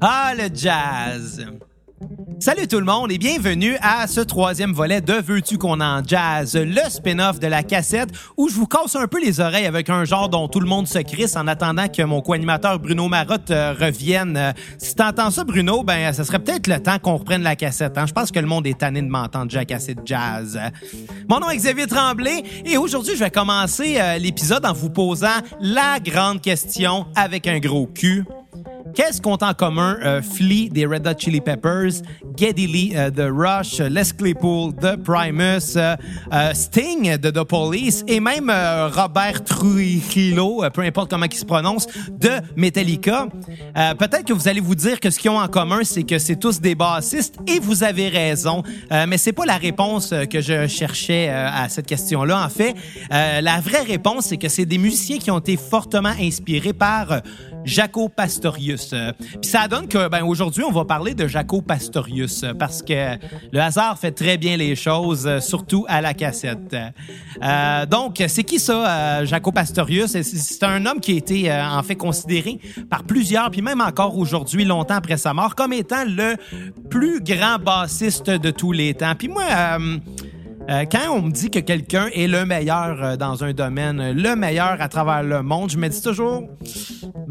Ah, 0.00 0.34
le 0.36 0.48
jazz! 0.54 1.44
Salut 2.42 2.66
tout 2.66 2.80
le 2.80 2.84
monde 2.84 3.12
et 3.12 3.18
bienvenue 3.18 3.76
à 3.82 4.08
ce 4.08 4.20
troisième 4.20 4.72
volet 4.72 5.00
de 5.00 5.12
Veux-tu 5.12 5.58
qu'on 5.58 5.80
en 5.80 6.02
jazz, 6.04 6.56
le 6.56 6.90
spin-off 6.90 7.38
de 7.38 7.46
la 7.46 7.62
cassette 7.62 8.08
où 8.36 8.48
je 8.48 8.54
vous 8.54 8.66
casse 8.66 8.96
un 8.96 9.06
peu 9.06 9.20
les 9.20 9.38
oreilles 9.38 9.66
avec 9.66 9.88
un 9.88 10.04
genre 10.04 10.28
dont 10.28 10.48
tout 10.48 10.58
le 10.58 10.66
monde 10.66 10.88
se 10.88 10.98
crisse 10.98 11.36
en 11.36 11.46
attendant 11.46 11.86
que 11.86 12.02
mon 12.02 12.20
co-animateur 12.20 12.80
Bruno 12.80 13.06
Marotte 13.06 13.52
euh, 13.52 13.74
revienne. 13.78 14.36
Euh, 14.36 14.52
si 14.76 14.96
t'entends 14.96 15.30
ça, 15.30 15.44
Bruno, 15.44 15.84
ben 15.84 16.12
ça 16.12 16.24
serait 16.24 16.40
peut-être 16.40 16.66
le 16.66 16.80
temps 16.80 16.98
qu'on 16.98 17.18
reprenne 17.18 17.44
la 17.44 17.54
cassette. 17.54 17.96
Hein? 17.96 18.06
Je 18.08 18.12
pense 18.12 18.32
que 18.32 18.40
le 18.40 18.48
monde 18.48 18.66
est 18.66 18.80
tanné 18.80 19.02
de 19.02 19.08
m'entendre 19.08 19.48
jacasser 19.48 19.94
de 19.94 20.02
jazz. 20.04 20.58
Mon 21.28 21.38
nom 21.38 21.48
est 21.48 21.56
Xavier 21.58 21.86
Tremblay 21.86 22.42
et 22.64 22.76
aujourd'hui 22.76 23.14
je 23.14 23.22
vais 23.22 23.30
commencer 23.30 23.98
euh, 24.00 24.18
l'épisode 24.18 24.66
en 24.66 24.72
vous 24.72 24.90
posant 24.90 25.28
la 25.60 26.00
grande 26.00 26.40
question 26.40 27.06
avec 27.14 27.46
un 27.46 27.60
gros 27.60 27.86
cul. 27.86 28.24
Qu'est-ce 28.94 29.20
qu'ont 29.22 29.38
en 29.40 29.54
commun 29.54 29.96
euh, 30.04 30.20
Flea 30.22 30.68
des 30.70 30.84
Red 30.86 31.06
Hot 31.06 31.18
Chili 31.18 31.40
Peppers, 31.40 32.02
Geddy 32.36 32.66
Lee 32.66 32.92
euh, 32.94 33.10
de 33.10 33.22
Rush, 33.22 33.78
Les 33.78 34.12
Claypool 34.16 34.74
de 34.74 34.96
Primus, 34.96 35.76
euh, 35.76 35.96
euh, 36.32 36.52
Sting 36.54 37.16
de 37.16 37.30
The 37.30 37.44
Police 37.44 38.04
et 38.06 38.20
même 38.20 38.50
euh, 38.50 38.88
Robert 38.88 39.44
Trujillo, 39.44 40.62
euh, 40.64 40.70
peu 40.70 40.82
importe 40.82 41.10
comment 41.10 41.26
il 41.26 41.34
se 41.36 41.44
prononce, 41.44 41.86
de 42.10 42.30
Metallica? 42.56 43.28
Euh, 43.76 43.94
Peut-être 43.94 44.24
que 44.24 44.32
vous 44.32 44.48
allez 44.48 44.60
vous 44.60 44.74
dire 44.74 45.00
que 45.00 45.10
ce 45.10 45.18
qu'ils 45.18 45.30
ont 45.30 45.40
en 45.40 45.48
commun, 45.48 45.80
c'est 45.84 46.02
que 46.02 46.18
c'est 46.18 46.36
tous 46.36 46.60
des 46.60 46.74
bassistes 46.74 47.36
et 47.46 47.58
vous 47.60 47.84
avez 47.84 48.08
raison, 48.08 48.62
Euh, 48.90 49.06
mais 49.08 49.16
c'est 49.16 49.32
pas 49.32 49.46
la 49.46 49.56
réponse 49.56 50.12
euh, 50.12 50.24
que 50.26 50.40
je 50.40 50.66
cherchais 50.66 51.28
euh, 51.30 51.48
à 51.50 51.68
cette 51.68 51.86
question-là. 51.86 52.44
En 52.44 52.48
fait, 52.48 52.74
euh, 53.12 53.40
la 53.40 53.60
vraie 53.60 53.82
réponse, 53.82 54.26
c'est 54.26 54.36
que 54.36 54.48
c'est 54.48 54.66
des 54.66 54.78
musiciens 54.78 55.18
qui 55.18 55.30
ont 55.30 55.38
été 55.38 55.56
fortement 55.56 56.12
inspirés 56.20 56.72
par 56.72 57.12
euh, 57.12 57.20
Jaco 57.64 58.08
Pastorius. 58.08 58.94
Puis 59.40 59.50
ça 59.50 59.68
donne 59.68 59.88
que 59.88 60.08
ben 60.08 60.22
aujourd'hui 60.24 60.64
on 60.64 60.72
va 60.72 60.84
parler 60.84 61.14
de 61.14 61.26
Jaco 61.26 61.62
Pastorius 61.62 62.44
parce 62.58 62.82
que 62.82 63.16
le 63.52 63.60
hasard 63.60 63.98
fait 63.98 64.12
très 64.12 64.36
bien 64.38 64.56
les 64.56 64.74
choses, 64.76 65.38
surtout 65.40 65.84
à 65.88 66.00
la 66.00 66.14
cassette. 66.14 66.76
Euh, 67.42 67.86
donc 67.86 68.22
c'est 68.28 68.44
qui 68.44 68.58
ça, 68.58 69.20
euh, 69.20 69.26
Jaco 69.26 69.52
Pastorius? 69.52 70.10
C'est- 70.22 70.62
un 70.64 70.86
homme 70.86 71.00
qui 71.00 71.12
a 71.12 71.16
été 71.16 71.50
euh, 71.50 71.66
en 71.66 71.82
fait 71.82 71.96
considéré 71.96 72.58
par 72.88 73.02
plusieurs, 73.02 73.50
puis 73.50 73.62
même 73.62 73.80
encore 73.80 74.16
aujourd'hui, 74.16 74.64
longtemps 74.64 74.94
après 74.94 75.16
sa 75.16 75.34
mort, 75.34 75.54
comme 75.54 75.72
étant 75.72 76.04
le 76.06 76.36
plus 76.88 77.20
grand 77.20 77.58
bassiste 77.58 78.30
de 78.30 78.50
tous 78.50 78.72
les 78.72 78.94
temps. 78.94 79.14
Puis 79.18 79.28
moi. 79.28 79.42
Euh, 80.68 80.84
quand 80.90 81.10
on 81.10 81.22
me 81.22 81.30
dit 81.30 81.50
que 81.50 81.58
quelqu'un 81.58 82.08
est 82.14 82.28
le 82.28 82.44
meilleur 82.44 83.02
euh, 83.02 83.16
dans 83.16 83.42
un 83.44 83.52
domaine, 83.52 84.00
euh, 84.00 84.12
le 84.12 84.36
meilleur 84.36 84.80
à 84.80 84.88
travers 84.88 85.22
le 85.22 85.42
monde, 85.42 85.70
je 85.70 85.78
me 85.78 85.88
dis 85.88 86.00
toujours, 86.00 86.44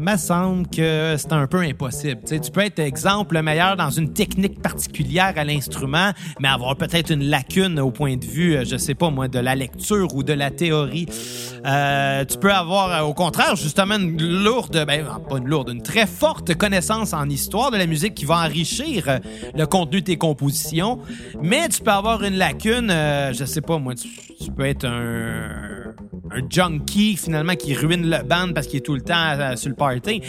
me 0.02 0.16
semble 0.16 0.66
que 0.66 1.14
c'est 1.16 1.32
un 1.32 1.46
peu 1.46 1.60
impossible. 1.60 2.20
Tu 2.24 2.50
peux 2.50 2.62
être, 2.62 2.80
exemple, 2.80 3.34
le 3.36 3.42
meilleur 3.42 3.76
dans 3.76 3.90
une 3.90 4.12
technique 4.12 4.60
particulière 4.60 5.32
à 5.36 5.44
l'instrument, 5.44 6.10
mais 6.40 6.48
avoir 6.48 6.76
peut-être 6.76 7.10
une 7.10 7.24
lacune 7.24 7.78
au 7.78 7.90
point 7.90 8.16
de 8.16 8.24
vue, 8.24 8.56
euh, 8.56 8.64
je 8.64 8.76
sais 8.76 8.94
pas 8.94 9.10
moi, 9.10 9.28
de 9.28 9.38
la 9.38 9.54
lecture 9.54 10.14
ou 10.14 10.22
de 10.22 10.32
la 10.32 10.50
théorie. 10.50 11.06
Euh, 11.64 12.24
tu 12.24 12.38
peux 12.38 12.52
avoir, 12.52 13.08
au 13.08 13.14
contraire, 13.14 13.54
justement, 13.54 13.96
une 13.96 14.42
lourde, 14.42 14.84
ben, 14.86 15.06
pas 15.28 15.38
une 15.38 15.46
lourde, 15.46 15.70
une 15.70 15.82
très 15.82 16.06
forte 16.06 16.54
connaissance 16.54 17.12
en 17.12 17.28
histoire 17.28 17.70
de 17.70 17.76
la 17.76 17.86
musique 17.86 18.14
qui 18.14 18.24
va 18.24 18.38
enrichir 18.38 19.20
le 19.54 19.66
contenu 19.66 20.00
de 20.00 20.06
tes 20.06 20.16
compositions, 20.16 20.98
mais 21.40 21.68
tu 21.68 21.80
peux 21.80 21.92
avoir 21.92 22.24
une 22.24 22.34
lacune, 22.34 22.88
euh, 22.90 23.21
je 23.32 23.44
sais 23.44 23.60
pas 23.60 23.78
moi, 23.78 23.94
tu, 23.94 24.08
peux 24.50 24.64
être 24.64 24.84
un, 24.84 25.94
un 26.34 26.42
junkie 26.48 27.16
finalement 27.16 27.54
qui 27.54 27.74
ruine 27.74 28.08
le 28.08 28.22
band 28.22 28.52
parce 28.54 28.66
qu'il 28.66 28.78
est 28.78 28.82
tout 28.82 28.94
le 28.94 29.00
temps 29.00 29.14
euh, 29.38 29.56
sur 29.56 29.68
le 29.68 29.74
party. 29.74 30.22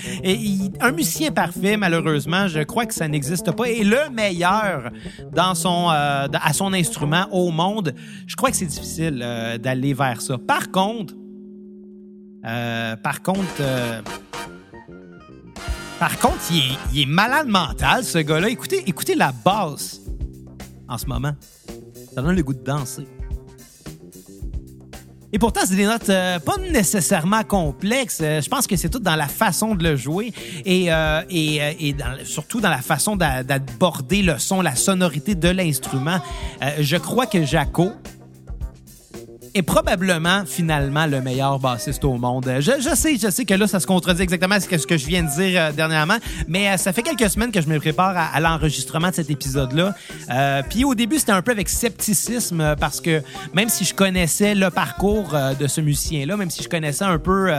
Un 0.81 0.91
musicien 0.91 1.31
parfait, 1.31 1.77
malheureusement, 1.77 2.47
je 2.47 2.61
crois 2.61 2.85
que 2.85 2.93
ça 2.93 3.07
n'existe 3.07 3.51
pas. 3.51 3.69
Et 3.69 3.83
le 3.83 4.09
meilleur 4.11 4.91
dans 5.31 5.55
son, 5.55 5.89
euh, 5.89 6.27
à 6.31 6.53
son 6.53 6.73
instrument 6.73 7.27
au 7.31 7.51
monde, 7.51 7.93
je 8.27 8.35
crois 8.35 8.51
que 8.51 8.57
c'est 8.57 8.65
difficile 8.65 9.21
euh, 9.23 9.57
d'aller 9.57 9.93
vers 9.93 10.21
ça. 10.21 10.37
Par 10.37 10.71
contre, 10.71 11.13
euh, 12.45 12.95
par 12.97 13.21
contre, 13.21 13.61
euh, 13.61 14.01
par 15.99 16.19
contre, 16.19 16.39
il 16.51 16.57
est, 16.57 16.77
il 16.93 17.01
est 17.01 17.05
malade 17.05 17.47
mental, 17.47 18.03
ce 18.03 18.17
gars-là. 18.17 18.49
Écoutez, 18.49 18.83
écoutez 18.85 19.15
la 19.15 19.31
basse 19.31 20.01
en 20.89 20.97
ce 20.97 21.05
moment. 21.05 21.33
Ça 22.13 22.21
donne 22.21 22.35
le 22.35 22.43
goût 22.43 22.53
de 22.53 22.63
danser. 22.63 23.07
Et 25.35 25.39
pourtant, 25.39 25.61
c'est 25.65 25.75
des 25.75 25.85
notes 25.87 26.09
euh, 26.09 26.37
pas 26.37 26.57
nécessairement 26.71 27.43
complexes. 27.43 28.19
Euh, 28.21 28.39
je 28.39 28.47
pense 28.47 28.67
que 28.67 28.75
c'est 28.75 28.89
tout 28.89 28.99
dans 28.99 29.15
la 29.15 29.27
façon 29.27 29.73
de 29.73 29.83
le 29.83 29.95
jouer 29.95 30.31
et, 30.63 30.93
euh, 30.93 31.21
surtout 32.23 32.61
dans 32.61 32.69
la 32.69 32.83
façon 32.83 33.15
d'a- 33.15 33.41
d'aborder 33.41 34.21
le 34.21 34.37
son, 34.37 34.61
la 34.61 34.75
sonorité 34.75 35.33
de 35.33 35.49
l'instrument. 35.49 36.19
Je 36.79 36.97
crois 36.97 37.25
que 37.25 37.43
Jaco 37.43 37.93
est 39.53 39.61
probablement 39.61 40.43
finalement 40.45 41.05
le 41.05 41.21
meilleur 41.21 41.59
bassiste 41.59 42.03
au 42.05 42.17
monde. 42.17 42.47
Euh, 42.47 42.61
Je, 42.61 42.95
sais, 42.95 43.17
je 43.17 43.29
sais 43.29 43.45
que 43.45 43.53
là, 43.53 43.67
ça 43.67 43.79
se 43.79 43.87
contredit 43.87 44.23
exactement 44.23 44.55
avec 44.55 44.79
ce 44.79 44.87
que 44.87 44.97
je 44.97 45.05
viens 45.05 45.23
de 45.23 45.29
dire 45.29 45.61
euh, 45.61 45.71
dernièrement, 45.71 46.17
mais 46.47 46.69
euh, 46.69 46.77
ça 46.77 46.91
fait 46.91 47.03
quelques 47.03 47.29
semaines 47.29 47.51
que 47.51 47.61
je 47.61 47.67
me 47.67 47.79
prépare 47.79 48.17
à, 48.17 48.25
à 48.25 48.39
l'enregistrement 48.39 49.09
de 49.09 49.15
cet 49.15 49.29
épisode-là. 49.29 49.93
Puis 50.69 50.83
au 50.83 50.95
début, 50.95 51.19
c'était 51.19 51.31
un 51.31 51.41
peu 51.41 51.51
avec 51.51 51.69
scepticisme 51.69 52.75
parce 52.79 53.01
que 53.01 53.21
même 53.53 53.69
si 53.69 53.85
je 53.85 53.93
connaissais 53.93 54.55
le 54.55 54.69
parcours 54.69 55.35
de 55.59 55.67
ce 55.67 55.81
musicien-là, 55.81 56.37
même 56.37 56.49
si 56.49 56.63
je 56.63 56.69
connaissais 56.69 57.05
un 57.05 57.19
peu 57.19 57.51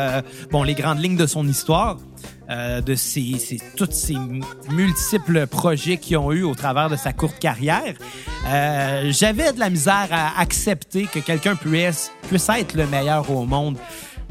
bon 0.51 0.63
les 0.63 0.75
grandes 0.75 1.01
lignes 1.01 1.17
de 1.17 1.27
son 1.27 1.47
histoire, 1.47 1.99
euh, 2.51 2.81
de 2.81 2.95
ses, 2.95 3.39
ses- 3.39 3.61
tous 3.77 3.89
ces 3.93 4.17
multiples 4.71 5.47
projets 5.47 5.97
qu'ils 5.97 6.17
ont 6.19 6.33
eu 6.33 6.43
au 6.43 6.55
travers 6.55 6.91
de 6.91 6.97
sa 6.97 7.13
courte 7.13 7.39
carrière, 7.39 7.95
euh, 8.49 9.11
j'avais 9.11 9.53
de 9.53 9.59
la 9.61 9.71
misère 9.71 10.09
à 10.11 10.41
accepter 10.41 11.05
que 11.05 11.19
quelqu'un 11.21 11.57
puisse, 11.57 12.11
puisse 12.29 12.49
être 12.49 12.75
le 12.75 12.87
meilleur 12.87 13.31
au 13.31 13.45
monde. 13.47 13.79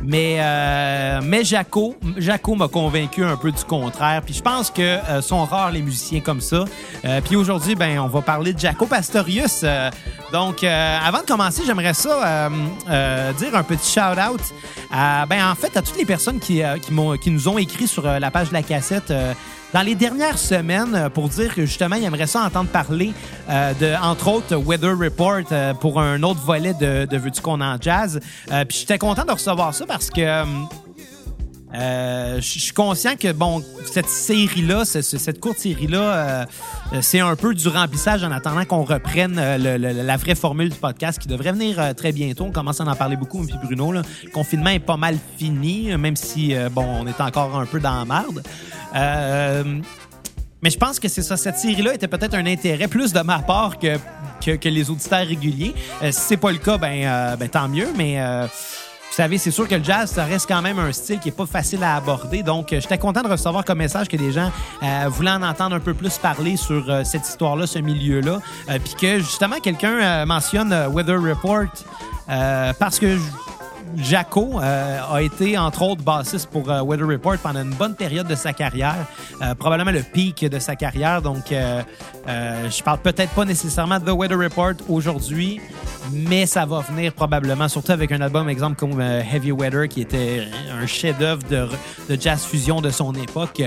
Mais, 0.06 0.38
euh, 0.40 1.22
mais 1.24 1.44
Jaco, 1.44 1.96
Jaco 2.18 2.56
m'a 2.56 2.68
convaincu 2.68 3.24
un 3.24 3.38
peu 3.38 3.52
du 3.52 3.64
contraire. 3.64 4.22
Puis 4.26 4.34
je 4.34 4.42
pense 4.42 4.70
que 4.70 4.82
euh, 4.82 5.22
sont 5.22 5.44
rares 5.46 5.72
les 5.72 5.82
musiciens 5.82 6.20
comme 6.20 6.42
ça. 6.42 6.66
Euh, 7.06 7.22
puis 7.22 7.36
aujourd'hui, 7.36 7.76
ben, 7.76 8.00
on 8.00 8.08
va 8.08 8.22
parler 8.22 8.54
de 8.54 8.60
Jaco 8.60 8.86
Pastorius. 8.86 9.62
Euh, 9.64 9.90
donc, 10.32 10.64
euh, 10.64 10.98
avant 11.04 11.20
de 11.20 11.26
commencer, 11.26 11.64
j'aimerais 11.66 11.94
ça 11.94 12.50
dire 13.38 13.56
un 13.56 13.64
petit 13.64 13.92
shout-out 13.92 14.42
à, 14.92 15.26
ben, 15.26 15.46
en 15.50 15.56
fait, 15.56 15.76
à 15.78 15.82
toutes 15.82 15.98
les 15.98 16.06
personnes 16.06 16.40
qui, 16.40 16.62
qui, 16.82 16.94
qui 17.22 17.32
nous 17.32 17.48
ont 17.48 17.58
écrit 17.58 17.88
sur 17.88 18.04
la 18.04 18.32
page 18.32 18.50
de 18.50 18.54
la 18.54 18.64
cassette. 18.64 19.14
Dans 19.74 19.82
les 19.82 19.96
dernières 19.96 20.38
semaines, 20.38 20.94
euh, 20.94 21.10
pour 21.10 21.30
dire 21.30 21.54
que 21.54 21.66
justement, 21.66 21.96
il 21.96 22.04
aimerait 22.04 22.28
ça 22.28 22.42
entendre 22.42 22.70
parler 22.70 23.12
euh, 23.50 23.74
de, 23.74 23.96
entre 24.02 24.28
autres, 24.30 24.56
Weather 24.56 24.98
Report 24.98 25.42
euh, 25.52 25.74
pour 25.74 26.00
un 26.00 26.22
autre 26.22 26.42
volet 26.42 26.74
de, 26.74 27.06
de 27.06 27.18
Veux-tu 27.18 27.42
qu'on 27.42 27.60
en 27.60 27.78
jazz. 27.82 28.20
Puis 28.48 28.80
j'étais 28.80 28.98
content 28.98 29.26
de 29.26 29.32
recevoir 29.32 29.74
ça 29.74 29.86
parce 29.86 30.10
que 30.10 30.44
euh, 31.76 32.36
je 32.38 32.60
suis 32.60 32.72
conscient 32.72 33.16
que 33.16 33.32
bon, 33.32 33.64
cette 33.92 34.08
série-là, 34.10 34.86
ce- 34.86 35.02
ce- 35.02 35.18
cette 35.18 35.40
courte 35.40 35.58
série-là, 35.60 36.00
euh, 36.02 36.46
c'est 37.02 37.20
un 37.20 37.36
peu 37.36 37.54
du 37.56 37.68
remplissage 37.68 38.24
en 38.24 38.32
attendant 38.32 38.64
qu'on 38.66 38.84
reprenne 38.84 39.38
euh, 39.40 39.78
la 39.78 40.18
vraie 40.18 40.36
formule 40.36 40.70
du 40.70 40.76
podcast 40.78 41.20
qui 41.20 41.28
devrait 41.28 41.52
venir 41.52 41.96
très 41.96 42.12
bientôt. 42.12 42.46
On 42.46 42.52
commence 42.52 42.80
à 42.82 42.84
en 42.84 42.96
parler 42.96 43.16
beaucoup, 43.16 43.46
puis 43.46 43.56
Bruno. 43.64 43.92
Le 43.92 44.02
confinement 44.34 44.70
est 44.70 44.80
pas 44.80 44.98
mal 44.98 45.18
fini, 45.38 45.96
même 45.98 46.16
si 46.16 46.54
bon, 46.72 46.86
on 47.02 47.08
est 47.08 47.20
encore 47.22 47.58
un 47.60 47.66
peu 47.66 47.80
dans 47.80 47.98
la 48.00 48.06
marde. 48.06 48.44
Euh, 48.96 49.80
mais 50.62 50.70
je 50.70 50.78
pense 50.78 51.00
que 51.00 51.08
c'est 51.10 51.22
ça. 51.24 51.36
Cette 51.38 51.58
série-là 51.58 51.94
était 51.96 52.08
peut-être 52.08 52.36
un 52.36 52.46
intérêt 52.46 52.88
plus 52.88 53.12
de 53.14 53.20
ma 53.22 53.40
part 53.40 53.80
que, 53.80 53.98
que, 54.46 54.70
les 54.70 54.90
auditeurs 54.90 55.26
réguliers. 55.28 55.74
Si 56.04 56.12
c'est 56.14 56.38
pas 56.38 56.52
le 56.52 56.58
cas, 56.60 56.78
ben, 56.78 57.36
ben 57.38 57.50
tant 57.50 57.68
mieux. 57.68 57.88
Mais 57.98 58.18
vous 59.14 59.18
savez, 59.18 59.38
c'est 59.38 59.52
sûr 59.52 59.68
que 59.68 59.76
le 59.76 59.84
jazz, 59.84 60.10
ça 60.10 60.26
reste 60.26 60.48
quand 60.48 60.64
même 60.64 60.80
un 60.80 60.92
style 60.92 61.20
qui 61.20 61.30
est 61.30 61.38
pas 61.38 61.46
facile 61.46 61.84
à 61.84 61.98
aborder. 61.98 62.42
Donc, 62.42 62.74
euh, 62.74 62.82
j'étais 62.82 62.98
content 62.98 63.22
de 63.22 63.28
recevoir 63.28 63.64
comme 63.64 63.78
message 63.78 64.08
que 64.08 64.18
des 64.18 64.32
gens 64.32 64.52
euh, 64.82 65.06
voulaient 65.08 65.30
en 65.30 65.44
entendre 65.44 65.76
un 65.76 65.80
peu 65.80 65.94
plus 65.94 66.18
parler 66.18 66.58
sur 66.58 66.90
euh, 66.90 67.04
cette 67.04 67.28
histoire-là, 67.28 67.68
ce 67.68 67.78
milieu-là. 67.78 68.40
Puis 68.84 68.96
que 69.00 69.20
justement, 69.20 69.58
quelqu'un 69.60 70.26
mentionne 70.26 70.74
Weather 70.92 71.22
Report 71.22 71.68
parce 72.80 72.98
que 72.98 73.20
Jaco 73.98 74.60
euh, 74.60 75.00
a 75.12 75.22
été, 75.22 75.58
entre 75.58 75.82
autres, 75.84 76.04
bassiste 76.04 76.50
pour 76.50 76.70
euh, 76.70 76.82
Weather 76.82 77.08
Report 77.08 77.38
pendant 77.38 77.62
une 77.62 77.74
bonne 77.74 77.96
période 77.96 78.28
de 78.28 78.36
sa 78.36 78.54
carrière, 78.54 79.06
euh, 79.42 79.56
probablement 79.56 79.92
le 79.92 80.02
pic 80.02 80.46
de 80.46 80.60
sa 80.60 80.76
carrière. 80.76 81.22
Donc, 81.22 81.46
je 81.50 82.84
parle 82.84 83.00
peut-être 83.00 83.32
pas 83.32 83.46
nécessairement 83.46 84.00
de 84.00 84.06
The 84.06 84.16
Weather 84.16 84.38
Report 84.38 84.74
aujourd'hui, 84.90 85.62
mais 86.12 86.46
ça 86.46 86.66
va 86.66 86.80
venir 86.82 87.14
probablement, 87.14 87.68
surtout 87.68 87.92
avec 87.92 88.12
un 88.12 88.22
album, 88.22 88.50
exemple 88.50 88.76
comme 88.76 89.00
Heavy 89.00 89.52
Weather, 89.52 89.88
qui 89.88 90.02
était 90.02 90.48
un 90.72 90.86
chef-d'œuvre 90.86 91.44
de, 91.50 91.68
jazz 92.20 92.46
fusion 92.46 92.82
de 92.82 92.90
son 92.90 93.14
époque. 93.14 93.62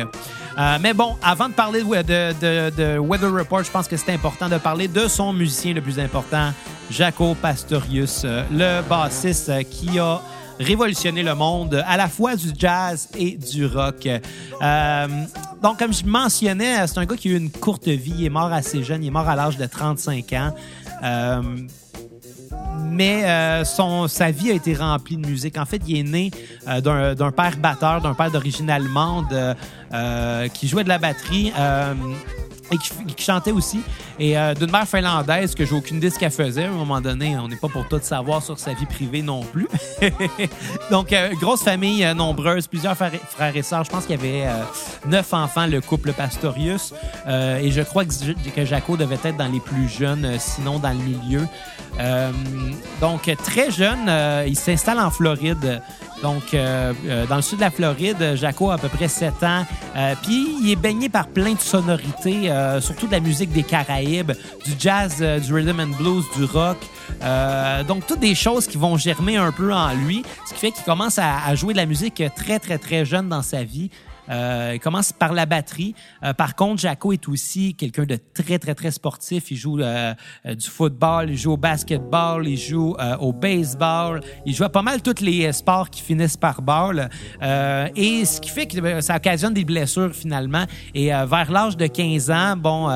mais 0.81 0.95
bon, 0.95 1.17
avant 1.23 1.49
de 1.49 1.55
parler 1.55 1.83
de, 1.83 2.99
Weather 2.99 3.33
Report, 3.33 3.65
je 3.65 3.71
pense 3.71 3.89
que 3.89 3.97
c'est 3.97 4.13
important 4.13 4.49
de 4.49 4.59
parler 4.59 4.89
de 4.89 5.09
son 5.09 5.33
musicien 5.33 5.75
le 5.75 5.81
plus 5.81 5.99
important, 5.99 6.53
Jaco 6.91 7.35
Pastorius, 7.35 8.25
le 8.25 8.83
bassiste 8.89 9.53
qui 9.71 9.99
a 9.99 10.21
révolutionné 10.59 11.23
le 11.23 11.35
monde 11.35 11.83
à 11.87 11.97
la 11.97 12.09
fois 12.09 12.37
du 12.37 12.49
jazz 12.57 13.09
et 13.17 13.37
du 13.37 13.67
rock. 13.67 14.07
Euh, 14.63 15.07
donc, 15.63 15.79
comme 15.79 15.93
je 15.93 16.05
mentionnais, 16.05 16.87
c'est 16.87 16.99
un 16.99 17.05
gars 17.05 17.17
qui 17.17 17.29
a 17.29 17.33
eu 17.33 17.37
une 17.37 17.51
courte 17.51 17.89
vie. 17.89 18.15
Il 18.19 18.25
est 18.25 18.31
mort 18.31 18.53
assez 18.53 18.83
jeune. 18.83 19.03
Il 19.03 19.09
est 19.09 19.11
mort 19.11 19.29
à 19.29 19.37
l'âge 19.37 19.57
de 19.57 19.67
35 19.67 20.33
ans. 20.33 20.55
Euh, 21.03 21.43
mais 22.85 23.25
euh, 23.25 23.65
sa 24.09 24.31
vie 24.31 24.51
a 24.51 24.55
été 24.55 24.75
remplie 24.75 25.17
de 25.17 25.27
musique. 25.27 25.59
En 25.59 25.67
fait, 25.67 25.83
il 25.87 25.99
est 25.99 26.03
né 26.03 26.31
d'un 26.67 27.33
père 27.33 27.57
batteur, 27.59 28.01
d'un 28.01 28.15
père 28.15 28.31
d'origine 28.31 28.71
allemande 28.71 29.35
qui 30.55 30.69
jouait 30.69 30.85
de 30.85 30.89
la 30.89 30.99
batterie 30.99 31.53
et 32.71 32.79
qui, 32.79 33.23
chantait 33.23 33.53
aussi. 33.53 33.81
Et 34.19 34.39
euh, 34.39 34.55
d'une 34.55 34.71
mère 34.71 34.89
finlandaise 34.89 35.55
que 35.55 35.65
j'ai 35.65 35.75
aucune 35.75 35.99
idée 35.99 36.11
ce 36.11 36.19
qu'elle 36.19 36.31
faisait. 36.31 36.65
À 36.65 36.69
un 36.69 36.73
moment 36.73 37.01
donné, 37.01 37.37
on 37.37 37.49
n'est 37.49 37.57
pas 37.57 37.69
pour 37.69 37.87
tout 37.89 38.01
savoir 38.03 38.43
sur 38.43 38.59
sa 38.59 38.73
vie 38.73 38.87
privée 38.87 39.23
non 39.23 39.43
plus. 39.43 39.69
Donc, 40.91 41.13
euh, 41.13 41.31
grosse 41.41 41.63
famille 41.63 42.05
euh, 42.05 42.15
nombreuse, 42.15 42.67
plusieurs 42.67 42.97
frères 42.97 43.57
et 43.57 43.63
sœurs. 43.63 43.85
Je 43.85 43.91
pense 43.91 44.07
qu'il 44.07 44.17
y 44.17 44.19
avait 44.19 44.47
neuf 45.07 45.33
enfants, 45.33 45.67
le 45.67 45.81
couple 45.81 46.13
Pastorius. 46.13 46.93
et 47.27 47.71
je 47.71 47.83
crois 47.83 48.05
que, 48.05 48.51
que 48.51 48.65
Jaco 48.65 48.97
devait 48.97 49.19
être 49.23 49.37
dans 49.37 49.51
les 49.51 49.61
plus 49.61 49.89
jeunes, 49.89 50.39
sinon 50.39 50.79
dans 50.79 50.91
le 50.91 50.97
milieu. 50.97 51.47
donc, 53.01 53.31
très 53.45 53.71
jeune, 53.71 54.11
il 54.47 54.57
s'installe 54.57 55.01
en 55.01 55.11
Floride. 55.11 55.81
Donc, 56.23 56.55
euh, 56.55 56.93
euh, 57.07 57.27
dans 57.27 57.37
le 57.37 57.43
sud 57.43 57.59
de 57.59 57.63
la 57.63 57.71
Floride, 57.71 58.35
Jaco 58.37 58.71
a 58.71 58.75
à 58.75 58.79
peu 58.79 58.89
près 58.89 59.09
7 59.09 59.43
ans. 59.43 59.67
Euh, 59.97 60.15
puis, 60.23 60.57
il 60.63 60.71
est 60.71 60.77
baigné 60.77 61.09
par 61.09 61.29
plein 61.29 61.53
de 61.53 61.61
sonorités, 61.61 62.51
surtout 62.81 63.07
de 63.07 63.13
la 63.13 63.21
musique 63.21 63.53
des 63.53 63.63
Caraïbes, 63.63 64.33
du 64.65 64.73
jazz, 64.79 65.23
du 65.45 65.55
rhythm 65.55 65.81
and 65.81 65.97
blues, 65.99 66.25
du 66.37 66.45
rock. 66.45 66.79
donc, 67.87 68.07
toutes 68.07 68.21
des 68.21 68.35
choses 68.35 68.67
qui 68.67 68.79
vont 68.79 68.97
germer 68.97 69.37
un 69.37 69.53
peu 69.53 69.73
en 69.73 69.93
lui, 69.95 70.25
ce 70.47 70.55
qui 70.55 70.61
fait 70.61 70.71
qu'il 70.71 70.85
commence 70.85 71.19
à, 71.19 71.55
jouer 71.55 71.73
de 71.73 71.79
la 71.79 71.87
musique 71.87 72.23
très, 72.35 72.59
très, 72.59 72.79
très 72.79 73.05
jeune 73.05 73.29
dans 73.29 73.43
sa 73.43 73.63
vie. 73.63 73.91
Euh, 74.29 74.73
il 74.75 74.81
commence 74.81 75.13
par 75.13 75.33
la 75.33 75.47
batterie. 75.47 75.95
Euh, 76.23 76.33
par 76.33 76.55
contre, 76.55 76.81
Jaco 76.81 77.13
est 77.13 77.29
aussi 77.29 77.75
quelqu'un 77.75 78.05
de 78.05 78.19
très, 78.35 78.59
très, 78.59 78.75
très 78.75 78.91
sportif. 78.91 79.51
Il 79.51 79.57
joue 79.57 79.81
euh, 79.81 80.15
du 80.45 80.69
football, 80.69 81.31
il 81.31 81.37
joue 81.37 81.53
au 81.53 81.57
basketball, 81.57 82.47
il 82.47 82.57
joue 82.57 82.97
au 83.21 83.33
baseball. 83.33 84.21
Il 84.45 84.55
joue 84.55 84.65
à 84.65 84.69
pas 84.69 84.83
mal 84.83 85.03
tous 85.03 85.21
les 85.21 85.53
sports 85.53 85.91
qui 85.91 86.03
finissent 86.03 86.37
par 86.37 86.63
ball. 86.63 87.09
et 87.43 88.25
ce 88.25 88.41
qui 88.41 88.51
fait 88.51 88.67
que 88.67 89.01
ça 89.01 89.17
occasionne 89.17 89.55
des 89.55 89.65
blessures 89.65 90.15
finalement. 90.15 90.65
Et 90.95 91.09
vers 91.09 91.51
l'âge 91.51 91.77
de 91.77 91.87
15 91.87 92.31
ans, 92.31 92.57
bon 92.57 92.89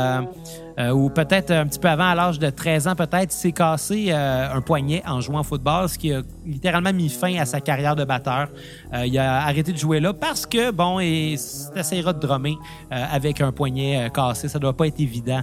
euh, 0.79 0.91
ou 0.91 1.11
peut-être 1.11 1.51
un 1.51 1.67
petit 1.67 1.79
peu 1.79 1.89
avant, 1.89 2.11
à 2.11 2.15
l'âge 2.15 2.39
de 2.39 2.51
13 2.51 2.89
ans, 2.89 2.95
peut-être, 2.95 3.33
s'est 3.33 3.53
cassé 3.53 4.07
euh, 4.11 4.49
un 4.53 4.61
poignet 4.61 5.03
en 5.07 5.21
jouant 5.21 5.41
au 5.41 5.45
football, 5.45 5.89
ce 5.89 5.99
qui 5.99 6.13
a 6.13 6.23
littéralement 6.47 6.93
mis 6.93 7.09
fin 7.09 7.37
à 7.37 7.45
sa 7.45 7.61
carrière 7.61 7.97
de 7.97 8.05
batteur. 8.05 8.49
Euh, 8.95 9.07
il 9.07 9.19
a 9.19 9.43
arrêté 9.43 9.73
de 9.73 9.79
jouer 9.79 10.01
là 10.01 10.13
parce 10.13 10.47
que, 10.47 10.71
bon, 10.71 11.01
il 11.01 11.35
essaiera 11.77 12.13
de 12.13 12.21
drummer 12.21 12.57
avec 12.91 13.41
un 13.41 13.53
poignet 13.53 14.11
cassé. 14.13 14.49
Ça 14.49 14.59
doit 14.59 14.77
pas 14.77 14.87
être 14.87 15.01
évident. 15.01 15.41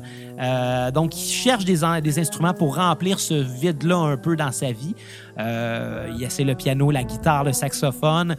donc, 0.93 1.15
il 1.15 1.29
cherche 1.31 1.65
des, 1.65 1.79
des 2.01 2.19
instruments 2.19 2.53
pour 2.53 2.75
remplir 2.75 3.19
ce 3.19 3.33
vide-là 3.33 3.97
un 3.97 4.17
peu 4.17 4.35
dans 4.35 4.51
sa 4.51 4.71
vie. 4.71 4.95
il 5.37 6.23
essaie 6.23 6.43
le 6.43 6.55
piano, 6.55 6.91
la 6.91 7.03
guitare, 7.03 7.43
le 7.43 7.53
saxophone 7.53 8.35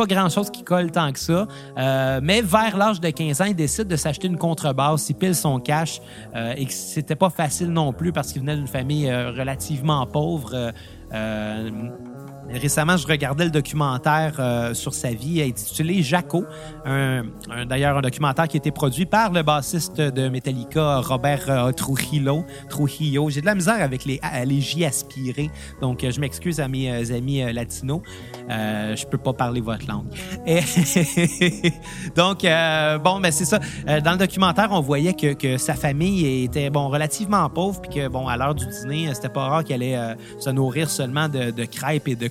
pas 0.00 0.14
grand-chose 0.14 0.50
qui 0.50 0.62
colle 0.62 0.90
tant 0.90 1.12
que 1.12 1.18
ça. 1.18 1.46
Euh, 1.76 2.20
mais 2.22 2.40
vers 2.40 2.76
l'âge 2.78 3.00
de 3.00 3.10
15 3.10 3.42
ans, 3.42 3.44
il 3.44 3.54
décide 3.54 3.86
de 3.86 3.96
s'acheter 3.96 4.28
une 4.28 4.38
contrebasse, 4.38 5.10
il 5.10 5.14
pile 5.14 5.34
son 5.34 5.60
cash 5.60 6.00
euh, 6.34 6.54
et 6.56 6.64
que 6.64 6.72
c'était 6.72 7.16
pas 7.16 7.28
facile 7.28 7.68
non 7.68 7.92
plus 7.92 8.10
parce 8.10 8.32
qu'il 8.32 8.40
venait 8.40 8.56
d'une 8.56 8.66
famille 8.66 9.10
euh, 9.10 9.30
relativement 9.30 10.06
pauvre. 10.06 10.72
Récemment, 12.52 12.96
je 12.96 13.06
regardais 13.06 13.44
le 13.44 13.50
documentaire 13.50 14.34
euh, 14.40 14.74
sur 14.74 14.92
sa 14.92 15.12
vie 15.12 15.40
intitulé 15.40 16.02
Jaco, 16.02 16.44
d'ailleurs 16.84 17.98
un 17.98 18.00
documentaire 18.00 18.48
qui 18.48 18.56
a 18.56 18.58
été 18.58 18.72
produit 18.72 19.06
par 19.06 19.32
le 19.32 19.42
bassiste 19.42 20.00
de 20.00 20.28
Metallica, 20.28 20.98
Robert 20.98 21.48
euh, 21.48 21.70
Trujillo. 21.70 22.44
Trujillo. 22.68 23.30
J'ai 23.30 23.40
de 23.40 23.46
la 23.46 23.54
misère 23.54 23.80
avec 23.80 24.04
les, 24.04 24.20
les 24.44 24.60
J 24.60 24.84
aspirés, 24.84 25.50
donc 25.80 26.02
euh, 26.02 26.10
je 26.10 26.20
m'excuse 26.20 26.58
à 26.58 26.66
mes 26.66 27.12
amis 27.12 27.40
latinos. 27.52 28.00
je 28.48 29.06
peux 29.06 29.18
pas 29.18 29.32
parler 29.32 29.60
votre 29.60 29.86
langue. 29.86 30.08
donc, 32.16 32.42
bon, 33.04 33.20
ben 33.20 33.30
c'est 33.30 33.44
ça. 33.44 33.60
dans 34.00 34.12
le 34.12 34.18
documentaire, 34.18 34.70
on 34.72 34.80
voyait 34.80 35.14
que, 35.14 35.34
que, 35.34 35.56
sa 35.56 35.74
famille 35.74 36.44
était 36.44 36.70
bon 36.70 36.88
relativement 36.88 37.48
pauvre, 37.48 37.80
puis 37.80 38.00
que 38.00 38.08
bon, 38.08 38.26
à 38.26 38.36
l'heure 38.36 38.54
du 38.56 38.66
dîner, 38.66 39.14
c'était 39.14 39.28
pas 39.28 39.46
rare 39.46 39.64
qu'elle 39.64 39.82
allait 39.82 40.16
se 40.38 40.50
nourrir 40.50 40.90
seulement 40.90 41.28
de, 41.28 41.50
de 41.50 41.64
crêpes 41.64 42.08
et 42.08 42.16
de 42.16 42.28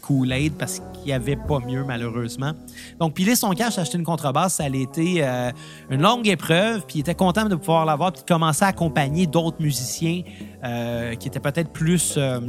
Parce 0.57 0.81
qu'il 0.93 1.05
n'y 1.05 1.13
avait 1.13 1.35
pas 1.35 1.59
mieux, 1.59 1.83
malheureusement. 1.83 2.53
Donc, 2.99 3.13
piler 3.13 3.35
son 3.35 3.51
cash, 3.51 3.77
acheter 3.77 3.97
une 3.97 4.03
contrebasse, 4.03 4.55
ça 4.55 4.63
a 4.63 4.67
été 4.67 5.23
euh, 5.23 5.51
une 5.89 6.01
longue 6.01 6.27
épreuve. 6.27 6.85
Puis 6.87 6.97
il 6.97 6.99
était 7.01 7.15
content 7.15 7.45
de 7.45 7.55
pouvoir 7.55 7.85
l'avoir, 7.85 8.11
puis 8.11 8.21
de 8.21 8.27
commencer 8.27 8.65
à 8.65 8.69
accompagner 8.69 9.27
d'autres 9.27 9.61
musiciens 9.61 10.23
euh, 10.63 11.15
qui 11.15 11.27
étaient 11.27 11.39
peut-être 11.39 11.71
plus. 11.71 12.15
Euh, 12.17 12.39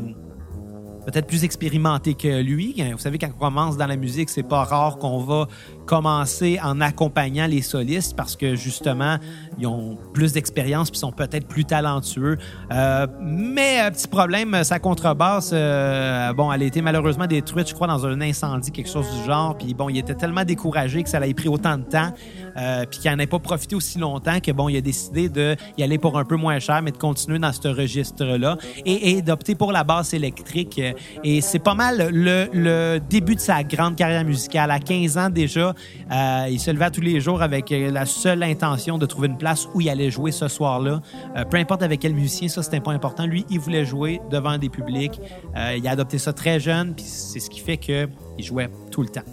peut-être 1.07 1.27
plus 1.27 1.45
expérimentés 1.45 2.15
que 2.15 2.43
lui. 2.43 2.75
Vous 2.93 2.99
savez, 2.99 3.17
quand 3.17 3.31
on 3.35 3.39
commence 3.39 3.79
dans 3.79 3.87
la 3.87 3.97
musique, 3.97 4.29
c'est 4.29 4.43
pas 4.43 4.65
rare 4.65 4.99
qu'on 4.99 5.19
va 5.19 5.49
commencer 5.91 6.61
en 6.63 6.81
accompagnant 6.81 7.49
les 7.49 7.63
solistes 7.63 8.15
parce 8.15 8.37
que 8.37 8.55
justement, 8.55 9.17
ils 9.59 9.67
ont 9.67 9.99
plus 10.15 10.33
d'expérience 10.33 10.89
puis 10.89 11.01
sont 11.01 11.11
peut-être 11.11 11.49
plus 11.49 11.65
talentueux. 11.65 12.39
Euh, 12.71 13.09
mais 13.21 13.81
euh, 13.81 13.91
petit 13.91 14.07
problème, 14.07 14.63
sa 14.63 14.79
contrebasse, 14.79 15.51
euh, 15.53 16.33
bon, 16.33 16.53
elle 16.53 16.63
a 16.63 16.67
été 16.67 16.81
malheureusement 16.81 17.27
détruite, 17.27 17.69
je 17.69 17.75
crois, 17.75 17.89
dans 17.89 18.07
un 18.07 18.21
incendie, 18.21 18.71
quelque 18.71 18.89
chose 18.89 19.11
du 19.19 19.25
genre. 19.27 19.59
Puis 19.59 19.75
bon, 19.75 19.89
il 19.89 19.99
était 19.99 20.15
tellement 20.15 20.45
découragé 20.45 21.03
que 21.03 21.09
ça 21.09 21.19
l'a 21.19 21.27
pris 21.35 21.49
autant 21.49 21.77
de 21.77 21.83
temps, 21.83 22.13
puis 22.89 23.01
qu'il 23.01 23.11
n'en 23.11 23.19
ait 23.19 23.27
pas 23.27 23.41
profité 23.41 23.75
aussi 23.75 23.99
longtemps 23.99 24.39
que 24.39 24.53
bon, 24.53 24.69
il 24.69 24.77
a 24.77 24.81
décidé 24.81 25.29
de 25.29 25.57
y 25.77 25.83
aller 25.83 25.99
pour 25.99 26.17
un 26.17 26.25
peu 26.25 26.37
moins 26.37 26.61
cher, 26.61 26.83
mais 26.83 26.93
de 26.93 26.99
continuer 26.99 27.41
dans 27.41 27.53
ce 27.53 27.67
registre-là 27.67 28.59
et, 28.87 29.11
et 29.11 29.23
d'opter 29.23 29.57
pour 29.57 29.73
la 29.73 29.83
basse 29.83 30.15
électrique. 30.15 30.81
Et 31.25 31.41
c'est 31.41 31.59
pas 31.59 31.75
mal 31.75 32.11
le 32.13 32.99
début 32.99 33.35
de 33.35 33.41
sa 33.41 33.65
grande 33.65 33.97
carrière 33.97 34.25
musicale. 34.25 34.71
À 34.71 34.79
15 34.79 35.19
ans 35.19 35.31
déjà, 35.31 35.75
euh, 36.11 36.47
il 36.51 36.59
se 36.61 36.71
levait 36.71 36.91
tous 36.91 37.01
les 37.01 37.21
jours 37.21 37.43
avec 37.43 37.71
euh, 37.73 37.91
la 37.91 38.07
seule 38.07 38.43
intention 38.43 38.99
de 38.99 39.07
trouver 39.07 39.29
une 39.29 39.39
place 39.39 39.69
où 39.75 39.81
il 39.81 39.89
allait 39.89 40.11
jouer 40.11 40.33
ce 40.33 40.49
soir-là. 40.49 41.01
Euh, 41.37 41.45
peu 41.45 41.57
importe 41.57 41.83
avec 41.83 42.01
quel 42.01 42.15
musicien, 42.15 42.49
ça 42.49 42.63
c'était 42.63 42.81
pas 42.81 42.93
important. 42.93 43.27
Lui, 43.27 43.45
il 43.51 43.59
voulait 43.59 43.85
jouer 43.85 44.21
devant 44.31 44.59
des 44.59 44.69
publics. 44.69 45.21
il 45.77 45.87
a 45.87 45.91
adopté 45.91 46.19
ça 46.19 46.33
très 46.33 46.61
jeune, 46.61 46.95
puis 46.95 47.05
c'est 47.05 47.41
ce 47.41 47.51
qui 47.51 47.61
fait 47.61 47.77
qu'il 47.77 48.09
jouait 48.39 48.71
tout 48.91 49.03
le 49.03 49.09
temps. 49.09 49.25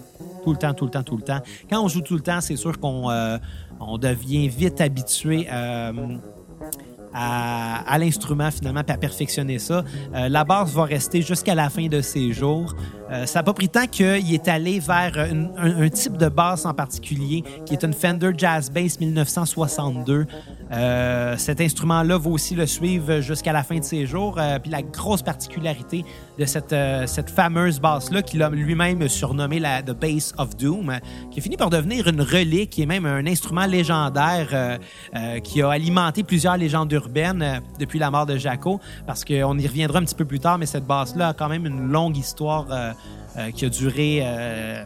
Tout 0.44 0.52
le 0.52 0.58
temps, 0.58 0.72
tout 0.72 0.84
le 0.84 0.90
temps, 0.90 1.02
tout 1.02 1.16
le 1.16 1.22
temps. 1.22 1.40
Quand 1.68 1.82
on 1.82 1.88
joue 1.88 2.00
tout 2.00 2.14
le 2.14 2.20
temps, 2.20 2.40
c'est 2.40 2.56
sûr 2.56 2.78
qu'on 2.78 3.10
on 3.80 3.98
devient 3.98 4.48
vite 4.48 4.80
habitué 4.80 5.46
à, 7.20 7.98
l'instrument 7.98 8.50
finalement, 8.50 8.84
puis 8.84 8.94
à 8.94 8.98
perfectionner 8.98 9.58
ça. 9.58 9.84
Euh, 10.14 10.28
la 10.28 10.44
basse 10.44 10.72
va 10.72 10.84
rester 10.84 11.22
jusqu'à 11.22 11.54
la 11.54 11.68
fin 11.68 11.86
de 11.86 12.00
ses 12.00 12.32
jours. 12.32 12.74
Euh, 13.10 13.26
ça 13.26 13.40
n'a 13.40 13.42
pas 13.42 13.54
pris 13.54 13.68
tant 13.68 13.86
qu'il 13.86 14.32
est 14.32 14.48
allé 14.48 14.78
vers 14.78 15.12
un, 15.18 15.88
type 15.88 16.16
de 16.16 16.28
basse 16.28 16.64
en 16.64 16.74
particulier, 16.74 17.42
qui 17.66 17.74
est 17.74 17.82
une 17.82 17.94
Fender 17.94 18.32
Jazz 18.36 18.70
Bass 18.70 19.00
1962. 19.00 20.26
Euh, 20.70 21.36
cet 21.36 21.60
instrument-là 21.60 22.18
va 22.18 22.30
aussi 22.30 22.54
le 22.54 22.66
suivre 22.66 23.20
jusqu'à 23.20 23.52
la 23.52 23.62
fin 23.62 23.78
de 23.78 23.84
ses 23.84 24.06
jours. 24.06 24.38
puis 24.62 24.70
la 24.70 24.82
grosse 24.82 25.22
particularité 25.22 26.04
de 26.38 26.44
cette, 26.44 26.74
cette 27.06 27.30
fameuse 27.30 27.80
basse-là, 27.80 28.22
qu'il 28.22 28.42
a 28.42 28.50
lui-même 28.50 29.08
surnommé 29.08 29.58
la 29.58 29.82
The 29.82 29.92
Bass 29.92 30.34
of 30.38 30.56
Doom, 30.56 30.98
qui 31.30 31.40
a 31.40 31.42
fini 31.42 31.56
par 31.56 31.70
devenir 31.70 32.08
une 32.08 32.20
relique, 32.20 32.78
est 32.78 32.86
même 32.86 33.06
un 33.06 33.26
instrument 33.26 33.66
légendaire 33.66 34.78
qui 35.42 35.62
a 35.62 35.70
alimenté 35.70 36.22
plusieurs 36.22 36.56
légendes 36.56 36.92
urbaine 36.92 37.42
euh, 37.42 37.60
depuis 37.78 37.98
la 37.98 38.10
mort 38.10 38.26
de 38.26 38.36
Jaco, 38.36 38.80
parce 39.06 39.24
qu'on 39.24 39.58
y 39.58 39.66
reviendra 39.66 39.98
un 39.98 40.04
petit 40.04 40.14
peu 40.14 40.24
plus 40.24 40.40
tard, 40.40 40.58
mais 40.58 40.66
cette 40.66 40.86
basse-là 40.86 41.28
a 41.28 41.34
quand 41.34 41.48
même 41.48 41.66
une 41.66 41.90
longue 41.90 42.16
histoire. 42.16 42.66
Euh, 42.70 42.92
euh, 43.36 43.50
qui 43.52 43.66
a 43.66 43.68
duré 43.68 44.24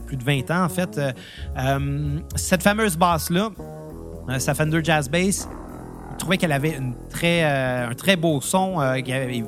plus 0.06 0.16
de 0.16 0.24
20 0.24 0.50
ans, 0.50 0.64
en 0.64 0.68
fait. 0.68 1.00
cette 2.34 2.62
fameuse 2.62 2.98
basse-là, 2.98 3.50
sa 4.38 4.52
Fender 4.52 4.80
Jazz 4.82 5.08
Bass, 5.08 5.48
il 6.22 6.24
trouvait 6.24 6.38
qu'elle 6.38 6.52
avait 6.52 6.76
une 6.76 6.94
très, 7.10 7.42
un 7.42 7.94
très 7.94 8.14
beau 8.14 8.40
son. 8.40 8.76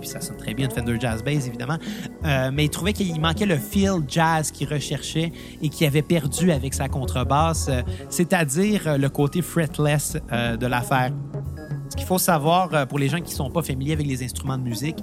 ça 0.02 0.20
sonne 0.20 0.36
très 0.36 0.54
bien, 0.54 0.66
une 0.66 0.72
Fender 0.72 0.96
Jazz 0.98 1.22
Bass, 1.22 1.46
évidemment. 1.46 1.78
mais 2.24 2.64
il 2.64 2.70
trouvait 2.70 2.92
qu'il 2.92 3.20
manquait 3.20 3.46
le 3.46 3.58
feel 3.58 4.02
jazz 4.08 4.50
qu'il 4.50 4.68
recherchait 4.68 5.30
et 5.62 5.68
qu'il 5.68 5.86
avait 5.86 6.02
perdu 6.02 6.50
avec 6.50 6.74
sa 6.74 6.88
contrebasse, 6.88 7.70
c'est-à-dire 8.08 8.98
le 8.98 9.08
côté 9.08 9.40
fretless 9.40 10.16
de 10.32 10.66
l'affaire. 10.66 11.12
Ce 11.94 11.96
qu'il 11.96 12.06
faut 12.06 12.18
savoir 12.18 12.70
euh, 12.72 12.86
pour 12.86 12.98
les 12.98 13.08
gens 13.08 13.18
qui 13.18 13.30
ne 13.30 13.36
sont 13.36 13.50
pas 13.50 13.62
familiers 13.62 13.92
avec 13.92 14.08
les 14.08 14.24
instruments 14.24 14.58
de 14.58 14.64
musique, 14.64 14.98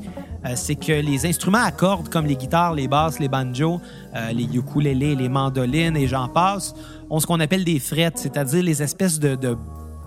euh, 0.45 0.53
c'est 0.55 0.75
que 0.75 0.91
les 0.91 1.25
instruments 1.25 1.63
à 1.63 1.71
cordes 1.71 2.09
comme 2.09 2.25
les 2.25 2.35
guitares, 2.35 2.73
les 2.73 2.89
basses, 2.89 3.17
les 3.17 3.29
banjos, 3.29 3.79
euh, 4.13 4.33
les 4.33 4.43
ukulélés, 4.43 5.15
les 5.15 5.29
mandolines 5.29 5.95
et 5.95 6.07
j'en 6.07 6.27
passe, 6.27 6.73
ont 7.09 7.21
ce 7.21 7.27
qu'on 7.27 7.39
appelle 7.39 7.63
des 7.63 7.79
frettes, 7.79 8.17
c'est-à-dire 8.17 8.61
les 8.61 8.83
espèces 8.83 9.19
de, 9.19 9.35
de 9.35 9.55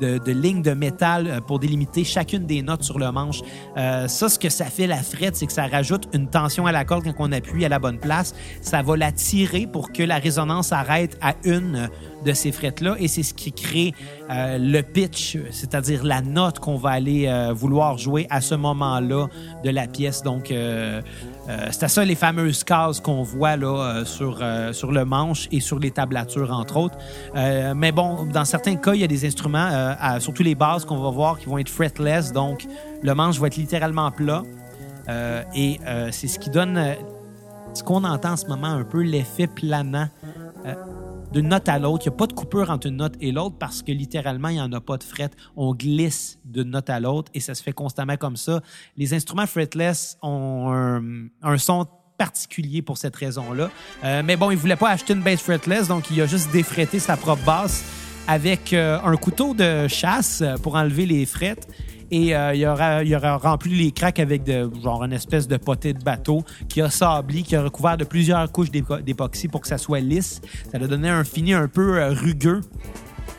de, 0.01 0.33
lignes 0.33 0.63
de 0.63 0.73
métal 0.73 1.27
euh, 1.27 1.41
pour 1.41 1.59
délimiter 1.59 2.05
chacune 2.05 2.47
des 2.47 2.63
notes 2.63 2.83
sur 2.83 2.99
le 2.99 3.11
manche. 3.13 3.41
Euh, 3.77 4.09
ça, 4.09 4.29
ce 4.29 4.39
que 4.39 4.49
ça 4.49 4.67
fait, 4.67 4.87
la 4.87 5.03
frette, 5.03 5.37
c'est 5.37 5.47
que 5.47 5.53
ça 5.53 5.67
rajoute 5.67 6.09
une 6.13 6.29
tension 6.29 6.67
à 6.67 6.73
la 6.73 6.85
corde 6.85 7.05
quand 7.05 7.15
on 7.19 7.33
appuie 7.33 7.65
à 7.65 7.69
la 7.69 7.79
bonne 7.79 7.99
place. 7.99 8.35
Ça 8.61 8.83
va 8.83 8.97
la 8.97 9.13
tirer 9.13 9.67
pour 9.67 9.93
que 9.93 10.03
la 10.03 10.19
résonance 10.19 10.73
arrête 10.73 11.19
à 11.21 11.35
une 11.45 11.89
de 12.25 12.33
ces 12.33 12.53
frettes-là 12.53 12.97
et 12.99 13.09
c'est 13.09 13.23
ce 13.23 13.35
qui 13.35 13.53
crée 13.53 13.93
euh, 14.31 14.59
le 14.59 14.83
pitch, 14.83 15.39
c'est-à-dire 15.51 16.05
la 16.05 16.23
note 16.23 16.59
qu'on 16.59 16.77
va 16.77 16.91
aller 16.91 17.31
vouloir 17.55 17.99
jouer 17.99 18.27
à 18.31 18.41
ce 18.41 18.55
moment-là 18.55 19.29
de 19.63 19.71
la 19.71 19.87
pièce. 19.87 20.23
Donc, 20.23 20.51
euh, 21.49 21.67
C'était 21.71 21.89
ça 21.89 22.05
les 22.05 22.15
fameuses 22.15 22.65
cases 22.65 23.01
qu'on 23.01 23.23
voit 23.23 23.57
là, 23.57 23.67
euh, 23.67 24.05
sur, 24.05 24.39
euh, 24.41 24.73
sur 24.73 24.93
le 24.93 25.05
manche 25.05 25.49
et 25.53 25.61
sur 25.61 25.79
les 25.79 25.91
tablatures, 25.91 26.51
entre 26.51 26.77
autres. 26.79 26.97
mais 27.75 27.93
bon, 27.93 28.25
dans 28.25 28.45
certains 28.45 28.77
cas, 28.77 28.95
il 28.95 29.01
y 29.01 29.05
a 29.05 29.09
des 29.09 29.27
instruments, 29.27 29.95
surtout 30.21 30.43
les 30.43 30.55
bases 30.55 30.85
qu'on 30.85 30.99
va 30.99 31.11
voir, 31.11 31.39
qui 31.39 31.47
vont 31.47 31.59
être 31.59 31.69
fretless. 31.69 32.33
Donc, 32.33 32.67
le 33.03 33.15
manche 33.15 33.39
va 33.39 33.49
être 33.49 33.57
littéralement 33.57 34.11
plat. 34.11 34.43
et 35.55 35.79
c'est 36.11 36.29
ce 36.29 36.39
qui 36.39 36.51
donne 36.51 36.95
ce 37.75 37.83
qu'on 37.83 38.05
entend 38.05 38.33
en 38.33 38.37
ce 38.37 38.47
moment, 38.47 38.69
un 38.69 38.85
peu 38.85 39.03
l'effet 39.03 39.47
planant 39.47 40.09
d'une 41.35 41.49
note 41.49 41.69
à 41.69 41.79
l'autre. 41.79 42.05
Il 42.07 42.11
n'y 42.11 42.15
a 42.15 42.17
pas 42.17 42.27
de 42.27 42.33
coupure 42.33 42.71
entre 42.71 42.87
une 42.87 42.97
note 42.97 43.15
et 43.21 43.33
l'autre 43.33 43.57
parce 43.59 43.83
que 43.83 43.91
littéralement, 43.93 44.49
il 44.49 44.55
n'y 44.55 44.61
en 44.61 44.73
a 44.73 44.81
pas 44.81 44.97
de 44.97 45.03
fret. 45.03 45.31
On 45.57 45.75
glisse 45.75 46.39
d'une 46.45 46.71
note 46.71 46.89
à 46.89 47.01
l'autre 47.01 47.31
et 47.35 47.41
ça 47.41 47.55
se 47.55 47.63
fait 47.63 47.73
constamment 47.73 48.17
comme 48.17 48.37
ça. 48.37 48.63
Les 48.97 49.13
instruments 49.13 49.47
fretless 49.47 50.17
ont 50.23 50.73
un, 51.43 51.59
son 51.59 51.87
particulier 52.17 52.81
pour 52.81 52.97
cette 52.97 53.17
raison-là. 53.17 53.71
Euh, 54.05 54.23
mais 54.25 54.37
bon, 54.37 54.53
il 54.53 54.57
voulait 54.57 54.77
pas 54.77 54.91
acheter 54.91 55.15
une 55.15 55.23
bass 55.23 55.41
fretless, 55.41 55.89
donc 55.89 56.11
il 56.13 56.21
a 56.21 56.27
juste 56.27 56.53
défrété 56.53 57.01
sa 57.01 57.17
propre 57.17 57.45
basse 57.45 57.85
avec 58.29 58.73
euh, 58.73 59.01
un 59.03 59.17
couteau 59.17 59.53
de 59.53 59.89
chasse 59.89 60.43
pour 60.63 60.77
enlever 60.77 61.07
les 61.07 61.27
frettes 61.27 61.69
et 62.15 62.37
euh, 62.37 62.55
il, 62.55 62.65
aura, 62.65 63.03
il 63.03 63.13
aura 63.17 63.37
rempli 63.39 63.75
les 63.75 63.91
craques 63.91 64.21
avec 64.21 64.49
genre 64.49 65.03
une 65.03 65.13
espèce 65.13 65.49
de 65.49 65.57
potée 65.57 65.93
de 65.93 66.03
bateau 66.03 66.45
qui 66.69 66.81
a 66.81 66.89
sablé, 66.89 67.43
qui 67.43 67.57
a 67.57 67.63
recouvert 67.63 67.97
de 67.97 68.05
plusieurs 68.05 68.51
couches 68.53 68.71
d'époxy 68.71 69.49
pour 69.49 69.61
que 69.61 69.67
ça 69.67 69.79
soit 69.79 69.99
lisse. 69.99 70.41
Ça 70.71 70.79
a 70.79 70.87
donné 70.87 71.09
un 71.09 71.25
fini 71.25 71.55
un 71.55 71.67
peu 71.67 71.99
euh, 71.99 72.11
rugueux. 72.11 72.61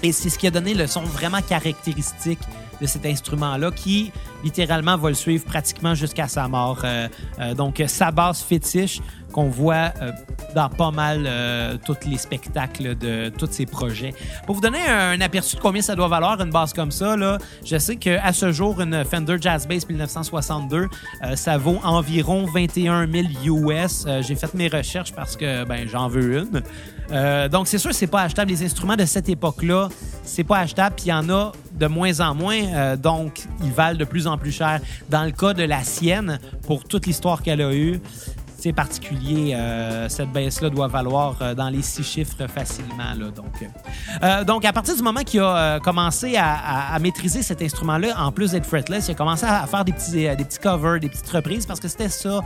Et 0.03 0.11
c'est 0.11 0.29
ce 0.29 0.37
qui 0.37 0.45
a 0.45 0.51
donné 0.51 0.73
le 0.73 0.87
son 0.87 1.03
vraiment 1.03 1.41
caractéristique 1.41 2.39
de 2.81 2.87
cet 2.87 3.05
instrument-là 3.05 3.71
qui, 3.71 4.11
littéralement, 4.43 4.97
va 4.97 5.09
le 5.09 5.15
suivre 5.15 5.45
pratiquement 5.45 5.95
jusqu'à 5.95 6.27
sa 6.27 6.47
mort. 6.47 6.81
Euh, 6.83 7.07
donc, 7.55 7.83
sa 7.87 8.11
basse 8.11 8.43
fétiche, 8.43 9.01
qu'on 9.35 9.49
voit 9.49 9.91
euh, 10.01 10.13
dans 10.55 10.69
pas 10.69 10.91
mal 10.91 11.25
euh, 11.27 11.75
tous 11.85 12.07
les 12.07 12.17
spectacles 12.17 12.97
de 12.97 13.27
tous 13.37 13.49
ces 13.51 13.65
projets. 13.65 14.13
Pour 14.45 14.55
vous 14.55 14.61
donner 14.61 14.79
un, 14.87 15.19
aperçu 15.19 15.57
de 15.57 15.61
combien 15.61 15.81
ça 15.81 15.93
doit 15.93 16.07
valoir 16.07 16.39
une 16.39 16.51
basse 16.51 16.71
comme 16.71 16.91
ça, 16.91 17.17
je 17.65 17.77
sais 17.77 17.97
qu'à 17.97 18.31
ce 18.31 18.53
jour, 18.53 18.79
une 18.79 19.03
Fender 19.03 19.35
Jazz 19.41 19.67
Bass 19.67 19.89
1962, 19.89 20.87
euh, 21.23 21.35
ça 21.35 21.57
vaut 21.57 21.79
environ 21.83 22.45
21 22.45 23.11
000 23.11 23.27
US. 23.43 24.05
J'ai 24.21 24.35
fait 24.35 24.53
mes 24.53 24.69
recherches 24.69 25.11
parce 25.11 25.35
que 25.35 25.65
ben, 25.65 25.85
j'en 25.85 26.07
veux 26.07 26.37
une. 26.39 27.49
donc, 27.49 27.67
c'est 27.67 27.77
sûr 27.77 27.93
c'est 27.93 28.07
pas 28.07 28.21
achetable. 28.21 28.51
Les 28.51 28.63
instruments 28.63 28.95
de 28.95 29.05
cette 29.05 29.27
époque-là, 29.27 29.89
c'est 30.23 30.45
pas 30.45 30.59
achetable. 30.59 30.95
Puis 30.95 31.07
il 31.07 31.09
y 31.09 31.13
en 31.13 31.29
a 31.29 31.51
de 31.75 31.87
moins 31.87 32.19
en 32.19 32.35
moins. 32.35 32.95
donc, 32.95 33.43
ils 33.63 33.71
valent 33.71 33.97
de 33.97 34.05
plus 34.05 34.27
en 34.27 34.37
plus 34.37 34.51
cher. 34.51 34.79
Dans 35.09 35.23
le 35.23 35.31
cas 35.31 35.53
de 35.53 35.63
la 35.63 35.83
sienne, 35.83 36.39
pour 36.65 36.83
toute 36.83 37.05
l'histoire 37.05 37.41
qu'elle 37.41 37.61
a 37.61 37.73
eue, 37.73 37.99
particulier. 38.73 39.53
Euh, 39.53 40.09
cette 40.09 40.31
baisse-là 40.31 40.69
doit 40.69 40.87
valoir 40.87 41.35
euh, 41.41 41.53
dans 41.53 41.69
les 41.69 41.81
six 41.81 42.03
chiffres 42.03 42.47
facilement. 42.47 43.13
Là, 43.17 43.31
donc, 43.31 43.67
euh, 44.23 44.43
donc, 44.43 44.65
à 44.65 44.73
partir 44.73 44.95
du 44.95 45.01
moment 45.01 45.21
qu'il 45.21 45.41
a 45.41 45.79
commencé 45.79 46.35
à, 46.37 46.97
maîtriser 46.99 47.43
cet 47.43 47.61
instrument-là, 47.61 48.15
en 48.17 48.31
plus 48.31 48.51
d'être 48.51 48.65
fretless, 48.65 49.07
il 49.07 49.11
a 49.11 49.15
commencé 49.15 49.45
à 49.45 49.67
faire 49.67 49.85
des 49.85 49.91
petits, 49.91 50.11
des 50.11 50.35
petits 50.35 50.59
covers, 50.59 50.99
des 50.99 51.09
petites 51.09 51.29
reprises, 51.29 51.65
parce 51.65 51.79
que 51.79 51.87
c'était 51.87 52.09
ça, 52.09 52.41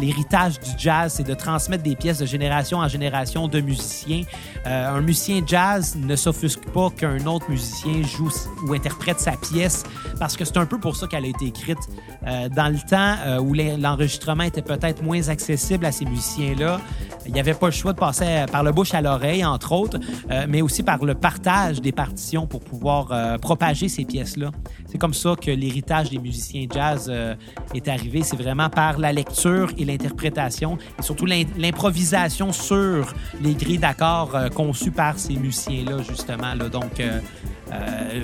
l'héritage 0.00 0.60
du 0.60 0.70
jazz, 0.76 1.14
c'est 1.16 1.26
de 1.26 1.34
transmettre 1.34 1.82
des 1.82 1.96
pièces 1.96 2.18
de 2.18 2.26
génération 2.26 2.78
en 2.78 2.88
génération 2.88 3.48
de 3.48 3.60
musiciens. 3.60 4.22
un 4.66 5.00
musicien 5.00 5.42
jazz 5.46 5.96
ne 5.96 6.16
s'offusque 6.16 6.64
pas 6.70 6.90
qu'un 6.90 7.24
autre 7.26 7.48
musicien 7.48 8.02
joue 8.02 8.30
ou 8.66 8.74
interprète 8.74 9.20
sa 9.20 9.32
pièce, 9.32 9.84
parce 10.18 10.36
que 10.36 10.44
c'est 10.44 10.56
un 10.56 10.66
peu 10.66 10.78
pour 10.78 10.96
ça 10.96 11.06
qu'elle 11.06 11.24
a 11.24 11.28
été 11.28 11.46
écrite. 11.46 11.78
dans 12.24 12.72
le 12.72 12.88
temps 12.88 13.40
où 13.40 13.54
l'enregistrement 13.54 14.44
était 14.44 14.62
peut-être 14.62 15.02
moins 15.02 15.13
accessible 15.22 15.86
à 15.86 15.92
ces 15.92 16.04
musiciens-là. 16.04 16.80
Il 17.26 17.32
n'y 17.32 17.40
avait 17.40 17.54
pas 17.54 17.66
le 17.66 17.72
choix 17.72 17.92
de 17.92 17.98
passer 17.98 18.44
par 18.50 18.62
le 18.62 18.72
bouche 18.72 18.94
à 18.94 19.00
l'oreille, 19.00 19.44
entre 19.44 19.72
autres, 19.72 19.98
euh, 20.30 20.46
mais 20.48 20.62
aussi 20.62 20.82
par 20.82 21.04
le 21.04 21.14
partage 21.14 21.80
des 21.80 21.92
partitions 21.92 22.46
pour 22.46 22.60
pouvoir 22.60 23.08
euh, 23.10 23.38
propager 23.38 23.88
ces 23.88 24.04
pièces-là. 24.04 24.50
C'est 24.86 24.98
comme 24.98 25.14
ça 25.14 25.34
que 25.40 25.50
l'héritage 25.50 26.10
des 26.10 26.18
musiciens 26.18 26.66
jazz 26.72 27.06
euh, 27.08 27.34
est 27.74 27.88
arrivé. 27.88 28.22
C'est 28.22 28.36
vraiment 28.36 28.68
par 28.68 28.98
la 28.98 29.12
lecture 29.12 29.70
et 29.78 29.84
l'interprétation 29.84 30.78
et 30.98 31.02
surtout 31.02 31.26
l'improvisation 31.26 32.52
sur 32.52 33.14
les 33.40 33.54
grilles 33.54 33.78
d'accords 33.78 34.36
conçues 34.54 34.90
par 34.90 35.18
ces 35.18 35.34
musiciens-là, 35.34 36.02
justement. 36.02 36.54
Donc, 36.70 37.02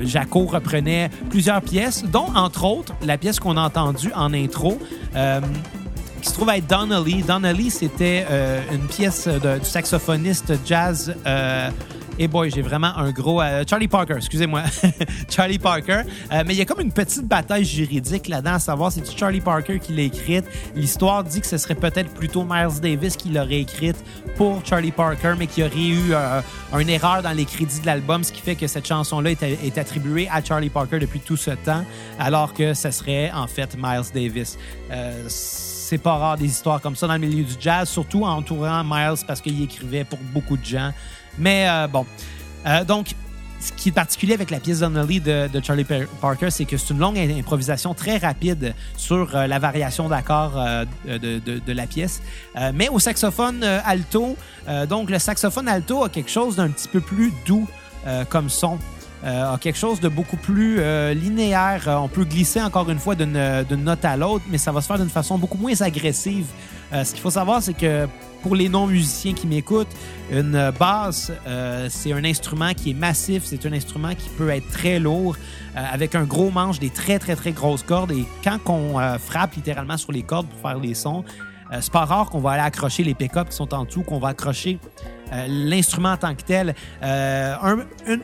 Jaco 0.02 0.44
reprenait 0.46 1.10
plusieurs 1.28 1.62
pièces, 1.62 2.04
dont 2.04 2.28
entre 2.34 2.64
autres 2.64 2.94
la 3.02 3.18
pièce 3.18 3.40
qu'on 3.40 3.56
a 3.56 3.62
entendue 3.62 4.12
en 4.14 4.32
intro 4.32 4.78
qui 6.20 6.28
se 6.28 6.34
trouve 6.34 6.50
être 6.50 6.66
Donnelly. 6.66 7.22
Donnelly, 7.22 7.70
c'était 7.70 8.26
euh, 8.30 8.60
une 8.72 8.86
pièce 8.86 9.26
du 9.28 9.64
saxophoniste 9.64 10.52
jazz. 10.64 11.14
Euh, 11.26 11.70
et 12.18 12.28
boy, 12.28 12.50
j'ai 12.50 12.60
vraiment 12.60 12.94
un 12.98 13.10
gros. 13.12 13.40
Euh, 13.40 13.64
Charlie 13.68 13.88
Parker, 13.88 14.14
excusez-moi. 14.18 14.62
Charlie 15.30 15.58
Parker. 15.58 16.02
mais 16.30 16.52
il 16.52 16.56
y 16.56 16.60
a 16.60 16.66
comme 16.66 16.80
une 16.80 16.92
petite 16.92 17.26
bataille 17.26 17.64
juridique 17.64 18.28
là-dedans, 18.28 18.54
à 18.54 18.58
savoir 18.58 18.92
c'est 18.92 19.10
Charlie 19.16 19.40
Parker 19.40 19.78
qui 19.78 19.94
l'a 19.94 20.02
écrite? 20.02 20.44
L'histoire 20.74 21.24
dit 21.24 21.40
que 21.40 21.46
ce 21.46 21.56
serait 21.56 21.74
peut-être 21.74 22.12
plutôt 22.12 22.44
Miles 22.44 22.80
Davis 22.82 23.16
qui 23.16 23.30
l'aurait 23.30 23.60
écrite 23.60 23.96
pour 24.36 24.64
Charlie 24.66 24.90
Parker, 24.90 25.34
mais 25.38 25.46
qu'il 25.46 25.64
aurait 25.64 25.74
eu 25.76 26.12
une 26.78 26.90
erreur 26.90 27.22
dans 27.22 27.32
les 27.32 27.46
crédits 27.46 27.80
de 27.80 27.86
l'album, 27.86 28.22
ce 28.22 28.32
qui 28.32 28.42
fait 28.42 28.54
que 28.54 28.66
cette 28.66 28.86
chanson-là 28.86 29.30
est, 29.30 29.42
est, 29.42 29.78
attribuée 29.78 30.28
à 30.30 30.44
Charlie 30.44 30.68
Parker 30.68 30.98
depuis 30.98 31.20
tout 31.20 31.38
ce 31.38 31.52
temps, 31.52 31.84
alors 32.18 32.52
que 32.52 32.74
ce 32.74 32.90
serait 32.90 33.30
en 33.30 33.46
fait 33.46 33.76
Miles 33.78 34.10
Davis 34.12 34.58
c'est 35.90 35.98
pas 35.98 36.16
rare 36.16 36.36
des 36.36 36.46
histoires 36.46 36.80
comme 36.80 36.94
ça 36.94 37.08
dans 37.08 37.14
le 37.14 37.18
milieu 37.18 37.42
du 37.42 37.54
jazz, 37.58 37.88
surtout 37.88 38.22
en 38.22 38.36
entourant 38.36 38.84
Miles 38.84 39.24
parce 39.26 39.40
qu'il 39.40 39.60
écrivait 39.60 40.04
pour 40.04 40.20
beaucoup 40.32 40.56
de 40.56 40.64
gens. 40.64 40.92
Mais 41.36 41.68
euh, 41.68 41.88
bon. 41.88 42.06
Euh, 42.64 42.84
donc, 42.84 43.16
ce 43.58 43.72
qui 43.72 43.88
est 43.88 43.92
particulier 43.92 44.34
avec 44.34 44.52
la 44.52 44.60
pièce 44.60 44.78
Donnelly 44.78 45.18
de, 45.18 45.48
de 45.48 45.60
Charlie 45.64 45.84
Parker, 46.20 46.50
c'est 46.50 46.64
que 46.64 46.76
c'est 46.76 46.94
une 46.94 47.00
longue 47.00 47.18
improvisation 47.18 47.92
très 47.92 48.18
rapide 48.18 48.72
sur 48.96 49.34
euh, 49.34 49.48
la 49.48 49.58
variation 49.58 50.08
d'accord 50.08 50.52
de, 51.06 51.72
la 51.72 51.86
pièce. 51.88 52.22
mais 52.72 52.88
au 52.88 53.00
saxophone 53.00 53.64
alto, 53.64 54.36
donc 54.88 55.10
le 55.10 55.18
saxophone 55.18 55.66
alto 55.66 56.04
a 56.04 56.08
quelque 56.08 56.30
chose 56.30 56.54
d'un 56.56 56.68
petit 56.68 56.88
peu 56.88 57.00
plus 57.00 57.32
doux 57.46 57.68
comme 58.28 58.48
son. 58.48 58.78
Euh, 59.24 59.54
a 59.54 59.58
quelque 59.58 59.78
chose 59.78 60.00
de 60.00 60.08
beaucoup 60.08 60.36
plus 60.36 60.78
euh, 60.80 61.12
linéaire. 61.12 61.84
Euh, 61.86 61.96
on 61.96 62.08
peut 62.08 62.24
glisser 62.24 62.62
encore 62.62 62.88
une 62.88 62.98
fois 62.98 63.14
d'une 63.14 63.84
note 63.84 64.04
à 64.04 64.16
l'autre, 64.16 64.44
mais 64.50 64.58
ça 64.58 64.72
va 64.72 64.80
se 64.80 64.86
faire 64.86 64.98
d'une 64.98 65.10
façon 65.10 65.36
beaucoup 65.36 65.58
moins 65.58 65.78
agressive. 65.82 66.46
ce 66.92 67.12
qu'il 67.12 67.20
faut 67.20 67.30
savoir, 67.30 67.62
c'est 67.62 67.74
que 67.74 68.08
pour 68.42 68.54
les 68.54 68.70
non-musiciens 68.70 69.34
qui 69.34 69.46
m'écoutent, 69.46 69.94
une 70.32 70.72
basse, 70.78 71.30
c'est 71.90 72.12
un 72.12 72.24
instrument 72.24 72.72
qui 72.72 72.90
est 72.90 72.94
massif, 72.94 73.42
c'est 73.44 73.64
un 73.66 73.72
instrument 73.72 74.14
qui 74.14 74.30
peut 74.30 74.48
être 74.48 74.68
très 74.70 74.98
lourd, 74.98 75.36
avec 75.74 76.14
un 76.14 76.24
gros 76.24 76.50
manche, 76.50 76.78
des 76.78 76.88
très, 76.88 77.18
très, 77.18 77.36
très 77.36 77.52
grosses 77.52 77.82
cordes. 77.82 78.12
Et 78.12 78.24
quand 78.42 78.58
on 78.66 78.98
frappe 79.18 79.54
littéralement 79.54 79.98
sur 79.98 80.10
les 80.10 80.22
cordes 80.22 80.46
pour 80.46 80.70
faire 80.70 80.80
les 80.80 80.94
sons, 80.94 81.22
c'est 81.80 81.92
pas 81.92 82.06
rare 82.06 82.30
qu'on 82.30 82.40
va 82.40 82.52
aller 82.52 82.62
accrocher 82.62 83.04
les 83.04 83.14
pick 83.14 83.32
qui 83.32 83.56
sont 83.56 83.72
en 83.74 83.84
dessous, 83.84 84.02
qu'on 84.02 84.18
va 84.18 84.28
accrocher 84.28 84.78
l'instrument 85.46 86.12
en 86.12 86.16
tant 86.16 86.34
que 86.34 86.42
tel. 86.42 86.74
Un, 87.02 87.80
une, 88.06 88.22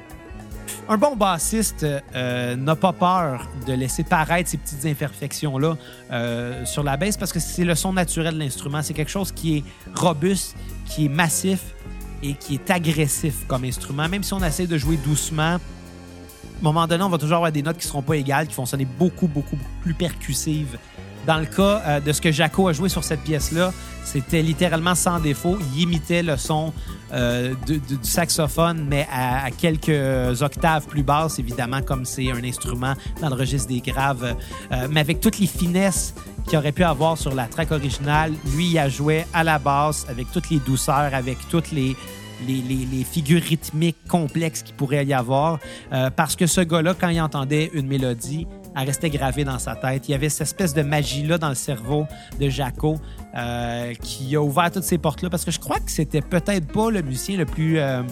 un 0.89 0.99
bon 0.99 1.17
bassiste 1.17 1.85
euh, 2.15 2.57
n'a 2.57 2.77
pas 2.77 2.93
peur 2.93 3.49
de 3.67 3.73
laisser 3.73 4.05
paraître 4.05 4.51
ces 4.51 4.57
petites 4.57 4.85
imperfections-là 4.85 5.77
euh, 6.13 6.65
sur 6.65 6.83
la 6.83 6.97
basse 6.97 7.17
parce 7.17 7.33
que 7.33 7.41
c'est 7.41 7.65
le 7.65 7.75
son 7.75 7.93
naturel 7.93 8.35
de 8.35 8.39
l'instrument. 8.39 8.83
C'est 8.83 8.95
quelque 8.95 9.11
chose 9.11 9.33
qui 9.33 9.59
est 9.59 9.65
robuste, 9.95 10.57
qui 10.87 11.07
est 11.07 11.09
massif 11.09 11.75
et 12.23 12.35
qui 12.35 12.55
est 12.55 12.71
agressif 12.71 13.47
comme 13.49 13.65
instrument. 13.65 14.09
Même 14.09 14.23
si 14.23 14.33
on 14.33 14.43
essaie 14.43 14.67
de 14.67 14.79
jouer 14.79 14.97
doucement, 14.97 15.43
à 15.43 15.55
un 15.57 16.63
moment 16.63 16.87
donné, 16.87 17.03
on 17.03 17.11
va 17.11 17.19
toujours 17.19 17.37
avoir 17.37 17.53
des 17.53 17.63
notes 17.63 17.79
qui 17.79 17.87
ne 17.87 17.91
seront 17.91 18.03
pas 18.03 18.17
égales, 18.17 18.47
qui 18.47 18.55
vont 18.55 18.67
sonner 18.67 18.87
beaucoup, 18.87 19.27
beaucoup 19.27 19.59
plus 19.83 19.95
percussives 19.95 20.79
Dans 21.27 21.39
le 21.39 21.47
cas 21.47 21.83
euh, 21.85 22.01
de 22.01 22.13
ce 22.13 22.21
que 22.21 22.31
Jaco 22.31 22.69
a 22.69 22.73
joué 22.73 22.89
sur 22.89 23.03
cette 23.03 23.23
pièce-là, 23.23 23.73
c'était 24.05 24.43
littéralement 24.43 24.95
sans 24.95 25.19
défaut. 25.19 25.59
Il 25.75 25.83
imitait 25.83 26.23
le 26.23 26.37
son 26.37 26.73
euh, 27.13 27.55
du 27.67 27.81
saxophone, 28.03 28.87
mais 28.89 29.09
à, 29.13 29.51
quelques 29.51 30.41
octaves 30.41 30.87
plus 30.87 31.03
basses, 31.03 31.41
évidemment, 31.41 31.83
comme 31.83 32.05
c'est 32.05 32.31
un 32.31 32.45
instrument 32.45 32.95
dans 33.21 33.29
le 33.29 33.35
registre 33.35 33.69
des 33.69 33.81
graves. 33.81 34.37
Euh, 34.71 34.87
mais 34.89 35.01
avec 35.01 35.21
toutes 35.21 35.41
les 35.41 35.49
finesses 35.49 36.15
qu'il 36.47 36.59
aurait 36.59 36.71
pu 36.71 36.85
avoir 36.85 37.19
sur 37.19 37.35
la 37.35 37.47
track 37.47 37.73
originale, 37.73 38.33
lui, 38.55 38.71
il 38.71 38.79
a 38.79 38.89
joué 38.89 39.27
à 39.35 39.43
la 39.43 39.59
basse 39.59 40.07
avec 40.09 40.31
toutes 40.31 40.49
les 40.51 40.61
douceurs, 40.61 41.13
avec 41.13 41.39
toutes 41.49 41.73
les, 41.73 41.97
figures 43.11 43.43
rythmiques 43.43 43.97
complexes 44.07 44.63
qu'il 44.63 44.77
pourrait 44.77 45.05
y 45.07 45.15
avoir. 45.15 45.59
Parce 46.15 46.37
que 46.37 46.47
ce 46.47 46.61
gars-là, 46.61 46.95
quand 46.95 47.09
il 47.09 47.21
entendait 47.21 47.71
une 47.73 47.87
mélodie, 47.87 48.47
elle 48.77 48.87
restait 48.87 49.11
gravée 49.11 49.45
dans 49.45 49.59
sa 49.59 49.75
tête. 49.75 50.09
Il 50.09 50.13
y 50.13 50.15
avait 50.15 50.29
cette 50.29 50.43
espèce 50.43 50.75
de 50.75 50.83
magie-là 50.83 51.39
dans 51.39 51.49
le 51.49 51.55
cerveau 51.55 52.07
de 52.39 52.49
Jaco 52.49 52.97
euh, 53.35 53.95
qui 53.95 54.37
a 54.37 54.43
ouvert 54.43 54.71
toutes 54.71 54.85
ces 54.85 54.99
portes-là. 54.99 55.31
Parce 55.31 55.45
que 55.45 55.51
je 55.51 55.59
crois 55.59 55.79
que 55.79 55.91
c'était 55.91 56.21
peut-être 56.21 56.67
pas 56.67 56.91
le 56.91 57.03
musicien 57.03 57.39
le 57.39 57.47
plus 57.47 57.79
euh, 57.79 58.03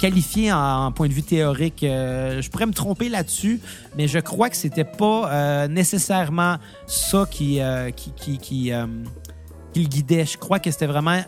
qualifié 0.00 0.52
en, 0.52 0.92
point 0.92 1.08
de 1.08 1.12
vue 1.12 1.22
théorique. 1.22 1.78
je 1.80 2.48
pourrais 2.50 2.66
me 2.66 2.72
tromper 2.72 3.08
là-dessus, 3.08 3.60
mais 3.96 4.08
je 4.08 4.18
crois 4.18 4.50
que 4.50 4.56
c'était 4.56 4.84
pas 4.84 5.66
nécessairement 5.68 6.56
ça 6.86 7.26
qui, 7.30 7.60
qui, 7.96 8.12
qui, 8.12 8.38
qui 8.38 8.70
le 8.70 9.88
guidait. 9.88 10.26
Je 10.26 10.38
crois 10.38 10.58
que 10.58 10.70
c'était 10.70 10.86
vraiment 10.86 11.20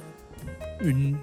une, 0.81 1.17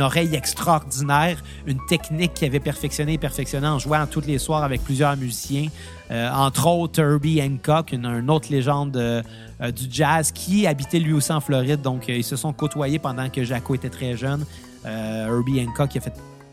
oreille 0.00 0.34
extraordinaire, 0.34 1.42
une 1.66 1.78
technique 1.88 2.34
qu'il 2.34 2.46
avait 2.46 2.60
perfectionnée 2.60 3.14
et 3.14 3.18
perfectionnée 3.18 3.66
en 3.66 3.78
jouant 3.78 4.06
tous 4.06 4.22
les 4.22 4.38
soirs 4.38 4.62
avec 4.62 4.82
plusieurs 4.82 5.16
musiciens, 5.16 5.68
euh, 6.10 6.30
entre 6.30 6.66
autres 6.66 7.00
Herbie 7.00 7.42
Hancock, 7.42 7.92
une, 7.92 8.30
autre 8.30 8.50
légende 8.50 8.96
euh, 8.96 9.22
euh, 9.60 9.70
du 9.70 9.84
jazz 9.90 10.30
qui 10.32 10.66
habitait 10.66 11.00
lui 11.00 11.12
aussi 11.12 11.32
en 11.32 11.40
Floride. 11.40 11.82
Donc, 11.82 12.08
ils 12.08 12.24
se 12.24 12.36
sont 12.36 12.52
côtoyés 12.52 12.98
pendant 12.98 13.28
que 13.28 13.44
Jaco 13.44 13.74
était 13.74 13.90
très 13.90 14.16
jeune. 14.16 14.44
Herbie 14.84 15.66
Hancock 15.66 15.96
a 15.96 16.00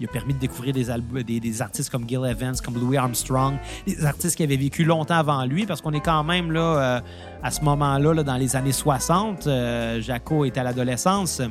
il 0.02 0.08
a 0.08 0.10
permis 0.10 0.34
de 0.34 0.40
découvrir 0.40 0.74
des, 0.74 1.40
des, 1.40 1.62
artistes 1.62 1.90
comme 1.90 2.06
Gil 2.06 2.26
Evans, 2.26 2.54
comme 2.62 2.74
Louis 2.78 2.98
Armstrong, 2.98 3.56
des 3.88 4.06
artistes 4.06 4.36
qui 4.36 4.44
avaient 4.44 4.58
vécu 4.58 4.84
longtemps 4.84 5.16
avant 5.16 5.46
lui, 5.46 5.66
parce 5.66 5.80
qu'on 5.80 5.94
est 5.94 6.02
quand 6.02 6.22
même 6.26 6.52
là, 6.52 7.02
à 7.42 7.50
ce 7.50 7.62
moment-là, 7.62 8.14
là, 8.14 8.24
dans 8.24 8.36
les 8.36 8.58
années 8.58 8.74
60. 8.74 9.48
Jaco 10.02 10.44
est 10.44 10.58
à 10.58 10.64
l'adolescence. 10.64 11.42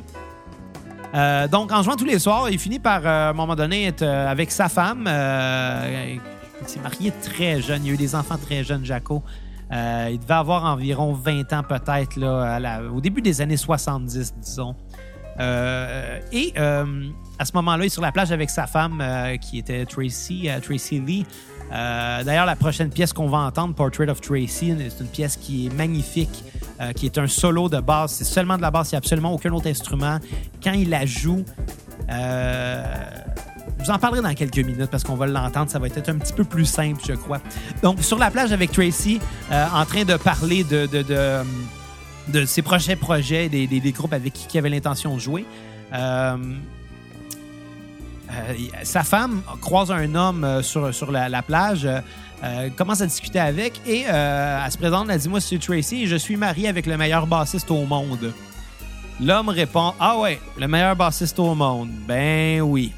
Euh, 1.15 1.47
donc, 1.47 1.71
en 1.71 1.81
jouant 1.81 1.95
tous 1.95 2.05
les 2.05 2.19
soirs, 2.19 2.49
il 2.49 2.59
finit 2.59 2.79
par, 2.79 3.05
euh, 3.05 3.27
à 3.27 3.29
un 3.29 3.33
moment 3.33 3.55
donné, 3.55 3.85
être 3.85 4.01
euh, 4.01 4.27
avec 4.27 4.51
sa 4.51 4.67
femme. 4.67 5.03
il 5.03 6.67
s'est 6.67 6.81
marié 6.81 7.13
très 7.21 7.61
jeune. 7.61 7.85
Il 7.85 7.91
a 7.91 7.93
eu 7.93 7.97
des 7.97 8.15
enfants 8.15 8.37
très 8.37 8.63
jeunes, 8.63 8.83
Jaco. 8.83 9.23
il 9.71 10.19
devait 10.19 10.33
avoir 10.33 10.65
environ 10.65 11.13
20 11.13 11.53
ans 11.53 11.63
peut-être 11.63 12.17
là, 12.17 12.81
au 12.93 12.99
début 12.99 13.21
des 13.21 13.41
années 13.41 13.57
70, 13.57 14.35
disons. 14.41 14.75
et 15.39 16.53
à 16.57 17.45
ce 17.45 17.51
moment-là, 17.55 17.83
il 17.83 17.87
est 17.87 17.89
sur 17.89 18.01
la 18.01 18.11
plage 18.11 18.31
avec 18.31 18.49
sa 18.49 18.67
femme 18.67 19.03
qui 19.41 19.59
était 19.59 19.85
Tracy, 19.85 20.49
Tracy 20.61 20.99
Lee. 20.99 21.25
D'ailleurs, 21.71 22.45
la 22.45 22.55
prochaine 22.55 22.89
pièce 22.89 23.13
qu'on 23.13 23.27
va 23.27 23.39
entendre, 23.39 23.73
Portrait 23.73 24.09
of 24.09 24.21
Tracy, 24.21 24.75
c'est 24.89 25.03
une 25.03 25.09
pièce 25.09 25.37
qui 25.37 25.67
est 25.67 25.73
magnifique. 25.73 26.43
Euh, 26.81 26.91
qui 26.91 27.05
est 27.05 27.17
un 27.17 27.27
solo 27.27 27.69
de 27.69 27.79
basse. 27.79 28.15
C'est 28.15 28.25
seulement 28.25 28.57
de 28.57 28.61
la 28.61 28.69
basse, 28.69 28.91
il 28.91 28.95
n'y 28.95 28.97
a 28.97 28.99
absolument 28.99 29.31
aucun 29.31 29.49
autre 29.53 29.69
instrument. 29.69 30.19
Quand 30.61 30.73
il 30.73 30.89
la 30.89 31.05
joue, 31.05 31.45
euh, 32.09 32.83
je 33.79 33.85
vous 33.85 33.91
en 33.91 33.97
parlerai 33.97 34.21
dans 34.21 34.33
quelques 34.33 34.57
minutes 34.57 34.89
parce 34.91 35.05
qu'on 35.05 35.15
va 35.15 35.25
l'entendre. 35.25 35.71
Ça 35.71 35.79
va 35.79 35.87
être 35.87 36.09
un 36.09 36.17
petit 36.17 36.33
peu 36.33 36.43
plus 36.43 36.65
simple, 36.65 36.99
je 37.07 37.13
crois. 37.13 37.39
Donc, 37.81 38.03
sur 38.03 38.17
la 38.17 38.29
plage 38.29 38.51
avec 38.51 38.73
Tracy, 38.73 39.21
euh, 39.53 39.65
en 39.73 39.85
train 39.85 40.03
de 40.03 40.17
parler 40.17 40.65
de, 40.65 40.85
de, 42.27 42.45
ses 42.45 42.61
prochains 42.61 42.97
projets, 42.97 43.47
des, 43.47 43.67
des, 43.67 43.91
groupes 43.93 44.11
avec 44.11 44.33
qui 44.33 44.45
il 44.53 44.57
avait 44.57 44.69
l'intention 44.69 45.15
de 45.15 45.19
jouer. 45.21 45.45
sa 48.83 49.03
femme 49.03 49.43
croise 49.61 49.91
un 49.91 50.13
homme 50.13 50.61
sur, 50.61 50.93
sur 50.93 51.09
la 51.13 51.41
plage. 51.41 51.87
Euh, 52.43 52.69
commence 52.75 53.01
à 53.01 53.05
discuter 53.05 53.39
avec 53.39 53.81
et 53.87 54.05
euh, 54.09 54.61
elle 54.63 54.71
se 54.71 54.77
présente, 54.77 55.07
elle 55.09 55.19
dit 55.19 55.29
Moi, 55.29 55.39
c'est 55.39 55.57
Tracy 55.57 56.05
je 56.05 56.15
suis 56.15 56.35
marié 56.35 56.67
avec 56.67 56.85
le 56.85 56.97
meilleur 56.97 57.25
bassiste 57.27 57.71
au 57.71 57.85
monde. 57.85 58.33
L'homme 59.21 59.49
répond 59.49 59.93
Ah 59.99 60.19
ouais, 60.19 60.39
le 60.57 60.67
meilleur 60.67 60.95
bassiste 60.95 61.39
au 61.39 61.55
monde. 61.55 61.89
Ben 62.07 62.61
oui. 62.61 62.91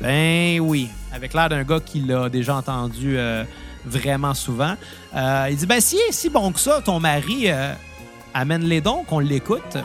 Ben 0.00 0.58
oui. 0.60 0.88
Avec 1.12 1.32
l'air 1.32 1.48
d'un 1.48 1.62
gars 1.62 1.80
qui 1.80 2.00
l'a 2.00 2.28
déjà 2.28 2.56
entendu 2.56 3.16
euh, 3.16 3.44
vraiment 3.84 4.34
souvent. 4.34 4.74
il 5.14 5.56
dit 5.56 5.66
Ben 5.66 5.80
si, 5.80 5.98
si 6.10 6.28
bon 6.28 6.50
que 6.52 6.60
ça, 6.60 6.80
ton 6.84 6.98
mari, 6.98 7.48
amène-les 8.34 8.80
donc, 8.80 9.12
on 9.12 9.20
l'écoute. 9.20 9.78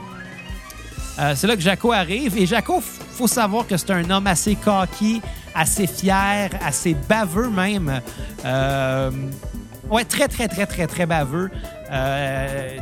c'est 1.36 1.48
là 1.48 1.56
que 1.56 1.62
Jaco 1.62 1.92
arrive. 1.92 2.38
Et 2.38 2.46
Jaco, 2.46 2.82
faut 2.82 3.28
savoir 3.28 3.68
que 3.68 3.78
c'est 3.78 3.92
un 3.92 4.10
homme 4.10 4.28
assez 4.28 4.56
cocky, 4.56 5.22
assez 5.56 5.88
fier, 5.88 6.50
assez 6.62 6.96
baveux 7.08 7.50
même. 7.50 8.02
Euh, 8.44 9.10
ouais, 9.90 10.04
très, 10.04 10.28
très, 10.28 10.48
très, 10.48 10.66
très, 10.66 10.86
très 10.86 11.06
baveux. 11.06 11.50
Euh, 11.92 12.78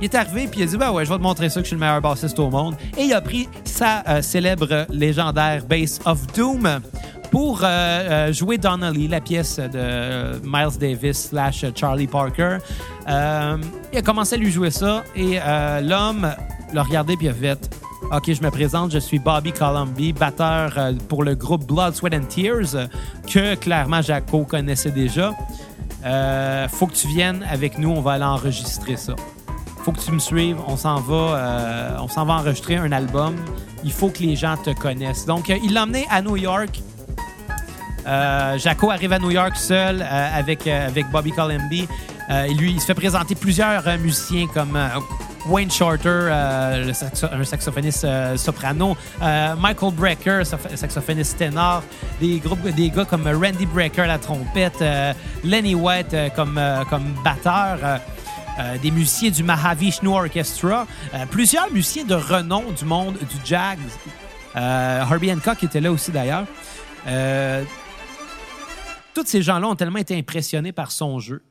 il 0.00 0.04
est 0.04 0.14
arrivé 0.14 0.46
puis 0.46 0.60
il 0.60 0.62
a 0.62 0.66
dit 0.66 0.76
ben 0.76 0.92
ouais, 0.92 1.04
je 1.04 1.10
vais 1.10 1.16
te 1.16 1.22
montrer 1.22 1.48
ça 1.48 1.60
que 1.60 1.64
je 1.64 1.68
suis 1.68 1.74
le 1.74 1.80
meilleur 1.80 2.00
bassiste 2.00 2.38
au 2.38 2.50
monde. 2.50 2.76
Et 2.96 3.04
il 3.04 3.12
a 3.12 3.20
pris 3.20 3.48
sa 3.64 4.04
euh, 4.06 4.22
célèbre 4.22 4.86
légendaire 4.90 5.64
Bass 5.64 5.98
of 6.04 6.24
Doom 6.34 6.80
pour 7.32 7.58
jouer 8.30 8.56
Donnelly, 8.56 9.06
la 9.06 9.20
pièce 9.20 9.58
de 9.58 10.40
Miles 10.44 10.78
Davis 10.80 11.28
slash 11.28 11.62
Charlie 11.74 12.06
Parker. 12.06 12.56
il 13.06 13.98
a 13.98 14.02
commencé 14.02 14.36
à 14.36 14.38
lui 14.38 14.50
jouer 14.50 14.70
ça 14.70 15.04
et 15.14 15.38
l'homme 15.82 16.34
l'a 16.72 16.82
regardé 16.82 17.18
puis 17.18 17.28
a 17.28 17.34
fait 17.34 17.68
OK, 18.10 18.32
je 18.32 18.42
me 18.42 18.50
présente, 18.50 18.90
je 18.90 18.98
suis 18.98 19.18
Bobby 19.18 19.52
Colomby, 19.52 20.14
batteur 20.14 20.72
euh, 20.78 20.92
pour 21.08 21.24
le 21.24 21.34
groupe 21.34 21.66
Blood, 21.66 21.94
Sweat 21.94 22.14
and 22.14 22.24
Tears, 22.24 22.88
que 23.30 23.54
clairement 23.56 24.00
Jaco 24.00 24.44
connaissait 24.44 24.90
déjà. 24.90 25.34
Euh, 26.06 26.68
faut 26.68 26.86
que 26.86 26.94
tu 26.94 27.06
viennes 27.08 27.44
avec 27.50 27.76
nous, 27.76 27.90
on 27.90 28.00
va 28.00 28.12
aller 28.12 28.24
enregistrer 28.24 28.96
ça. 28.96 29.14
Faut 29.82 29.92
que 29.92 30.00
tu 30.00 30.10
me 30.12 30.18
suives, 30.18 30.56
on 30.66 30.78
s'en 30.78 31.00
va, 31.00 31.14
euh, 31.14 31.96
on 32.00 32.08
s'en 32.08 32.24
va 32.24 32.34
enregistrer 32.34 32.76
un 32.76 32.92
album. 32.92 33.36
Il 33.84 33.92
faut 33.92 34.08
que 34.08 34.20
les 34.20 34.36
gens 34.36 34.56
te 34.56 34.70
connaissent. 34.70 35.26
Donc, 35.26 35.50
il 35.50 35.74
l'a 35.74 35.82
emmené 35.82 36.06
à 36.10 36.22
New 36.22 36.36
York. 36.36 36.80
Jaco 38.56 38.90
arrive 38.90 39.12
à 39.12 39.18
New 39.18 39.30
York 39.30 39.54
seul 39.54 40.00
avec, 40.00 40.66
avec 40.66 41.10
Bobby 41.10 41.30
Colomby. 41.30 41.86
lui, 42.56 42.72
il 42.72 42.80
se 42.80 42.86
fait 42.86 42.94
présenter 42.94 43.34
plusieurs 43.34 43.84
musiciens 43.98 44.46
comme 44.46 44.78
Wayne 45.46 45.70
Shorter, 45.70 46.08
euh, 46.08 46.92
un 47.32 47.44
saxophoniste 47.44 48.04
euh, 48.04 48.36
soprano, 48.36 48.96
euh, 49.22 49.54
Michael 49.56 49.94
Brecker, 49.94 50.42
saxophoniste 50.44 51.38
ténor, 51.38 51.82
des 52.20 52.38
groupes, 52.38 52.66
des 52.68 52.90
gars 52.90 53.04
comme 53.04 53.26
Randy 53.26 53.66
Brecker 53.66 54.02
à 54.02 54.06
la 54.06 54.18
trompette, 54.18 54.82
Lenny 55.44 55.74
White 55.74 56.14
comme, 56.34 56.60
comme 56.90 57.14
batteur. 57.24 58.00
des 58.82 58.90
musiciens 58.90 59.30
du 59.30 59.44
Mahavishnu 59.44 60.08
Orchestra, 60.08 60.86
plusieurs 61.30 61.70
musiciens 61.70 62.04
de 62.04 62.14
renom 62.14 62.64
du 62.72 62.84
monde 62.84 63.16
du 63.18 63.36
jazz. 63.44 63.78
Herbie 64.54 65.32
Hancock 65.32 65.62
était 65.62 65.80
là 65.80 65.92
aussi 65.92 66.10
d'ailleurs. 66.10 66.44
tous 69.14 69.26
ces 69.26 69.42
gens-là 69.42 69.68
ont 69.68 69.76
tellement 69.76 69.98
été 69.98 70.16
impressionnés 70.18 70.72
par 70.72 70.90
son 70.90 71.20
jeu 71.20 71.42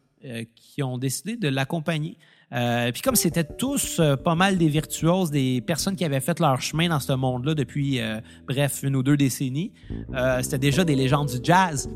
qu'ils 0.56 0.84
ont 0.84 0.98
décidé 0.98 1.38
de 1.38 1.48
l'accompagner 1.48 2.18
euh, 2.54 2.92
puis 2.94 3.02
comme 3.02 3.16
c'était 3.16 3.44
tous 3.44 4.00
euh, 4.00 4.16
pas 4.16 4.36
mal 4.36 4.58
des 4.58 4.70
virtuoses, 4.70 5.32
des 5.32 5.60
personnes 5.60 5.98
qui 5.98 6.06
avaient 6.06 6.22
fait 6.22 6.40
leur 6.40 6.62
chemin 6.62 6.88
dans 6.88 7.02
ce 7.02 7.12
monde-là 7.12 7.54
depuis, 7.54 8.00
euh, 8.00 8.22
bref, 8.48 8.84
une 8.84 8.96
ou 8.96 9.04
deux 9.04 9.18
décennies, 9.18 9.74
c'était 10.42 10.58
déjà 10.58 10.84
des 10.84 10.96
légendes 10.96 11.28
du 11.28 11.40
jazz. 11.44 11.90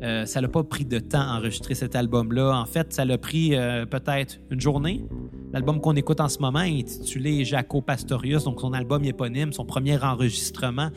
ça 0.00 0.40
l'a 0.40 0.48
pas 0.48 0.64
pris 0.64 0.84
de 0.84 0.98
temps 0.98 1.20
à 1.20 1.38
enregistrer 1.38 1.74
cet 1.74 1.94
album-là. 1.94 2.60
En 2.60 2.66
fait, 2.66 2.92
ça 2.92 3.04
l'a 3.04 3.18
pris 3.18 3.50
peut-être 3.90 4.40
une 4.50 4.60
journée. 4.60 5.04
L'album 5.52 5.80
qu'on 5.80 5.96
écoute 5.96 6.20
en 6.20 6.28
ce 6.28 6.38
moment 6.40 6.60
est 6.60 6.80
intitulé 6.80 7.44
Jaco 7.44 7.80
Pastorius, 7.80 8.44
donc 8.44 8.60
son 8.60 8.72
album 8.72 9.04
éponyme, 9.04 9.52
son 9.52 9.64
premier 9.64 9.98
enregistrement. 9.98 10.90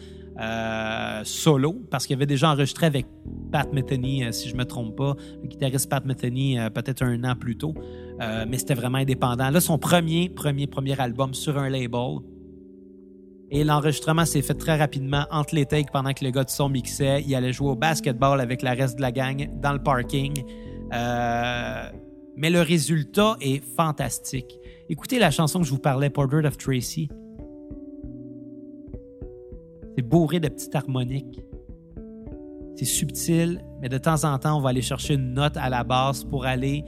solo, 1.24 1.76
parce 1.90 2.08
qu'il 2.08 2.16
avait 2.16 2.26
déjà 2.26 2.52
enregistré 2.52 2.88
avec 2.88 3.06
Pat 3.52 3.72
Metheny, 3.72 4.24
si 4.32 4.50
je 4.50 4.56
me 4.56 4.66
trompe 4.66 4.96
pas, 4.96 5.16
le 5.42 5.48
guitariste 5.48 5.90
Pat 5.90 6.04
Metheny, 6.06 6.58
peut-être 6.74 7.04
un 7.04 7.24
an 7.24 7.36
plus 7.36 7.58
tôt. 7.58 7.74
Euh, 8.22 8.46
mais 8.48 8.58
c'était 8.58 8.76
vraiment 8.76 9.00
indépendant. 9.00 9.50
Là, 9.50 9.60
son 9.60 9.78
premier, 9.78 10.30
premier, 10.30 10.68
premier 10.68 11.00
album 11.00 11.34
sur 11.34 11.58
un 11.58 11.70
label. 11.70 12.20
Et 13.50 13.64
l'enregistrement 13.64 14.26
s'est 14.26 14.42
fait 14.42 14.54
très 14.54 14.78
rapidement 14.78 15.26
entre 15.32 15.56
les 15.56 15.66
takes 15.66 15.92
pendant 15.92 16.14
que 16.14 16.24
le 16.24 16.32
gars 16.32 16.44
de 16.44 16.50
son 16.50 16.70
mixait. 16.70 17.24
Il 17.28 17.36
allait 17.36 17.52
jouer 17.52 17.70
au 17.72 17.76
basketball 17.76 18.40
avec 18.40 18.62
la 18.62 18.74
reste 18.74 18.96
de 18.98 19.02
la 19.02 19.12
gang 19.12 19.50
dans 19.60 19.74
le 19.74 19.80
parking. 19.80 20.44
Euh, 20.94 21.84
mais 22.38 22.50
le 22.50 22.62
résultat 22.62 23.36
est 23.42 23.64
fantastique. 23.76 24.58
Écoutez 24.88 25.20
la 25.20 25.32
chanson 25.32 25.60
que 25.60 25.66
je 25.66 25.72
vous 25.72 25.80
parlais, 25.80 26.10
Portrait 26.10 26.46
of 26.46 26.58
Tracy. 26.58 27.10
C'est 29.98 30.04
bourré 30.04 30.40
de 30.40 30.48
petites 30.48 30.76
harmoniques. 30.76 31.42
C'est 32.76 32.86
subtil, 32.86 33.62
mais 33.82 33.90
de 33.90 33.98
temps 33.98 34.24
en 34.24 34.38
temps, 34.40 34.58
on 34.58 34.62
va 34.62 34.70
aller 34.70 34.82
chercher 34.82 35.16
une 35.16 35.34
note 35.34 35.58
à 35.58 35.70
la 35.70 35.84
basse 35.84 36.24
pour 36.24 36.46
aller 36.46 36.86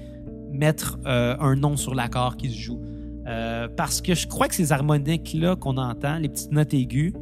mettre 0.53 0.99
euh, 1.05 1.35
un 1.39 1.55
nom 1.55 1.75
sur 1.77 1.95
l'accord 1.95 2.37
qui 2.37 2.49
se 2.49 2.57
joue. 2.57 2.81
Euh, 3.27 3.67
parce 3.75 4.01
que 4.01 4.15
je 4.15 4.27
crois 4.27 4.47
que 4.47 4.55
ces 4.55 4.71
harmoniques-là 4.71 5.55
qu'on 5.55 5.77
entend, 5.77 6.17
les 6.17 6.29
petites 6.29 6.51
notes 6.51 6.73
aiguës, 6.73 7.13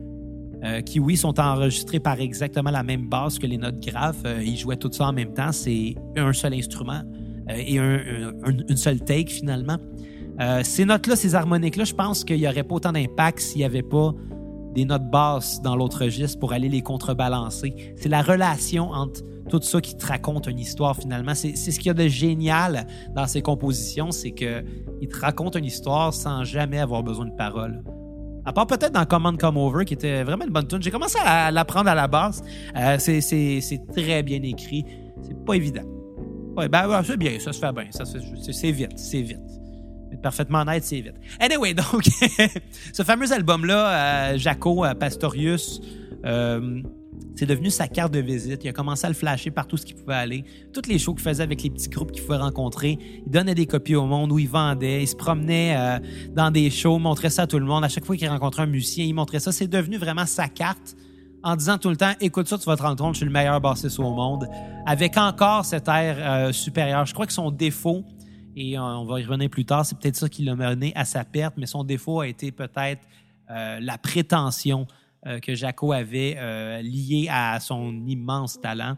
euh, 0.64 0.82
qui, 0.82 1.00
oui, 1.00 1.18
sont 1.18 1.40
enregistrées 1.40 2.00
par 2.00 2.20
exactement 2.20 2.72
la 2.72 2.84
même 2.84 3.08
base 3.08 3.40
que 3.40 3.48
les 3.48 3.58
notes 3.58 3.80
graves, 3.80 4.24
ils 4.44 4.58
jouaient 4.58 4.78
tout 4.78 4.92
ça 4.92 5.08
en 5.08 5.14
même 5.14 5.34
temps. 5.34 5.52
C'est 5.52 5.96
un 6.16 6.34
seul 6.34 6.54
instrument 6.54 7.02
et 7.50 7.78
une 7.78 8.78
seule 8.78 9.00
take, 9.00 9.32
finalement. 9.32 9.78
ces 10.64 10.86
notes-là, 10.86 11.16
ces 11.16 11.34
harmoniques-là, 11.34 11.84
je 11.84 11.94
pense 11.94 12.24
qu'il 12.24 12.38
n'y 12.38 12.48
aurait 12.48 12.64
pas 12.64 12.76
autant 12.76 12.92
d'impact 12.92 13.40
s'il 13.40 13.60
n'y 13.60 13.66
avait 13.66 13.82
pas 13.82 14.14
des 14.74 14.86
notes 14.86 15.10
basses 15.10 15.62
dans 15.62 15.76
l'autre 15.76 16.04
registre 16.04 16.40
pour 16.40 16.54
aller 16.54 16.70
les 16.70 16.82
contrebalancer. 16.82 17.94
C'est 17.96 18.10
la 18.10 18.22
relation 18.22 18.92
entre 18.92 19.22
tout 19.50 19.62
ça 19.62 19.82
qui 19.82 19.96
te 19.98 20.06
raconte 20.06 20.48
une 20.48 20.60
histoire 20.60 20.96
finalement. 20.96 21.36
C'est 21.36 21.56
ce 21.56 21.78
qu'il 21.78 21.88
y 21.88 21.90
a 21.90 21.94
de 21.94 22.08
génial 22.08 22.88
dans 23.14 23.28
ces 23.28 23.42
compositions, 23.42 24.12
c'est 24.12 24.32
qu'il 24.32 25.08
te 25.10 25.20
raconte 25.20 25.56
une 25.56 25.66
histoire 25.66 26.14
sans 26.14 26.44
jamais 26.44 26.80
avoir 26.80 27.04
besoin 27.04 27.26
de 27.26 27.36
paroles. 27.36 27.84
À 28.44 28.54
part 28.54 28.66
peut-être 28.66 28.94
dans 28.94 29.06
Command 29.06 29.38
Come 29.38 29.58
Over, 29.58 29.86
qui 29.86 29.94
était 29.94 30.24
vraiment 30.24 30.46
une 30.46 30.52
bonne 30.52 30.68
tune. 30.68 30.82
J'ai 30.82 30.90
commencé 30.90 31.20
à 31.24 31.52
l'apprendre 31.52 31.90
à 31.90 31.96
la 31.96 32.08
base. 32.08 32.44
Euh, 32.76 32.98
c'est 32.98 33.82
très 33.96 34.24
bien 34.24 34.42
écrit. 34.42 34.84
C'est 35.22 35.46
pas 35.46 35.54
évident. 35.54 35.84
Ouais, 36.58 36.68
ben, 36.68 37.02
c'est 37.04 37.18
bien, 37.18 37.40
ça 37.40 37.54
se 37.54 37.60
fait 37.60 37.72
bien. 37.72 37.86
C'est 37.92 38.72
vite, 38.72 38.98
c'est 38.98 39.22
vite. 39.22 39.38
Parfaitement 40.22 40.60
honnête, 40.62 40.84
c'est 40.84 41.02
vite. 41.02 41.16
Anyway, 41.40 41.74
donc, 41.74 42.08
ce 42.94 43.04
fameux 43.04 43.32
album-là, 43.32 44.34
euh, 44.34 44.38
Jaco 44.38 44.86
euh, 44.86 44.94
Pastorius, 44.94 45.82
euh, 46.26 46.82
c'est 47.36 47.48
devenu 47.48 47.72
sa 47.72 47.88
carte 47.88 48.14
de 48.14 48.20
visite. 48.20 48.64
Il 48.64 48.70
a 48.70 48.74
commencé 48.74 49.06
à 49.06 49.10
le 49.10 49.16
flasher 49.16 49.50
partout 49.50 49.78
ce 49.78 49.86
qu'il 49.86 49.96
pouvait 49.96 50.14
aller. 50.14 50.44
Toutes 50.74 50.88
les 50.88 51.00
shows 51.00 51.16
qu'il 51.16 51.24
faisait 51.24 51.42
avec 51.42 51.64
les 51.64 51.72
petits 51.72 51.90
groupes 51.90 52.12
qu'il 52.12 52.24
pouvait 52.24 52.38
rencontrer. 52.38 53.00
Il 53.26 53.32
donnait 53.32 53.56
des 53.56 53.66
copies 53.66 53.96
au 53.96 54.06
monde 54.06 54.32
où 54.32 54.38
il 54.38 54.48
vendait. 54.48 55.02
Il 55.04 55.08
se 55.08 55.16
promenait 55.16 56.00
dans 56.36 56.52
des 56.52 56.70
shows, 56.70 57.00
montrait 57.00 57.30
ça 57.30 57.44
à 57.44 57.48
tout 57.48 57.58
le 57.58 57.66
monde. 57.66 57.84
À 57.84 57.90
chaque 57.90 58.06
fois 58.06 58.16
qu'il 58.16 58.28
rencontrait 58.28 58.64
un 58.64 58.68
musicien, 58.68 59.06
il 59.06 59.14
montrait 59.14 59.40
ça. 59.40 59.52
C'est 59.52 59.68
devenu 59.68 59.98
vraiment 59.98 60.26
sa 60.26 60.50
carte 60.50 60.96
en 61.42 61.56
disant 61.56 61.80
tout 61.80 61.90
le 61.90 61.98
temps 61.98 62.12
écoute 62.20 62.48
ça, 62.48 62.58
tu 62.60 62.66
vas 62.66 62.76
te 62.76 62.84
rendre 62.84 62.98
compte, 62.98 63.16
je 63.16 63.20
suis 63.20 63.26
le 63.26 63.32
meilleur 63.32 63.60
bassiste 63.60 63.98
au 64.00 64.12
monde. 64.12 64.48
Avec 64.86 65.18
encore 65.18 65.66
cet 65.66 65.88
air 65.88 66.54
supérieur. 66.54 67.06
Je 67.06 67.14
crois 67.14 67.26
que 67.26 67.34
son 67.34 67.50
défaut, 67.50 68.04
et 68.56 68.78
on 68.78 69.06
va 69.06 69.20
y 69.20 69.24
revenir 69.24 69.50
plus 69.50 69.66
tard, 69.66 69.86
c'est 69.86 69.98
peut-être 69.98 70.16
ça 70.16 70.30
qui 70.30 70.44
l'a 70.44 70.56
mené 70.56 70.92
à 70.96 71.06
sa 71.06 71.24
perte, 71.24 71.56
mais 71.58 71.66
son 71.66 71.84
défaut 71.84 72.22
a 72.22 72.28
été 72.28 72.52
peut-être 72.52 73.08
euh, 73.50 73.80
la 73.80 73.98
prétention 73.98 74.88
euh, 75.28 75.40
que 75.40 75.54
Jaco 75.54 75.92
avait 75.92 76.36
euh, 76.40 76.82
lié 76.82 77.28
à 77.30 77.60
son 77.60 77.94
immense 78.08 78.60
talent. 78.60 78.98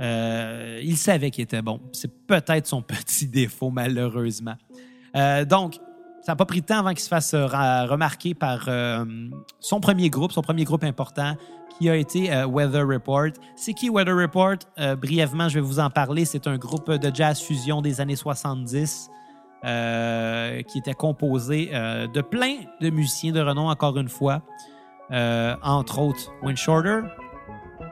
Euh, 0.00 0.80
il 0.80 0.96
savait 0.96 1.32
qu'il 1.32 1.42
était 1.42 1.60
bon. 1.60 1.80
C'est 1.92 2.26
peut-être 2.26 2.68
son 2.68 2.82
petit 2.82 3.26
défaut, 3.26 3.70
malheureusement. 3.70 4.54
donc, 5.48 5.80
ça 6.30 6.34
n'a 6.34 6.36
pas 6.36 6.44
pris 6.44 6.60
de 6.60 6.66
temps 6.66 6.78
avant 6.78 6.90
qu'il 6.90 7.00
se 7.00 7.08
fasse 7.08 7.34
remarquer 7.34 8.34
par 8.34 8.68
son 9.58 9.80
premier 9.80 10.10
groupe, 10.10 10.30
son 10.30 10.42
premier 10.42 10.62
groupe 10.62 10.84
important, 10.84 11.34
qui 11.76 11.90
a 11.90 11.96
été 11.96 12.30
Weather 12.46 12.86
Report. 12.86 13.30
C'est 13.56 13.74
qui 13.74 13.90
Weather 13.90 14.16
Report? 14.16 14.58
brièvement, 15.00 15.48
je 15.48 15.54
vais 15.54 15.60
vous 15.60 15.80
en 15.80 15.90
parler. 15.90 16.24
C'est 16.24 16.46
un 16.46 16.56
groupe 16.56 16.88
de 16.88 17.10
jazz 17.12 17.40
fusion 17.40 17.82
des 17.82 18.00
années 18.00 18.14
70 18.14 19.10
qui 19.62 20.78
était 20.78 20.94
composé 20.94 21.66
de 21.66 22.20
plein 22.20 22.58
de 22.80 22.90
musiciens 22.90 23.32
de 23.32 23.40
renom, 23.40 23.68
encore 23.68 23.98
une 23.98 24.08
fois. 24.08 24.42
Euh, 25.12 25.56
entre 25.62 25.98
autres 25.98 26.32
Win 26.40 26.56
Shorter 26.56 27.00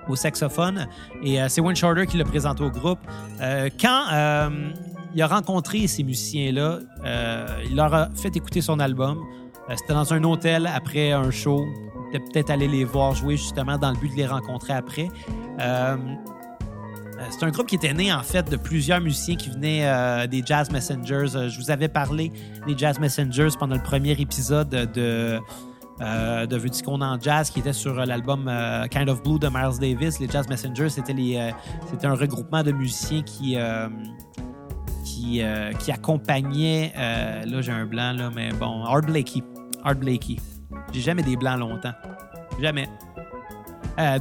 au 0.08 0.14
saxophone. 0.14 0.86
Et 1.22 1.42
euh, 1.42 1.48
c'est 1.48 1.60
Win 1.60 1.74
Shorter 1.74 2.06
qui 2.06 2.16
l'a 2.16 2.24
présenté 2.24 2.62
au 2.62 2.70
groupe. 2.70 3.00
Euh, 3.40 3.68
quand 3.80 4.04
il 5.14 5.22
a 5.22 5.26
rencontré 5.26 5.86
ces 5.86 6.02
musiciens-là, 6.02 6.80
il 7.68 7.76
leur 7.76 7.94
a 7.94 8.08
fait 8.14 8.34
écouter 8.36 8.60
son 8.60 8.78
album. 8.80 9.24
C'était 9.76 9.92
dans 9.92 10.12
un 10.12 10.24
hôtel 10.24 10.66
après 10.66 11.12
un 11.12 11.30
show. 11.30 11.66
Il 12.12 12.20
peut-être 12.20 12.50
aller 12.50 12.68
les 12.68 12.84
voir 12.84 13.14
jouer 13.14 13.36
justement 13.36 13.76
dans 13.76 13.90
le 13.90 13.96
but 13.98 14.10
de 14.10 14.16
les 14.16 14.26
rencontrer 14.26 14.72
après. 14.72 15.08
c'est 15.58 17.44
un 17.44 17.50
groupe 17.50 17.66
qui 17.66 17.74
était 17.74 17.92
né 17.92 18.12
en 18.12 18.22
fait 18.22 18.50
de 18.50 18.56
plusieurs 18.56 19.00
musiciens 19.00 19.36
qui 19.36 19.50
venaient 19.50 20.26
des 20.28 20.42
Jazz 20.44 20.70
Messengers. 20.70 21.48
je 21.48 21.58
vous 21.58 21.70
avais 21.70 21.88
parlé 21.88 22.32
des 22.66 22.76
Jazz 22.76 22.98
Messengers 22.98 23.50
pendant 23.58 23.76
le 23.76 23.82
premier 23.82 24.12
épisode 24.12 24.70
de 24.70 25.38
euh, 26.00 26.46
de 26.46 27.02
en 27.02 27.20
jazz 27.20 27.50
qui 27.50 27.58
était 27.58 27.72
sur 27.72 27.98
euh, 27.98 28.04
l'album 28.04 28.46
euh, 28.46 28.86
Kind 28.86 29.08
of 29.08 29.20
Blue 29.24 29.40
de 29.40 29.48
Miles 29.48 29.80
Davis. 29.80 30.20
Les 30.20 30.28
Jazz 30.28 30.48
Messengers, 30.48 30.90
c'était 30.90 32.06
un 32.06 32.14
regroupement 32.14 32.62
de 32.62 32.70
musiciens 32.70 33.22
qui 33.22 33.56
qui, 35.18 35.42
qui 35.78 35.92
accompagnaient 35.92 36.92
là 36.96 37.60
j'ai 37.60 37.72
un 37.72 37.86
blanc 37.86 38.12
là 38.12 38.30
mais 38.34 38.50
bon 38.52 38.84
Art 38.84 39.02
Blakey. 39.02 39.42
Art 39.84 39.96
Blakey. 39.96 40.36
J'ai 40.92 41.00
jamais 41.00 41.22
des 41.22 41.36
blancs 41.36 41.58
longtemps. 41.58 41.94
Jamais. 42.60 42.88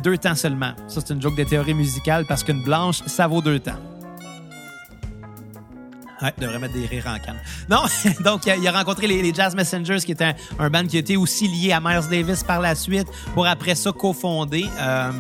deux 0.04 0.18
temps 0.18 0.36
seulement. 0.36 0.74
Ça, 0.88 1.02
c'est 1.06 1.14
une 1.14 1.22
joke 1.22 1.38
de 1.38 1.44
théorie 1.44 1.74
musicale 1.74 2.26
parce 2.28 2.44
qu'une 2.44 2.64
blanche, 2.64 3.02
ça 3.06 3.28
vaut 3.28 3.42
deux 3.42 3.60
temps. 3.60 3.80
Ouais, 6.22 6.34
devrait 6.38 6.60
mettre 6.60 6.74
des 6.74 6.86
rires 6.86 7.08
en 7.08 7.20
canne. 7.20 7.40
Non, 7.70 7.84
donc 8.24 8.46
il 8.46 8.68
a, 8.68 8.72
rencontré 8.72 9.08
les, 9.08 9.34
Jazz 9.34 9.56
Messengers, 9.56 10.00
qui 10.00 10.12
était 10.12 10.36
un, 10.58 10.70
band 10.70 10.88
qui 10.88 10.98
était 10.98 11.16
aussi 11.16 11.48
lié 11.48 11.74
à 11.74 11.80
Miles 11.80 12.10
Davis 12.10 12.44
par 12.44 12.60
la 12.60 12.74
suite, 12.76 13.08
pour 13.34 13.46
après 13.46 13.76
ça 13.76 13.92
cofonder 13.92 14.66
euh, 14.80 15.12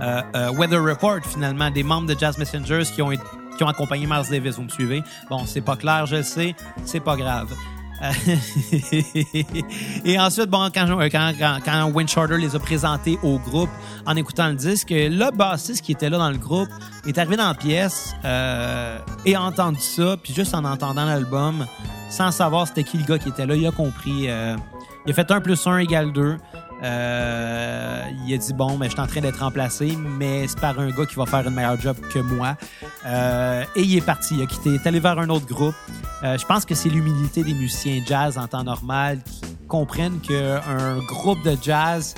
euh, 0.00 0.22
euh, 0.36 0.50
Weather 0.52 0.82
Report, 0.82 1.20
finalement, 1.24 1.70
des 1.70 1.82
membres 1.82 2.06
de 2.06 2.18
Jazz 2.18 2.38
Messengers 2.38 2.84
qui 2.94 3.02
ont, 3.02 3.10
qui 3.58 3.64
ont 3.64 3.68
accompagné 3.68 4.06
Miles 4.06 4.30
Davis. 4.30 4.56
Vous 4.56 4.62
me 4.62 4.70
suivez? 4.70 5.02
Bon, 5.28 5.44
c'est 5.44 5.60
pas 5.60 5.76
clair, 5.76 6.06
je 6.06 6.22
sais, 6.22 6.54
c'est 6.84 7.00
pas 7.00 7.16
grave. 7.16 7.52
et 10.04 10.20
ensuite, 10.20 10.46
bon, 10.46 10.70
quand, 10.72 10.86
quand, 11.10 11.58
quand, 11.64 11.90
Win 11.92 12.06
Shorter 12.06 12.38
les 12.38 12.54
a 12.54 12.60
présentés 12.60 13.18
au 13.24 13.40
groupe 13.40 13.68
en 14.06 14.14
écoutant 14.14 14.48
le 14.48 14.54
disque, 14.54 14.90
le 14.90 15.36
bassiste 15.36 15.84
qui 15.84 15.92
était 15.92 16.08
là 16.08 16.18
dans 16.18 16.30
le 16.30 16.38
groupe 16.38 16.68
est 17.06 17.18
arrivé 17.18 17.36
dans 17.36 17.48
la 17.48 17.54
pièce 17.54 18.14
euh, 18.24 18.98
et 19.24 19.34
a 19.34 19.42
entendu 19.42 19.80
ça, 19.80 20.16
puis 20.22 20.32
juste 20.32 20.54
en 20.54 20.64
entendant 20.64 21.04
l'album, 21.04 21.66
sans 22.08 22.30
savoir 22.30 22.68
c'était 22.68 22.84
qui 22.84 22.98
le 22.98 23.04
gars 23.04 23.18
qui 23.18 23.30
était 23.30 23.46
là, 23.46 23.56
il 23.56 23.66
a 23.66 23.72
compris. 23.72 24.28
Euh, 24.28 24.56
il 25.08 25.12
a 25.12 25.14
fait 25.14 25.30
1 25.30 25.40
plus 25.40 25.66
1 25.66 25.78
égale 25.78 26.12
2. 26.12 26.36
Euh, 26.82 28.02
il 28.26 28.34
a 28.34 28.36
dit 28.36 28.52
bon, 28.52 28.76
mais 28.76 28.86
je 28.86 28.90
suis 28.90 29.00
en 29.00 29.06
train 29.06 29.22
d'être 29.22 29.40
remplacé, 29.40 29.96
mais 29.96 30.46
c'est 30.46 30.60
par 30.60 30.78
un 30.78 30.90
gars 30.90 31.06
qui 31.06 31.14
va 31.14 31.24
faire 31.24 31.46
un 31.46 31.50
meilleur 31.50 31.80
job 31.80 31.96
que 32.12 32.18
moi. 32.18 32.58
Euh, 33.06 33.64
et 33.74 33.80
il 33.80 33.96
est 33.96 34.04
parti, 34.04 34.34
il 34.34 34.42
a 34.42 34.46
quitté, 34.46 34.68
il 34.68 34.74
est 34.74 34.86
allé 34.86 35.00
vers 35.00 35.18
un 35.18 35.30
autre 35.30 35.46
groupe. 35.46 35.74
Euh, 36.22 36.36
je 36.36 36.44
pense 36.44 36.66
que 36.66 36.74
c'est 36.74 36.90
l'humilité 36.90 37.42
des 37.42 37.54
musiciens 37.54 38.02
jazz 38.06 38.36
en 38.36 38.48
temps 38.48 38.64
normal 38.64 39.20
qui 39.24 39.40
comprennent 39.66 40.20
qu'un 40.20 40.98
groupe 41.08 41.42
de 41.42 41.56
jazz 41.62 42.14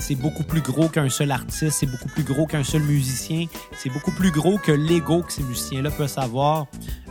c'est 0.00 0.16
beaucoup 0.16 0.42
plus 0.42 0.62
gros 0.62 0.88
qu'un 0.88 1.08
seul 1.08 1.30
artiste, 1.30 1.78
c'est 1.78 1.86
beaucoup 1.86 2.08
plus 2.08 2.24
gros 2.24 2.44
qu'un 2.44 2.64
seul 2.64 2.82
musicien, 2.82 3.46
c'est 3.72 3.88
beaucoup 3.88 4.10
plus 4.10 4.32
gros 4.32 4.58
que 4.58 4.72
l'ego 4.72 5.22
que 5.22 5.32
ces 5.32 5.44
musiciens-là 5.44 5.92
peuvent 5.92 6.08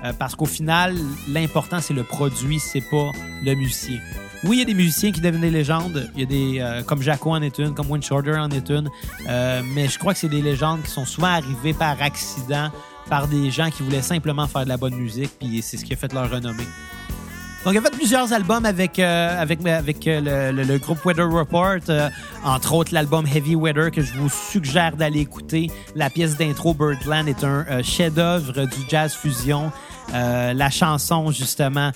avoir. 0.02 0.18
parce 0.18 0.36
qu'au 0.36 0.46
final, 0.46 0.96
l'important, 1.30 1.80
c'est 1.82 1.94
le 1.94 2.04
produit, 2.04 2.60
c'est 2.60 2.82
pas 2.82 3.12
le 3.44 3.56
musicien. 3.56 4.00
Oui, 4.44 4.58
il 4.58 4.60
y 4.60 4.62
a 4.64 4.66
des 4.66 4.74
musiciens 4.74 5.12
qui 5.12 5.22
deviennent 5.22 5.42
des 5.42 5.52
légendes. 5.52 6.10
Il 6.16 6.22
y 6.22 6.24
a 6.24 6.26
des 6.26 6.60
euh, 6.60 6.84
comme 6.84 7.02
Jaco 7.02 7.30
en 7.30 7.42
est 7.44 7.60
une, 7.60 7.76
comme 7.76 8.02
Shorter 8.02 8.38
en 8.38 8.50
est 8.50 8.70
une. 8.70 8.90
Euh, 9.30 9.62
mais 9.76 9.88
je 9.88 10.00
crois 10.00 10.14
que 10.14 10.20
c'est 10.20 10.30
des 10.30 10.42
légendes 10.42 10.82
qui 10.82 10.90
sont 10.90 11.06
souvent 11.06 11.28
arrivées 11.28 11.74
par 11.74 12.02
accident, 12.02 12.72
par 13.08 13.28
des 13.28 13.52
gens 13.52 13.70
qui 13.70 13.84
voulaient 13.84 14.02
simplement 14.02 14.48
faire 14.48 14.64
de 14.64 14.70
la 14.70 14.78
bonne 14.78 14.96
musique, 14.96 15.30
puis 15.40 15.62
c'est 15.62 15.78
ce 15.78 15.86
qui 15.86 15.94
a 15.94 15.96
fait 15.96 16.12
leur 16.12 16.30
renommée. 16.32 16.66
Donc, 17.64 17.76
il 17.76 17.78
a 17.78 17.82
fait 17.82 17.96
plusieurs 17.96 18.34
albums 18.34 18.66
avec, 18.66 18.98
euh, 18.98 19.40
avec, 19.40 19.64
avec 19.64 20.06
le, 20.06 20.78
groupe 20.80 21.06
Weather 21.06 21.30
Report, 21.30 21.78
entre 22.44 22.74
autres 22.74 22.92
l'album 22.96 23.28
Heavy 23.28 23.54
Weather 23.54 23.92
que 23.92 24.02
je 24.02 24.14
vous 24.14 24.30
suggère 24.30 24.96
d'aller 24.96 25.20
écouter. 25.20 25.70
La 25.96 26.10
pièce 26.10 26.36
d'intro 26.36 26.74
Birdland 26.74 27.28
est 27.28 27.44
un 27.44 27.84
chef-d'œuvre 27.84 28.66
du 28.66 28.90
jazz 28.90 29.14
fusion. 29.14 29.72
La 30.12 30.70
chanson, 30.70 31.32
justement, 31.32 31.92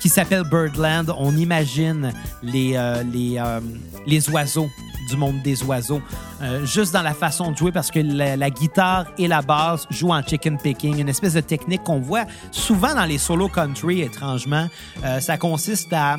qui 0.00 0.08
s'appelle 0.08 0.44
Birdland. 0.44 1.14
On 1.18 1.36
imagine 1.36 2.12
les, 2.42 2.72
euh, 2.74 3.02
les, 3.04 3.36
euh, 3.38 3.60
les 4.06 4.28
oiseaux 4.30 4.68
du 5.08 5.16
monde 5.16 5.42
des 5.42 5.62
oiseaux, 5.64 6.00
euh, 6.40 6.64
juste 6.64 6.92
dans 6.92 7.02
la 7.02 7.14
façon 7.14 7.50
de 7.50 7.56
jouer 7.56 7.72
parce 7.72 7.90
que 7.90 7.98
la, 7.98 8.50
guitare 8.50 9.06
et 9.18 9.26
la 9.26 9.42
basse 9.42 9.86
jouent 9.90 10.12
en 10.12 10.22
chicken 10.22 10.56
picking, 10.56 11.00
une 11.00 11.08
espèce 11.08 11.34
de 11.34 11.40
technique 11.40 11.82
qu'on 11.82 11.98
voit 11.98 12.26
souvent 12.52 12.94
dans 12.94 13.06
les 13.06 13.18
solo 13.18 13.48
country, 13.48 14.02
étrangement. 14.02 14.68
ça 15.20 15.36
consiste 15.36 15.92
à 15.92 16.16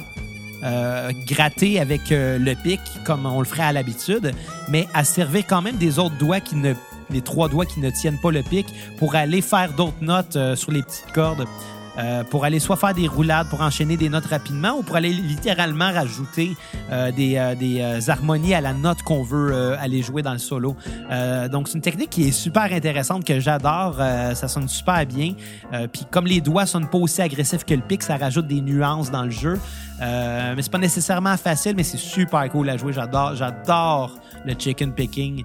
gratter 1.26 1.80
avec 1.80 2.02
le 2.10 2.54
pic 2.56 2.82
comme 3.06 3.26
on 3.26 3.40
le 3.40 3.46
ferait 3.46 3.64
à 3.64 3.72
l'habitude, 3.72 4.34
mais 4.68 4.88
à 4.94 5.06
servir 5.06 5.46
quand 5.48 5.62
même 5.62 5.78
des 5.78 5.98
autres 5.98 6.18
doigts 6.18 6.42
qui 6.42 6.58
ne 6.58 6.74
les 7.12 7.22
trois 7.22 7.50
doigts 7.50 7.66
qui 7.66 7.80
ne 7.80 7.90
tiennent 7.90 8.20
pas 8.20 8.32
le 8.32 8.44
pic 8.44 8.68
pour 8.98 9.16
aller 9.16 9.42
faire 9.42 9.74
d'autres 9.74 10.02
notes 10.02 10.38
sur 10.56 10.72
les 10.72 10.84
petites 10.84 11.12
cordes. 11.14 11.46
Euh, 11.98 12.24
pour 12.24 12.46
aller 12.46 12.60
soit 12.60 12.78
faire 12.78 12.94
des 12.94 13.08
roulades 13.08 13.48
pour 13.50 13.62
enchaîner 13.62 13.98
des 13.98 14.08
notes 14.08 14.26
rapidement 14.26 14.78
ou 14.78 14.82
pour 14.82 14.96
aller 14.96 15.10
littéralement 15.10 15.92
rajouter 15.92 16.56
euh, 16.90 17.12
des, 17.12 17.36
euh, 17.36 17.54
des 17.56 18.10
harmonies 18.10 18.54
à 18.54 18.62
la 18.62 18.74
note 18.74 19.02
qu'on 19.04 19.24
veut 19.24 19.76
aller 19.80 20.02
jouer 20.02 20.22
dans 20.22 20.32
le 20.32 20.38
solo. 20.38 20.76
donc, 21.52 21.68
c'est 21.68 21.76
une 21.76 21.82
technique 21.82 22.10
qui 22.10 22.28
est 22.28 22.32
super 22.32 22.72
intéressante 22.72 23.26
que 23.26 23.40
j'adore. 23.40 23.96
ça 23.96 24.48
sonne 24.48 24.68
super 24.68 25.06
bien. 25.06 25.34
Puis, 25.92 26.06
comme 26.10 26.26
les 26.26 26.42
doigts 26.42 26.66
sonnent 26.66 26.90
pas 26.90 26.98
aussi 26.98 27.22
agressifs 27.22 27.66
que 27.66 27.74
le 27.74 27.82
pic, 27.82 28.04
ça 28.04 28.18
rajoute 28.18 28.48
des 28.48 28.62
nuances 28.62 29.12
dans 29.12 29.24
le 29.24 29.30
jeu. 29.30 29.60
mais 30.00 30.62
c'est 30.62 30.72
pas 30.72 30.78
nécessairement 30.78 31.38
facile, 31.38 31.74
mais 31.76 31.84
c'est 31.84 31.98
super 31.98 32.50
cool 32.50 32.70
à 32.70 32.78
jouer. 32.78 32.94
J'adore, 32.94 33.36
j'adore 33.36 34.18
le 34.46 34.54
chicken 34.58 34.94
picking 34.94 35.44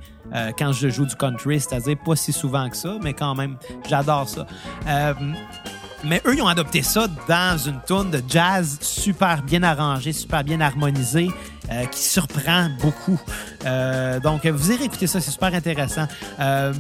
quand 0.58 0.72
je 0.72 0.88
joue 0.88 1.06
du 1.06 1.16
country, 1.16 1.60
c'est-à-dire 1.60 1.96
pas 2.04 2.16
si 2.16 2.32
souvent 2.32 2.68
que 2.68 2.76
ça, 2.76 2.96
mais 3.02 3.14
quand 3.14 3.34
même, 3.34 3.56
j'adore 3.88 4.28
ça. 4.28 4.46
Mais 6.04 6.20
eux, 6.26 6.34
ils 6.34 6.42
ont 6.42 6.48
adopté 6.48 6.82
ça 6.82 7.06
dans 7.28 7.58
une 7.58 7.80
tune 7.86 8.10
de 8.10 8.22
jazz 8.28 8.78
super 8.80 9.42
bien 9.42 9.62
arrangée, 9.62 10.12
super 10.12 10.44
bien 10.44 10.60
harmonisée, 10.60 11.30
euh, 11.70 11.84
qui 11.86 12.00
surprend 12.00 12.68
beaucoup. 12.80 13.18
Euh, 13.64 14.20
donc, 14.20 14.46
vous 14.46 14.72
irez 14.72 14.84
écouter 14.84 15.06
ça, 15.06 15.20
c'est 15.20 15.30
super 15.30 15.54
intéressant. 15.54 16.06
Euh, 16.38 16.72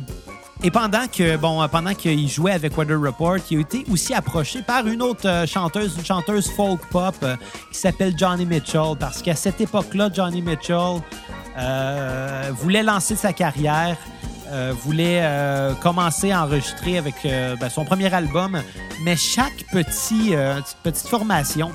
et 0.62 0.70
pendant 0.70 1.06
que 1.06 1.36
bon, 1.36 1.66
pendant 1.68 1.90
jouait 2.26 2.52
avec 2.52 2.76
Weather 2.78 2.98
Report, 2.98 3.38
il 3.50 3.58
a 3.58 3.60
été 3.60 3.84
aussi 3.90 4.14
approché 4.14 4.62
par 4.62 4.86
une 4.86 5.02
autre 5.02 5.44
chanteuse, 5.46 5.94
une 5.98 6.04
chanteuse 6.04 6.50
folk 6.50 6.80
pop 6.90 7.14
qui 7.70 7.78
s'appelle 7.78 8.14
Johnny 8.16 8.46
Mitchell, 8.46 8.94
parce 8.98 9.20
qu'à 9.20 9.34
cette 9.34 9.60
époque-là, 9.60 10.08
Johnny 10.14 10.40
Mitchell 10.40 11.02
voulait 12.52 12.82
lancer 12.82 13.16
sa 13.16 13.34
carrière. 13.34 13.98
Euh, 14.52 14.72
voulait 14.80 15.20
euh, 15.22 15.74
commencer 15.74 16.30
à 16.30 16.44
enregistrer 16.44 16.98
avec 16.98 17.14
euh, 17.24 17.56
ben, 17.56 17.68
son 17.68 17.84
premier 17.84 18.12
album, 18.14 18.62
mais 19.02 19.16
chaque 19.16 19.64
petit, 19.72 20.34
petite 20.82 21.08
formation. 21.08 21.72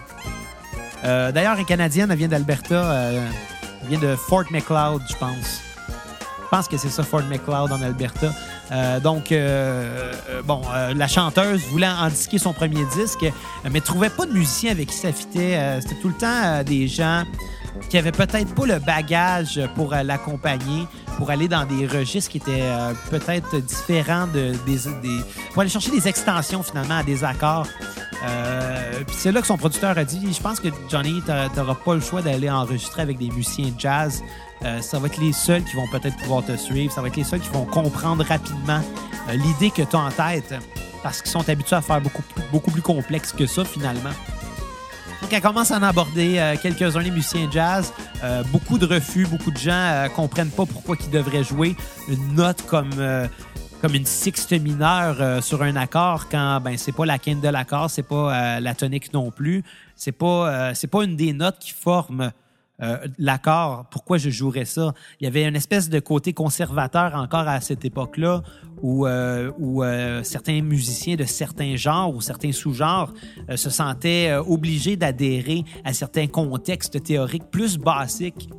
D'ailleurs, 1.03 1.57
une 1.57 1.65
Canadienne, 1.65 2.11
elle 2.11 2.17
vient 2.17 2.27
d'Alberta, 2.27 3.09
elle 3.11 3.89
vient 3.89 3.99
de 3.99 4.15
Fort 4.15 4.45
McLeod, 4.51 5.01
je 5.09 5.15
pense. 5.15 5.61
Je 6.43 6.47
pense 6.51 6.67
que 6.67 6.77
c'est 6.77 6.89
ça, 6.91 7.01
Fort 7.01 7.23
McLeod 7.23 7.71
en 7.71 7.81
Alberta. 7.81 8.31
donc, 8.99 9.33
bon, 10.45 10.61
la 10.95 11.07
chanteuse 11.07 11.61
voulait 11.71 11.87
indiquer 11.87 12.37
son 12.37 12.53
premier 12.53 12.85
disque, 12.95 13.25
mais 13.71 13.81
trouvait 13.81 14.11
pas 14.11 14.27
de 14.27 14.33
musicien 14.33 14.71
avec 14.71 14.89
qui 14.89 14.95
ça 14.95 15.11
fitait. 15.11 15.79
C'était 15.81 15.99
tout 15.99 16.09
le 16.09 16.13
temps 16.13 16.63
des 16.63 16.87
gens 16.87 17.23
qui 17.89 17.97
avaient 17.97 18.11
peut-être 18.11 18.53
pas 18.53 18.65
le 18.65 18.79
bagage 18.79 19.61
pour 19.75 19.93
l'accompagner 19.93 20.87
pour 21.21 21.29
aller 21.29 21.47
dans 21.47 21.65
des 21.65 21.85
registres 21.85 22.31
qui 22.31 22.37
étaient 22.37 22.63
euh, 22.63 22.93
peut-être 23.11 23.57
différents 23.57 24.25
de, 24.25 24.55
des, 24.65 24.79
pour 25.53 25.61
aller 25.61 25.69
chercher 25.69 25.91
des 25.91 26.07
extensions 26.07 26.63
finalement 26.63 26.97
à 26.97 27.03
des 27.03 27.23
accords. 27.23 27.67
Euh, 28.25 29.03
puis 29.05 29.15
c'est 29.15 29.31
là 29.31 29.39
que 29.41 29.45
son 29.45 29.55
producteur 29.55 29.95
a 29.99 30.03
dit 30.03 30.33
Je 30.33 30.41
pense 30.41 30.59
que 30.59 30.69
Johnny, 30.89 31.21
tu 31.23 31.31
n'auras 31.59 31.75
pas 31.75 31.93
le 31.93 32.01
choix 32.01 32.23
d'aller 32.23 32.49
enregistrer 32.49 33.03
avec 33.03 33.19
des 33.19 33.29
musiciens 33.29 33.71
jazz. 33.77 34.23
Euh, 34.63 34.81
ça 34.81 34.97
va 34.97 35.09
être 35.09 35.19
les 35.19 35.31
seuls 35.31 35.63
qui 35.63 35.75
vont 35.75 35.87
peut-être 35.91 36.17
pouvoir 36.17 36.43
te 36.43 36.57
suivre. 36.57 36.91
Ça 36.91 37.01
va 37.01 37.07
être 37.09 37.17
les 37.17 37.23
seuls 37.23 37.39
qui 37.39 37.49
vont 37.49 37.65
comprendre 37.65 38.25
rapidement 38.25 38.81
l'idée 39.31 39.69
que 39.69 39.83
tu 39.83 39.95
as 39.95 39.99
en 39.99 40.09
tête 40.09 40.55
parce 41.03 41.21
qu'ils 41.21 41.29
sont 41.29 41.47
habitués 41.47 41.75
à 41.75 41.83
faire 41.83 42.01
beaucoup, 42.01 42.23
beaucoup 42.51 42.71
plus 42.71 42.81
complexe 42.81 43.31
que 43.31 43.45
ça 43.45 43.63
finalement. 43.63 44.09
Donc, 45.21 45.31
elle 45.31 45.41
commence 45.41 45.71
à 45.71 45.77
en 45.77 45.83
aborder 45.83 46.39
euh, 46.39 46.55
quelques-uns 46.61 47.03
des 47.03 47.11
musiciens 47.11 47.49
jazz. 47.51 47.93
Euh, 48.23 48.43
beaucoup 48.51 48.77
de 48.77 48.85
refus, 48.85 49.25
beaucoup 49.27 49.51
de 49.51 49.57
gens 49.57 49.71
euh, 49.71 50.09
comprennent 50.09 50.49
pas 50.49 50.65
pourquoi 50.65 50.95
ils 50.99 51.11
devraient 51.11 51.43
jouer 51.43 51.75
une 52.09 52.35
note 52.35 52.63
comme, 52.65 52.91
comme 53.81 53.95
une 53.95 54.05
sixte 54.05 54.51
mineure 54.51 55.43
sur 55.43 55.61
un 55.61 55.75
accord 55.75 56.27
quand 56.29 56.59
ben 56.61 56.77
c'est 56.77 56.91
pas 56.91 57.05
la 57.05 57.19
quinte 57.19 57.41
de 57.41 57.47
l'accord, 57.47 57.89
c'est 57.89 58.03
pas 58.03 58.59
la 58.59 58.73
tonique 58.73 59.13
non 59.13 59.31
plus. 59.31 59.63
C'est 59.95 60.11
pas, 60.11 60.73
c'est 60.73 60.87
pas 60.87 61.03
une 61.03 61.15
des 61.15 61.33
notes 61.33 61.59
qui 61.59 61.71
forment 61.71 62.31
euh, 62.81 62.97
l'accord, 63.17 63.85
pourquoi 63.91 64.17
je 64.17 64.29
jouerais 64.29 64.65
ça? 64.65 64.93
Il 65.19 65.25
y 65.25 65.27
avait 65.27 65.45
une 65.45 65.55
espèce 65.55 65.89
de 65.89 65.99
côté 65.99 66.33
conservateur 66.33 67.15
encore 67.15 67.47
à 67.47 67.61
cette 67.61 67.85
époque-là 67.85 68.41
où, 68.81 69.05
euh, 69.05 69.51
où 69.59 69.83
euh, 69.83 70.23
certains 70.23 70.61
musiciens 70.61 71.15
de 71.15 71.23
certains 71.23 71.75
genres 71.75 72.13
ou 72.15 72.21
certains 72.21 72.51
sous-genres 72.51 73.13
se 73.55 73.69
sentaient 73.69 74.33
obligés 74.35 74.95
d'adhérer 74.95 75.63
à 75.83 75.93
certains 75.93 76.27
contextes 76.27 77.03
théoriques 77.03 77.49
plus 77.51 77.77
basiques 77.77 78.49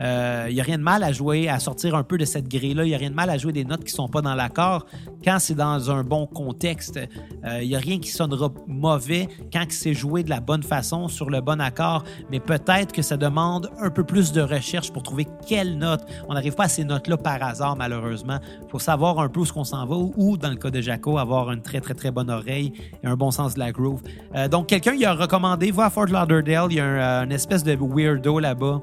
il 0.00 0.04
euh, 0.04 0.52
n'y 0.52 0.60
a 0.60 0.62
rien 0.62 0.78
de 0.78 0.82
mal 0.82 1.02
à 1.02 1.10
jouer, 1.10 1.48
à 1.48 1.58
sortir 1.58 1.96
un 1.96 2.04
peu 2.04 2.18
de 2.18 2.24
cette 2.24 2.48
grille-là. 2.48 2.84
Il 2.84 2.88
n'y 2.88 2.94
a 2.94 2.98
rien 2.98 3.10
de 3.10 3.16
mal 3.16 3.30
à 3.30 3.36
jouer 3.36 3.52
des 3.52 3.64
notes 3.64 3.82
qui 3.82 3.92
sont 3.92 4.08
pas 4.08 4.22
dans 4.22 4.36
l'accord 4.36 4.86
quand 5.24 5.38
c'est 5.40 5.56
dans 5.56 5.90
un 5.90 6.04
bon 6.04 6.26
contexte. 6.26 7.00
Il 7.42 7.48
euh, 7.48 7.64
n'y 7.64 7.74
a 7.74 7.80
rien 7.80 7.98
qui 7.98 8.10
sonnera 8.10 8.52
mauvais 8.68 9.28
quand 9.52 9.64
c'est 9.70 9.94
joué 9.94 10.22
de 10.22 10.30
la 10.30 10.38
bonne 10.38 10.62
façon, 10.62 11.08
sur 11.08 11.30
le 11.30 11.40
bon 11.40 11.60
accord. 11.60 12.04
Mais 12.30 12.38
peut-être 12.38 12.92
que 12.92 13.02
ça 13.02 13.16
demande 13.16 13.70
un 13.80 13.90
peu 13.90 14.04
plus 14.04 14.30
de 14.30 14.40
recherche 14.40 14.92
pour 14.92 15.02
trouver 15.02 15.26
quelle 15.48 15.78
note. 15.78 16.06
On 16.28 16.34
n'arrive 16.34 16.54
pas 16.54 16.64
à 16.64 16.68
ces 16.68 16.84
notes-là 16.84 17.16
par 17.16 17.42
hasard, 17.42 17.76
malheureusement. 17.76 18.38
Il 18.62 18.70
faut 18.70 18.78
savoir 18.78 19.18
un 19.18 19.28
peu 19.28 19.40
où 19.40 19.44
ce 19.44 19.52
qu'on 19.52 19.64
s'en 19.64 19.84
va 19.84 19.96
ou, 19.96 20.36
dans 20.36 20.50
le 20.50 20.56
cas 20.56 20.70
de 20.70 20.80
Jaco, 20.80 21.18
avoir 21.18 21.50
une 21.50 21.62
très, 21.62 21.80
très, 21.80 21.94
très 21.94 22.12
bonne 22.12 22.30
oreille 22.30 22.72
et 23.02 23.06
un 23.08 23.16
bon 23.16 23.32
sens 23.32 23.54
de 23.54 23.58
la 23.58 23.72
groove. 23.72 24.02
Euh, 24.36 24.46
donc, 24.46 24.68
quelqu'un 24.68 24.94
il 24.94 25.04
a 25.04 25.14
recommandé, 25.14 25.72
va 25.72 25.86
à 25.86 25.90
Fort 25.90 26.06
Lauderdale, 26.06 26.68
il 26.70 26.76
y 26.76 26.80
a 26.80 27.24
une 27.24 27.32
espèce 27.32 27.64
de 27.64 27.76
weirdo 27.76 28.38
là-bas. 28.38 28.80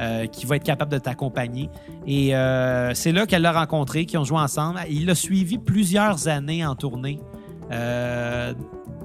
Euh, 0.00 0.26
qui 0.26 0.44
va 0.44 0.56
être 0.56 0.64
capable 0.64 0.90
de 0.90 0.98
t'accompagner. 0.98 1.70
Et 2.04 2.34
euh, 2.34 2.94
c'est 2.94 3.12
là 3.12 3.26
qu'elle 3.26 3.42
l'a 3.42 3.52
rencontré, 3.52 4.06
qu'ils 4.06 4.18
ont 4.18 4.24
joué 4.24 4.38
ensemble. 4.38 4.80
Il 4.90 5.06
l'a 5.06 5.14
suivi 5.14 5.56
plusieurs 5.56 6.26
années 6.26 6.66
en 6.66 6.74
tournée. 6.74 7.20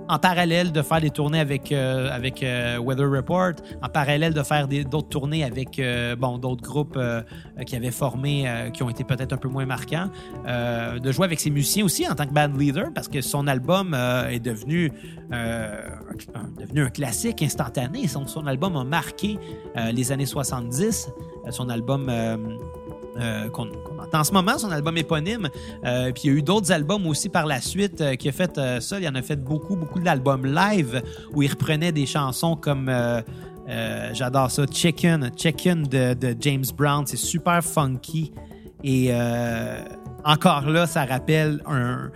En 0.09 0.17
parallèle 0.17 0.71
de 0.71 0.81
faire 0.81 1.01
des 1.01 1.11
tournées 1.11 1.39
avec, 1.39 1.71
euh, 1.71 2.09
avec 2.11 2.41
euh, 2.41 2.79
Weather 2.79 3.07
Report, 3.11 3.51
en 3.83 3.89
parallèle 3.89 4.33
de 4.33 4.41
faire 4.41 4.67
d'autres 4.67 5.07
tournées 5.07 5.43
avec 5.43 5.77
euh, 5.77 6.15
bon, 6.15 6.39
d'autres 6.39 6.63
groupes 6.63 6.99
qui 7.67 7.75
avaient 7.75 7.91
formé, 7.91 8.71
qui 8.73 8.81
ont 8.81 8.89
été 8.89 9.03
peut-être 9.03 9.33
un 9.33 9.37
peu 9.37 9.49
moins 9.49 9.67
marquants, 9.67 10.09
de 10.45 11.11
jouer 11.11 11.25
avec 11.25 11.39
ses 11.39 11.51
musiciens 11.51 11.85
aussi 11.85 12.07
en 12.07 12.15
tant 12.15 12.25
que 12.25 12.33
band 12.33 12.57
leader, 12.57 12.87
parce 12.93 13.07
que 13.07 13.21
son 13.21 13.45
album 13.45 13.93
est 13.93 14.39
devenu, 14.39 14.91
devenu 15.29 16.83
un 16.83 16.89
classique 16.89 17.43
instantané. 17.43 18.07
Son, 18.07 18.25
son 18.25 18.47
album 18.47 18.75
a 18.77 18.83
marqué 18.83 19.37
les 19.91 20.11
années 20.11 20.25
70. 20.25 21.09
Son 21.51 21.69
album 21.69 22.09
euh, 23.19 23.49
qu'on 23.49 23.67
entend 23.99 24.19
en 24.19 24.23
ce 24.23 24.31
moment, 24.31 24.57
son 24.57 24.71
album 24.71 24.97
éponyme. 24.97 25.49
Euh, 25.83 26.11
puis 26.11 26.23
il 26.25 26.31
y 26.31 26.33
a 26.33 26.37
eu 26.37 26.41
d'autres 26.41 26.71
albums 26.71 27.05
aussi 27.07 27.29
par 27.29 27.45
la 27.45 27.61
suite 27.61 28.01
euh, 28.01 28.15
qui 28.15 28.29
a 28.29 28.31
fait 28.31 28.59
ça. 28.79 28.99
Il 28.99 29.07
en 29.07 29.15
a 29.15 29.21
fait 29.21 29.35
beaucoup, 29.35 29.75
beaucoup 29.75 29.99
d'albums 29.99 30.45
live 30.45 31.01
où 31.33 31.41
il 31.41 31.49
reprenait 31.49 31.91
des 31.91 32.05
chansons 32.05 32.55
comme 32.55 32.91
j'adore 34.13 34.49
ça, 34.49 34.65
Chicken, 34.71 35.31
Chicken 35.35 35.83
de, 35.83 36.35
James 36.39 36.65
Brown. 36.75 37.05
C'est 37.05 37.17
super 37.17 37.63
funky. 37.63 38.31
Et 38.83 39.11
encore 40.23 40.69
là, 40.69 40.87
ça 40.87 41.05
rappelle 41.05 41.61
un, 41.65 42.11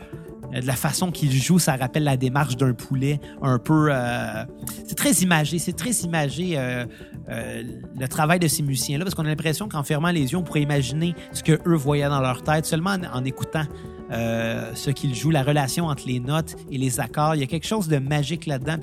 de 0.62 0.68
la 0.68 0.76
façon 0.76 1.12
qu'il 1.12 1.32
joue, 1.32 1.60
ça 1.60 1.76
rappelle 1.76 2.04
la 2.04 2.18
démarche 2.18 2.58
d'un 2.58 2.74
poulet, 2.74 3.20
un 3.42 3.60
peu. 3.60 3.90
Euh, 3.92 4.46
c'est 4.88 4.96
très 4.96 5.12
imagé, 5.14 5.60
c'est 5.60 5.74
très 5.74 5.92
imagé 5.92 6.54
euh, 6.58 6.86
le 7.28 8.08
travail 8.08 8.40
de 8.40 8.48
ces 8.48 8.64
musiciens-là, 8.64 9.04
parce 9.04 9.16
qu'on 9.16 9.26
a 9.26 9.30
l'impression 9.30 9.68
qu'en 9.68 9.84
fermant 9.84 10.10
les 10.10 10.32
yeux, 10.32 10.38
on 10.38 10.44
pourrait 10.44 10.62
imaginer 10.62 11.16
ce 11.32 11.44
que 11.44 11.60
eux 11.68 11.76
voyaient 11.76 12.10
dans 12.10 12.22
leur 12.22 12.44
tête 12.44 12.66
seulement 12.66 12.96
en, 13.14 13.24
écoutant 13.24 13.66
ce 14.12 14.92
qu'ils 14.92 15.16
jouent, 15.16 15.32
la 15.32 15.42
relation 15.42 15.88
entre 15.88 16.04
les 16.06 16.20
notes 16.20 16.56
et 16.70 16.78
les 16.78 17.00
accords. 17.00 17.34
Il 17.34 17.42
y 17.42 17.44
a 17.44 17.48
quelque 17.48 17.66
chose 17.66 17.88
de 17.88 17.98
magique 17.98 18.46
là-dedans. 18.46 18.76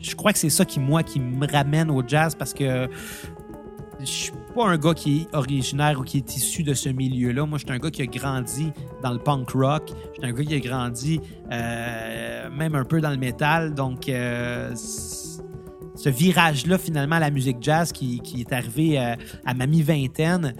Je 0.00 0.14
crois 0.14 0.32
que 0.32 0.38
c'est 0.38 0.48
ça 0.48 0.64
qui 0.64 0.80
moi 0.80 1.02
qui 1.02 1.20
me 1.20 1.46
ramène 1.46 1.90
au 1.90 2.02
jazz 2.06 2.34
parce 2.34 2.54
que 2.54 2.88
je 4.00 4.04
suis 4.04 4.32
pas 4.54 4.66
un 4.66 4.78
gars 4.78 4.94
qui 4.94 5.22
est 5.22 5.34
originaire 5.34 6.00
ou 6.00 6.04
qui 6.04 6.18
est 6.18 6.36
issu 6.36 6.62
de 6.62 6.74
ce 6.74 6.88
milieu-là. 6.88 7.46
Moi, 7.46 7.58
je 7.58 7.64
suis 7.66 7.74
un 7.74 7.78
gars 7.78 7.90
qui 7.90 8.02
a 8.02 8.06
grandi 8.06 8.72
dans 9.02 9.12
le 9.12 9.18
punk 9.18 9.50
rock. 9.50 9.90
Je 10.14 10.20
suis 10.20 10.30
un 10.30 10.32
gars 10.32 10.44
qui 10.44 10.54
a 10.54 10.60
grandi 10.60 11.20
euh, 11.50 12.50
même 12.50 12.74
un 12.74 12.84
peu 12.84 13.00
dans 13.00 13.10
le 13.10 13.16
métal. 13.16 13.74
Donc, 13.74 14.08
euh, 14.08 14.74
ce 14.74 16.08
virage-là, 16.08 16.78
finalement, 16.78 17.16
à 17.16 17.20
la 17.20 17.30
musique 17.30 17.58
jazz 17.60 17.92
qui, 17.92 18.22
est 18.38 18.52
arrivé 18.52 19.00
euh, 19.00 19.14
à 19.44 19.54
ma 19.54 19.66
mi-vingtaine, 19.66 20.54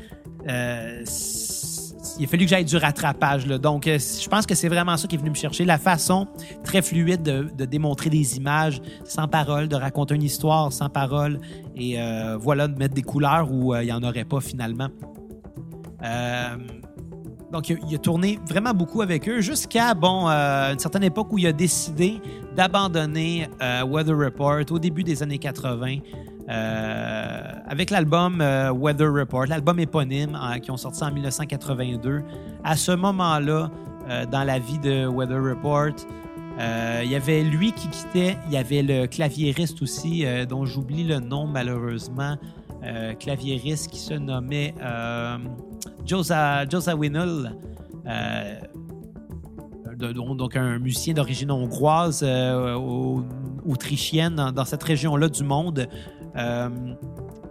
il 2.18 2.24
a 2.24 2.28
fallu 2.28 2.44
que 2.44 2.50
j'aille 2.50 2.64
du 2.64 2.76
rattrapage. 2.76 3.46
Là. 3.46 3.58
Donc, 3.58 3.86
euh, 3.86 3.98
je 3.98 4.28
pense 4.28 4.46
que 4.46 4.54
c'est 4.54 4.68
vraiment 4.68 4.96
ça 4.96 5.06
qui 5.06 5.14
est 5.16 5.18
venu 5.18 5.30
me 5.30 5.34
chercher. 5.34 5.64
La 5.64 5.78
façon 5.78 6.26
très 6.64 6.82
fluide 6.82 7.22
de, 7.22 7.64
démontrer 7.64 8.10
des 8.10 8.36
images 8.36 8.80
sans 9.04 9.28
parole, 9.28 9.68
de 9.68 9.76
raconter 9.76 10.14
une 10.14 10.22
histoire 10.22 10.72
sans 10.72 10.88
parole 10.88 11.40
et 11.76 12.00
euh, 12.00 12.36
voilà, 12.36 12.66
de 12.66 12.78
mettre 12.78 12.94
des 12.94 13.02
couleurs 13.02 13.52
où 13.52 13.74
euh, 13.74 13.82
il 13.82 13.86
n'y 13.86 13.92
en 13.92 14.02
aurait 14.02 14.24
pas 14.24 14.40
finalement. 14.40 14.88
Donc, 17.52 17.70
il 17.70 17.94
a, 17.94 17.98
tourné 17.98 18.38
vraiment 18.46 18.74
beaucoup 18.74 19.00
avec 19.00 19.28
eux 19.28 19.40
jusqu'à, 19.40 19.94
bon, 19.94 20.26
une 20.26 20.78
certaine 20.78 21.04
époque 21.04 21.32
où 21.32 21.38
il 21.38 21.46
a 21.46 21.52
décidé 21.52 22.20
d'abandonner 22.54 23.48
Weather 23.60 24.16
Report 24.16 24.60
au 24.70 24.78
début 24.78 25.02
des 25.02 25.22
années 25.22 25.38
80. 25.38 25.98
Euh, 26.48 27.40
avec 27.66 27.90
l'album 27.90 28.40
euh, 28.40 28.72
Weather 28.72 29.12
Report, 29.12 29.46
l'album 29.46 29.78
éponyme 29.80 30.34
hein, 30.34 30.60
qui 30.60 30.70
ont 30.70 30.78
sorti 30.78 31.04
en 31.04 31.12
1982. 31.12 32.22
À 32.64 32.76
ce 32.76 32.92
moment-là, 32.92 33.70
euh, 34.08 34.24
dans 34.24 34.44
la 34.44 34.58
vie 34.58 34.78
de 34.78 35.06
Weather 35.06 35.42
Report, 35.42 35.92
il 37.04 37.08
y 37.08 37.14
avait 37.14 37.42
lui 37.42 37.70
qui 37.72 37.88
quittait. 37.88 38.36
Il 38.46 38.52
y 38.52 38.56
avait 38.56 38.82
le 38.82 39.06
claviériste 39.06 39.80
aussi, 39.80 40.24
dont 40.48 40.64
j'oublie 40.64 41.04
le 41.04 41.20
nom 41.20 41.46
malheureusement. 41.46 42.36
Claviériste 43.18 43.90
qui 43.90 43.98
se 43.98 44.14
nommait 44.14 44.74
Josa, 46.06 46.66
Josa 46.68 46.96
Winnell 46.96 47.52
donc 49.98 50.56
un 50.56 50.78
musicien 50.78 51.14
d'origine 51.14 51.50
hongroise, 51.50 52.20
euh, 52.22 52.76
autrichienne, 53.66 54.52
dans, 54.54 54.64
cette 54.64 54.82
région-là 54.82 55.28
du 55.28 55.44
monde, 55.44 55.88
euh, 56.36 56.68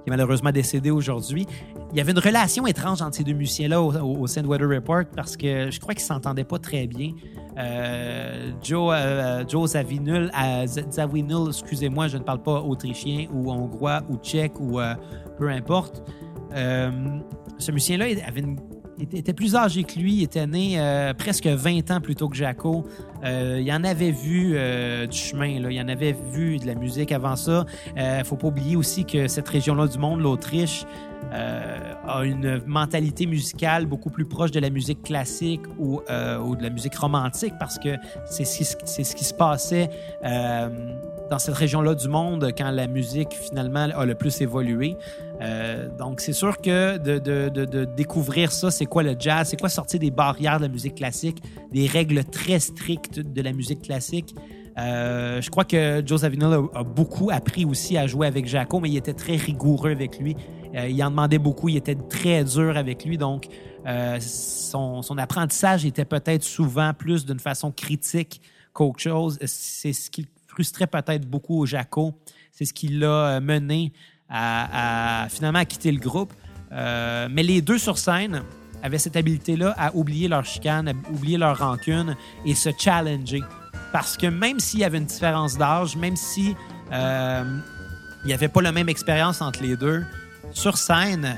est 0.08 0.10
malheureusement 0.10 0.52
décédé 0.52 0.92
aujourd'hui. 0.92 1.46
Il 1.92 1.98
y 1.98 2.02
avait 2.02 2.12
une 2.12 2.20
relation 2.20 2.68
étrange 2.68 3.02
entre 3.02 3.18
ces 3.18 3.24
deux 3.24 3.34
musiciens-là 3.34 3.82
au, 3.82 3.94
au, 3.94 4.28
Weather 4.28 4.70
Report 4.70 5.06
parce 5.16 5.38
que 5.38 5.70
je 5.72 5.80
crois 5.80 5.94
qu'ils 5.94 6.04
ne 6.04 6.08
s'entendaient 6.08 6.44
pas 6.44 6.60
très 6.60 6.88
bien. 6.88 7.12
Euh, 7.58 8.52
Joe, 8.62 8.96
Joe 9.48 9.72
Zawinul, 9.72 10.32
Zawinul, 10.66 11.50
excusez-moi, 11.50 12.08
je 12.08 12.18
ne 12.18 12.24
parle 12.24 12.44
pas 12.44 12.62
autrichien 12.62 13.28
ou 13.34 13.52
hongrois 13.52 14.02
ou 14.10 14.18
tchèque 14.18 14.60
ou 14.60 14.80
peu 15.38 15.50
importe. 15.50 16.04
ce 16.52 17.72
musicien-là 17.72 18.06
avait 18.26 18.42
une 18.42 18.58
il 19.00 19.20
était 19.20 19.34
plus 19.34 19.56
âgé 19.56 19.84
que 19.84 20.00
lui. 20.00 20.16
Il 20.16 20.24
était 20.24 20.48
né 20.48 20.80
euh, 20.80 21.14
presque 21.14 21.48
20 21.48 21.92
ans 21.92 22.02
plus 22.02 22.16
tôt 22.16 22.30
que 22.30 22.36
Jaco. 22.36 22.86
Euh, 23.24 23.60
il 23.62 23.72
en 23.72 23.84
avait 23.84 24.12
vu 24.12 24.54
euh, 24.56 25.08
du 25.08 25.18
chemin, 25.18 25.60
là. 25.60 25.72
il 25.72 25.82
en 25.82 25.88
avait 25.88 26.16
vu 26.32 26.58
de 26.58 26.66
la 26.66 26.76
musique 26.76 27.12
avant 27.12 27.36
ça. 27.36 27.66
Il 27.96 28.04
ne 28.20 28.24
faut 28.24 28.36
pas 28.36 28.48
oublier 28.48 28.76
aussi 28.76 29.06
que 29.06 29.28
cette 29.28 29.48
région-là 29.48 29.88
du 29.88 29.98
monde, 29.98 30.22
l'Autriche, 30.22 30.86
a 31.32 32.24
une 32.24 32.62
mentalité 32.66 33.26
musicale 33.26 33.86
beaucoup 33.86 34.10
plus 34.10 34.24
proche 34.24 34.52
de 34.52 34.60
la 34.60 34.70
musique 34.70 35.04
classique 35.04 35.62
ou 35.78 36.00
de 36.08 36.64
la 36.64 36.70
musique 36.70 36.96
romantique 36.96 37.54
parce 37.60 37.78
que 37.78 37.98
c'est 38.26 38.46
ce 38.46 39.16
qui 39.16 39.24
se 39.26 39.34
passait 39.34 39.90
dans 41.30 41.40
cette 41.40 41.56
région-là 41.56 41.96
du 41.96 42.08
monde 42.08 42.52
quand 42.58 42.72
la 42.72 42.88
musique 42.88 43.34
finalement 43.34 43.88
a 43.94 44.06
le 44.06 44.16
plus 44.16 44.40
évolué. 44.42 44.96
Euh, 45.42 45.88
donc, 45.98 46.20
c'est 46.20 46.34
sûr 46.34 46.58
que 46.58 46.98
de, 46.98 47.20
de, 47.20 47.66
de, 47.66 47.86
découvrir 47.86 48.52
ça, 48.52 48.72
c'est 48.72 48.86
quoi 48.86 49.04
le 49.04 49.16
jazz, 49.18 49.50
c'est 49.50 49.60
quoi 49.60 49.70
sortir 49.70 50.00
des 50.00 50.12
barrières 50.12 50.58
de 50.58 50.64
la 50.64 50.70
musique 50.70 50.96
classique, 50.96 51.42
des 51.72 51.88
règles 51.88 52.24
très 52.24 52.60
strictes 52.60 53.20
de 53.20 53.42
la 53.42 53.54
musique 53.54 53.84
classique? 53.84 54.34
Euh, 54.78 55.42
je 55.42 55.50
crois 55.50 55.64
que 55.64 56.04
Joe 56.06 56.22
Zawinul 56.22 56.70
a, 56.74 56.84
beaucoup 56.84 57.30
appris 57.32 57.66
aussi 57.66 57.98
à 57.98 58.08
jouer 58.08 58.28
avec 58.28 58.48
Jaco, 58.48 58.80
mais 58.80 58.90
il 58.90 58.98
était 58.98 59.14
très 59.14 59.36
rigoureux 59.36 59.92
avec 59.92 60.20
lui. 60.20 60.36
Euh, 60.76 60.88
il 60.88 61.04
en 61.04 61.10
demandait 61.10 61.40
beaucoup, 61.40 61.70
il 61.70 61.78
était 61.78 61.96
très 61.96 62.44
dur 62.44 62.78
avec 62.78 63.06
lui. 63.06 63.18
Donc, 63.18 63.48
son, 64.20 65.02
son, 65.02 65.18
apprentissage 65.18 65.86
était 65.86 66.04
peut-être 66.04 66.44
souvent 66.44 66.94
plus 66.94 67.26
d'une 67.26 67.40
façon 67.40 67.72
critique 67.72 68.42
qu'autre 68.74 69.00
chose. 69.00 69.40
C'est 69.46 69.94
ce 69.94 70.10
qui 70.10 70.28
frustrait 70.48 70.88
peut-être 70.88 71.26
beaucoup 71.26 71.66
Jaco. 71.66 72.14
C'est 72.52 72.66
ce 72.66 72.74
qui 72.74 72.90
l'a 72.90 73.40
mené 73.40 73.94
à, 74.30 75.28
finalement 75.30 75.60
à 75.60 75.66
quitter 75.66 75.92
le 75.92 76.00
groupe. 76.00 76.34
Euh, 76.72 77.28
mais 77.32 77.44
les 77.44 77.62
deux 77.62 77.78
sur 77.78 77.98
scène 77.98 78.44
avaient 78.84 78.98
cette 78.98 79.16
habileté-là 79.16 79.74
à 79.78 79.96
oublier 79.96 80.28
leur 80.28 80.46
chicane, 80.46 80.90
à 80.90 80.94
oublier 81.12 81.38
leur 81.38 81.58
rancune 81.58 82.16
et 82.46 82.56
se 82.56 82.70
challenger. 82.78 83.42
Parce 83.92 84.18
que 84.18 84.28
même 84.28 84.60
s'il 84.60 84.82
y 84.82 84.84
avait 84.84 84.98
une 84.98 85.06
différence 85.06 85.58
d'âge, 85.58 85.96
même 85.96 86.16
si 86.16 86.56
euh, 86.92 87.44
n'y 88.26 88.34
avait 88.34 88.50
pas 88.50 88.62
la 88.62 88.72
même 88.72 88.90
expérience 88.90 89.42
entre 89.42 89.64
les 89.64 89.78
deux, 89.78 90.04
sur 90.52 90.78
scène, 90.78 91.38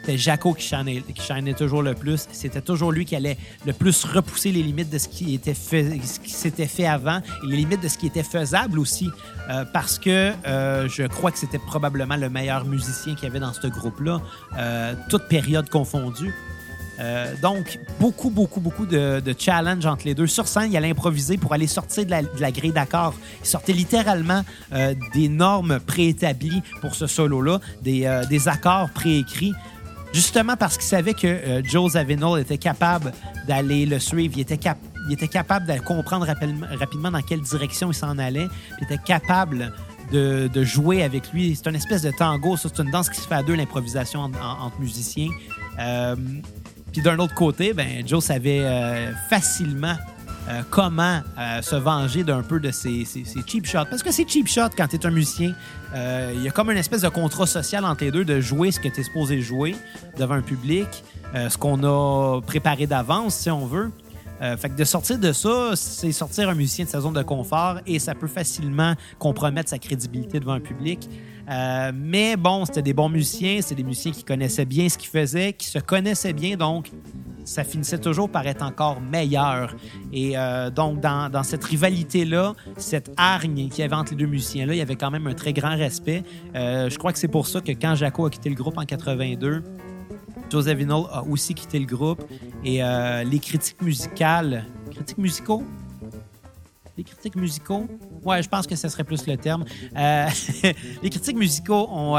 c'était 0.00 0.18
Jaco 0.18 0.54
qui 0.54 0.74
qui 1.14 1.54
toujours 1.54 1.82
le 1.82 1.94
plus. 1.94 2.26
C'était 2.32 2.60
toujours 2.60 2.92
lui 2.92 3.04
qui 3.04 3.16
allait 3.16 3.36
le 3.66 3.72
plus 3.72 4.04
repousser 4.04 4.52
les 4.52 4.62
limites 4.62 4.90
de 4.90 4.98
ce 4.98 5.08
qui 5.08 5.34
était 5.34 5.54
fait, 5.54 6.00
ce 6.02 6.20
qui 6.20 6.30
s'était 6.30 6.66
fait 6.66 6.86
avant 6.86 7.18
et 7.44 7.46
les 7.46 7.56
limites 7.56 7.82
de 7.82 7.88
ce 7.88 7.98
qui 7.98 8.06
était 8.06 8.22
faisable 8.22 8.78
aussi, 8.78 9.10
euh, 9.50 9.64
parce 9.72 9.98
que 9.98 10.32
euh, 10.46 10.88
je 10.88 11.02
crois 11.04 11.30
que 11.30 11.38
c'était 11.38 11.58
probablement 11.58 12.16
le 12.16 12.30
meilleur 12.30 12.64
musicien 12.64 13.14
qu'il 13.14 13.24
y 13.24 13.26
avait 13.26 13.40
dans 13.40 13.52
ce 13.52 13.66
groupe-là, 13.66 14.20
euh, 14.56 14.94
toute 15.10 15.28
période 15.28 15.68
confondue. 15.68 16.34
donc, 17.42 17.78
beaucoup, 18.00 18.28
beaucoup, 18.28 18.60
beaucoup 18.60 18.86
de, 18.86 19.34
challenges 19.38 19.86
entre 19.86 20.04
les 20.04 20.14
deux. 20.14 20.26
Sur 20.26 20.48
scène, 20.48 20.72
il 20.72 20.76
allait 20.76 20.90
improviser 20.90 21.36
pour 21.36 21.52
aller 21.52 21.68
sortir 21.68 22.06
de 22.06 22.10
la, 22.40 22.50
grille 22.50 22.72
d'accords. 22.72 23.14
Il 23.40 23.46
sortait 23.46 23.72
littéralement 23.72 24.42
des 25.14 25.28
normes 25.28 25.78
préétablies 25.78 26.60
pour 26.80 26.96
ce 26.96 27.06
solo-là, 27.06 27.60
des 27.82 28.48
accords 28.48 28.90
préécrits 28.90 29.54
justement 30.12 30.56
parce 30.56 30.76
qu'il 30.76 30.86
savait 30.86 31.14
que 31.14 31.26
euh, 31.26 31.62
Joe 31.64 31.92
Zawinul 31.92 32.40
était 32.40 32.58
capable 32.58 33.12
d'aller 33.46 33.86
le 33.86 33.98
suivre, 33.98 34.34
il 34.36 34.40
était, 34.40 34.58
capable 34.58 35.66
de 35.66 35.78
comprendre 35.80 36.26
rapidement 36.26 37.10
dans 37.10 37.22
quelle 37.22 37.40
direction 37.40 37.90
il 37.90 37.94
s'en 37.94 38.18
allait, 38.18 38.48
il 38.78 38.84
était 38.84 39.02
capable 39.02 39.72
de, 40.12 40.64
jouer 40.64 41.02
avec 41.02 41.32
lui. 41.32 41.54
C'est 41.56 41.68
une 41.68 41.76
espèce 41.76 42.02
de 42.02 42.10
tango, 42.10 42.56
c'est 42.56 42.78
une 42.78 42.90
danse 42.90 43.08
qui 43.10 43.20
se 43.20 43.26
fait 43.26 43.34
à 43.34 43.42
deux, 43.42 43.54
l'improvisation 43.54 44.20
entre 44.20 44.80
musiciens. 44.80 45.30
Euh, 45.78 46.16
puis 46.92 47.02
d'un 47.02 47.18
autre 47.18 47.34
côté, 47.34 47.72
ben, 47.72 48.06
Joe 48.06 48.24
savait 48.24 48.60
euh, 48.60 49.12
facilement 49.28 49.96
euh, 50.48 50.62
comment 50.70 51.20
euh, 51.38 51.60
se 51.60 51.76
venger 51.76 52.24
d'un 52.24 52.42
peu 52.42 52.58
de 52.58 52.70
ces, 52.70 53.04
cheap 53.46 53.66
shots. 53.66 53.84
Parce 53.90 54.02
que 54.02 54.10
c'est 54.10 54.26
cheap 54.26 54.48
shot 54.48 54.70
quand 54.76 54.88
tu 54.88 54.96
es 54.96 55.06
un 55.06 55.10
musicien. 55.10 55.52
Euh, 55.94 56.32
il 56.34 56.42
y 56.42 56.48
a 56.48 56.50
comme 56.50 56.70
une 56.70 56.78
espèce 56.78 57.02
de 57.02 57.08
contrat 57.08 57.46
social 57.46 57.84
entre 57.84 58.04
les 58.04 58.10
deux 58.10 58.24
de 58.24 58.40
jouer 58.40 58.70
ce 58.70 58.80
que 58.80 58.88
tu 58.88 59.00
es 59.00 59.04
supposé 59.04 59.42
jouer 59.42 59.76
devant 60.16 60.34
un 60.34 60.42
public, 60.42 60.88
ce 61.34 61.56
qu'on 61.58 61.82
a 61.84 62.40
préparé 62.40 62.86
d'avance, 62.86 63.34
si 63.34 63.50
on 63.50 63.66
veut. 63.66 63.90
fait 64.40 64.70
que 64.70 64.76
de 64.76 64.84
sortir 64.84 65.18
de 65.18 65.32
ça, 65.32 65.72
c'est 65.74 66.12
sortir 66.12 66.48
un 66.48 66.54
musicien 66.54 66.86
de 66.86 66.90
sa 66.90 67.00
zone 67.00 67.14
de 67.14 67.22
confort 67.22 67.78
et 67.86 67.98
ça 67.98 68.14
peut 68.14 68.26
facilement 68.26 68.94
compromettre 69.18 69.68
sa 69.68 69.78
crédibilité 69.78 70.40
devant 70.40 70.54
un 70.54 70.60
public. 70.60 71.08
Mais 71.94 72.36
bon, 72.36 72.64
c'était 72.64 72.82
des 72.82 72.94
bons 72.94 73.08
musiciens, 73.08 73.60
c'est 73.62 73.74
des 73.74 73.84
musiciens 73.84 74.12
qui 74.12 74.24
connaissaient 74.24 74.64
bien 74.64 74.88
ce 74.88 74.98
qu'ils 74.98 75.10
faisaient, 75.10 75.52
qui 75.52 75.66
se 75.66 75.78
connaissaient 75.78 76.32
bien, 76.32 76.56
donc 76.56 76.90
ça 77.48 77.64
finissait 77.64 77.98
toujours 77.98 78.28
par 78.28 78.46
être 78.46 78.62
encore 78.62 79.00
meilleur. 79.00 79.74
Et 80.12 80.36
euh, 80.36 80.70
donc, 80.70 81.00
dans, 81.00 81.42
cette 81.42 81.64
rivalité-là, 81.64 82.54
cette 82.76 83.10
hargne 83.16 83.68
qu'il 83.70 83.80
y 83.80 83.82
avait 83.82 83.94
entre 83.94 84.10
les 84.10 84.18
deux 84.18 84.26
musiciens-là, 84.26 84.74
il 84.74 84.78
y 84.78 84.82
avait 84.82 84.96
quand 84.96 85.10
même 85.10 85.26
un 85.26 85.34
très 85.34 85.54
grand 85.54 85.76
respect. 85.76 86.22
Euh, 86.54 86.90
je 86.90 86.98
crois 86.98 87.12
que 87.12 87.18
c'est 87.18 87.28
pour 87.28 87.46
ça 87.46 87.60
que 87.60 87.72
quand 87.72 87.94
Jaco 87.94 88.26
a 88.26 88.30
quitté 88.30 88.50
le 88.50 88.54
groupe 88.54 88.76
en 88.76 88.84
82, 88.84 89.62
Joseph 90.50 90.78
Vinol 90.78 91.06
a 91.10 91.24
aussi 91.24 91.54
quitté 91.54 91.78
le 91.78 91.86
groupe. 91.86 92.22
Et 92.64 92.84
euh, 92.84 93.24
les 93.24 93.38
critiques 93.38 93.80
musicales, 93.80 94.66
critiques 94.90 95.18
musicaux, 95.18 95.62
les 96.98 97.04
critiques 97.04 97.36
musicaux, 97.36 97.86
ouais, 98.24 98.42
je 98.42 98.48
pense 98.48 98.66
que 98.66 98.76
ce 98.76 98.88
serait 98.88 99.04
plus 99.04 99.26
le 99.26 99.36
terme. 99.36 99.64
les 99.94 101.10
critiques 101.10 101.36
musicaux 101.36 101.88
ont, 101.90 102.18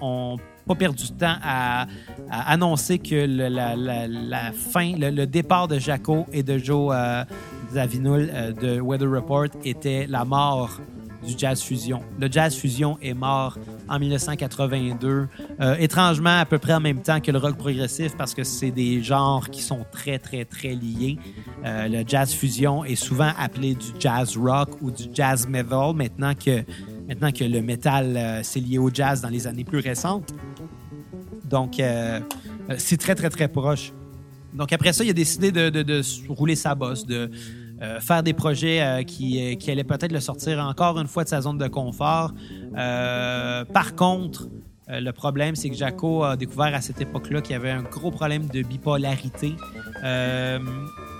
ont 0.00 0.36
pas 0.66 0.74
perdu 0.74 1.04
de 1.04 1.18
temps 1.18 1.36
à, 1.42 1.86
annoncer 2.30 2.98
que 2.98 3.26
la, 3.26 4.52
fin, 4.52 4.92
le, 4.96 5.26
départ 5.26 5.68
de 5.68 5.78
Jaco 5.78 6.26
et 6.32 6.42
de 6.42 6.58
Joe 6.58 6.94
euh, 6.94 7.24
Zawinul 7.72 8.30
euh, 8.32 8.52
de 8.52 8.80
Weather 8.80 9.10
Report 9.10 9.48
était 9.64 10.06
la 10.06 10.24
mort 10.24 10.80
du 11.28 11.34
jazz 11.36 11.62
fusion. 11.62 12.00
Le 12.18 12.28
jazz 12.30 12.54
fusion 12.56 12.98
est 13.00 13.14
mort 13.14 13.58
en 13.88 13.98
1982, 13.98 15.28
euh, 15.60 15.76
étrangement 15.78 16.38
à 16.38 16.46
peu 16.46 16.58
près 16.58 16.74
en 16.74 16.80
même 16.80 17.02
temps 17.02 17.20
que 17.20 17.30
le 17.30 17.38
rock 17.38 17.56
progressif 17.56 18.16
parce 18.16 18.34
que 18.34 18.44
c'est 18.44 18.70
des 18.70 19.02
genres 19.02 19.50
qui 19.50 19.62
sont 19.62 19.84
très 19.92 20.18
très 20.18 20.44
très 20.44 20.74
liés. 20.74 21.18
le 21.64 22.02
jazz 22.06 22.32
fusion 22.32 22.84
est 22.84 22.96
souvent 22.96 23.32
appelé 23.38 23.74
du 23.74 23.88
jazz 23.98 24.36
rock 24.36 24.70
ou 24.80 24.90
du 24.90 25.04
jazz 25.12 25.46
metal 25.46 25.94
maintenant 25.94 26.34
que 26.34 26.64
maintenant 27.06 27.30
que 27.30 27.44
le 27.44 27.60
métal 27.62 28.40
s'est 28.44 28.60
lié 28.60 28.78
au 28.78 28.90
jazz 28.92 29.20
dans 29.20 29.28
les 29.28 29.46
années 29.46 29.64
plus 29.64 29.80
récentes. 29.80 30.32
Donc, 31.48 31.80
euh, 31.80 32.20
euh, 32.70 32.74
c'est 32.78 32.96
très, 32.96 33.14
très, 33.14 33.30
très 33.30 33.48
proche. 33.48 33.92
Donc, 34.52 34.72
après 34.72 34.92
ça, 34.92 35.04
il 35.04 35.10
a 35.10 35.14
décidé 35.14 35.50
de, 35.52 36.02
rouler 36.28 36.56
sa 36.56 36.74
bosse, 36.74 37.06
de 37.06 37.30
euh, 37.82 38.00
faire 38.00 38.22
des 38.22 38.32
projets 38.32 39.04
qui, 39.06 39.56
qui 39.58 39.70
allaient 39.70 39.84
peut-être 39.84 40.12
le 40.12 40.20
sortir 40.20 40.58
encore 40.60 40.98
une 40.98 41.06
fois 41.06 41.24
de 41.24 41.28
sa 41.28 41.40
zone 41.40 41.58
de 41.58 41.68
confort. 41.68 42.32
par 42.74 43.94
contre, 43.96 44.48
le 44.90 45.10
problème, 45.10 45.54
c'est 45.54 45.68
que 45.68 45.76
Jaco 45.76 46.24
a 46.24 46.36
découvert 46.36 46.74
à 46.74 46.80
cette 46.80 47.00
époque-là 47.00 47.42
qu'il 47.42 47.52
y 47.52 47.56
avait 47.56 47.70
un 47.70 47.82
gros 47.82 48.10
problème 48.10 48.46
de 48.46 48.62
bipolarité. 48.62 49.54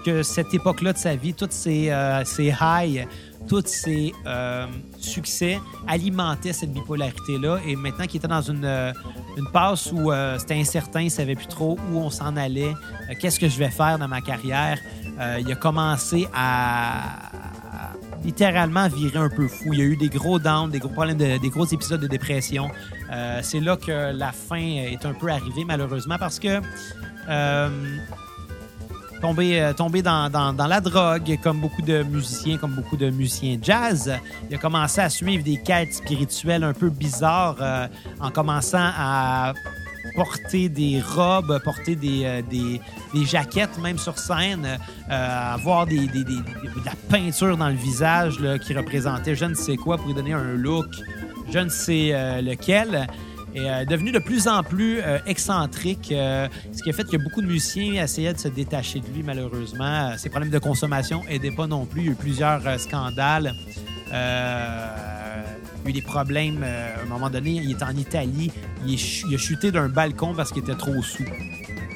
que 0.04 0.22
cette 0.22 0.54
époque-là 0.54 0.94
de 0.94 0.98
sa 0.98 1.16
vie, 1.16 1.34
toutes 1.34 1.52
ces, 1.52 1.92
ces 2.24 2.50
highs 2.50 3.06
tous 3.48 3.66
ses 3.66 4.12
euh, 4.26 4.66
succès 4.98 5.58
alimentaient 5.86 6.52
cette 6.52 6.72
bipolarité-là. 6.72 7.58
Et 7.66 7.74
maintenant 7.76 8.06
qu'il 8.06 8.18
était 8.18 8.28
dans 8.28 8.42
une, 8.42 8.64
euh, 8.64 8.92
une 9.36 9.50
passe 9.50 9.90
où 9.90 10.12
euh, 10.12 10.38
c'était 10.38 10.54
incertain, 10.54 11.00
il 11.00 11.06
ne 11.06 11.10
savait 11.10 11.34
plus 11.34 11.46
trop 11.46 11.78
où 11.90 11.98
on 11.98 12.10
s'en 12.10 12.36
allait, 12.36 12.74
qu'est-ce 13.18 13.40
que 13.40 13.48
je 13.48 13.58
vais 13.58 13.70
faire 13.70 13.98
dans 13.98 14.08
ma 14.08 14.20
carrière, 14.20 14.78
il 15.40 15.50
a 15.50 15.56
commencé 15.56 16.28
à, 16.32 17.30
littéralement 18.22 18.88
virer 18.88 19.18
un 19.18 19.28
peu 19.28 19.48
fou. 19.48 19.72
Il 19.72 19.78
y 19.78 19.82
a 19.82 19.84
eu 19.84 19.96
des 19.96 20.08
gros 20.08 20.38
downs, 20.38 20.70
des 20.70 20.78
gros 20.78 20.90
problèmes, 20.90 21.16
des 21.16 21.48
gros 21.48 21.64
épisodes 21.64 22.00
de 22.00 22.06
dépression. 22.06 22.70
C'est 23.42 23.60
là 23.60 23.76
que 23.76 24.12
la 24.12 24.30
fin 24.30 24.60
est 24.60 25.04
un 25.04 25.14
peu 25.14 25.28
arrivée, 25.28 25.64
malheureusement, 25.66 26.16
parce 26.18 26.38
que 26.38 26.60
tombé, 29.20 29.60
euh, 29.60 29.72
dans, 30.02 30.66
la 30.68 30.80
drogue, 30.80 31.38
comme 31.42 31.60
beaucoup 31.60 31.82
de 31.82 32.02
musiciens, 32.02 32.56
comme 32.58 32.72
beaucoup 32.72 32.96
de 32.96 33.10
musiciens 33.10 33.58
jazz. 33.60 34.12
Il 34.48 34.54
a 34.56 34.58
commencé 34.58 35.00
à 35.00 35.08
suivre 35.10 35.42
des 35.44 35.56
quêtes 35.62 35.94
spirituelles 35.94 36.64
un 36.64 36.72
peu 36.72 36.90
bizarres 36.90 37.56
euh, 37.60 37.86
en 38.20 38.30
commençant 38.30 38.90
à 38.96 39.52
porter 40.14 40.68
des 40.68 41.00
robes, 41.00 41.60
porter 41.62 41.94
des, 41.94 42.22
euh, 42.24 43.24
jaquettes 43.24 43.78
même 43.78 43.98
sur 43.98 44.18
scène, 44.18 44.66
avoir 45.08 45.86
des, 45.86 46.06
des- 46.08 46.24
de 46.24 46.84
la 46.84 46.92
peinture 47.08 47.56
dans 47.56 47.68
le 47.68 47.74
visage 47.74 48.36
qui 48.66 48.74
représentait 48.74 49.34
je 49.34 49.44
ne 49.44 49.54
sais 49.54 49.76
quoi 49.76 49.96
pour 49.96 50.06
lui 50.06 50.14
donner 50.14 50.32
un 50.32 50.54
look, 50.54 50.86
je 51.50 51.58
ne 51.58 51.68
sais 51.68 52.40
lequel. 52.42 53.06
Et 53.54 53.70
euh, 53.70 53.84
devenu 53.84 54.12
de 54.12 54.18
plus 54.18 54.46
en 54.46 54.62
plus 54.62 55.00
euh, 55.00 55.18
excentrique, 55.26 56.12
euh, 56.12 56.48
ce 56.72 56.82
qui 56.82 56.90
a 56.90 56.92
fait 56.92 57.04
que 57.04 57.16
beaucoup 57.16 57.40
de 57.40 57.46
musiciens 57.46 58.04
essayaient 58.04 58.34
de 58.34 58.38
se 58.38 58.48
détacher 58.48 59.00
de 59.00 59.06
lui, 59.06 59.22
malheureusement. 59.22 60.16
Ses 60.16 60.28
problèmes 60.28 60.50
de 60.50 60.58
consommation 60.58 61.22
n'aidaient 61.28 61.50
pas 61.50 61.66
non 61.66 61.86
plus. 61.86 62.02
Il 62.02 62.06
y 62.06 62.08
a 62.08 62.12
eu 62.12 62.16
plusieurs 62.16 62.80
scandales. 62.80 63.52
Il 64.08 64.12
y 64.12 64.16
a 64.16 65.44
eu 65.86 65.92
des 65.92 66.02
problèmes. 66.02 66.62
à 66.62 67.02
un 67.02 67.06
moment 67.06 67.30
donné, 67.30 67.52
il 67.52 67.70
est 67.70 67.82
en 67.82 67.96
Italie. 67.96 68.52
Il, 68.86 68.94
est 68.94 69.34
a 69.34 69.38
chuté 69.38 69.72
d'un 69.72 69.88
balcon 69.88 70.34
parce 70.34 70.52
qu'il 70.52 70.62
était 70.62 70.74
trop 70.74 71.02
sous. 71.02 71.24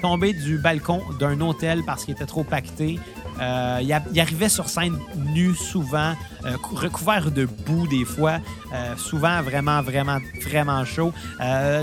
Tombé 0.00 0.32
du 0.32 0.58
balcon 0.58 1.00
d'un 1.20 1.40
hôtel 1.40 1.82
parce 1.86 2.04
qu'il 2.04 2.14
était 2.14 2.26
trop 2.26 2.44
pacté. 2.44 2.98
Euh, 3.40 3.80
il, 3.82 4.20
arrivait 4.20 4.48
sur 4.48 4.68
scène 4.68 4.96
nu 5.16 5.54
souvent, 5.54 6.12
euh, 6.44 6.56
cou- 6.58 6.76
recouvert 6.76 7.30
de 7.30 7.46
boue 7.46 7.86
des 7.86 8.04
fois, 8.04 8.38
euh, 8.74 8.96
souvent 8.96 9.42
vraiment, 9.42 9.82
vraiment, 9.82 10.18
vraiment 10.44 10.84
chaud. 10.84 11.12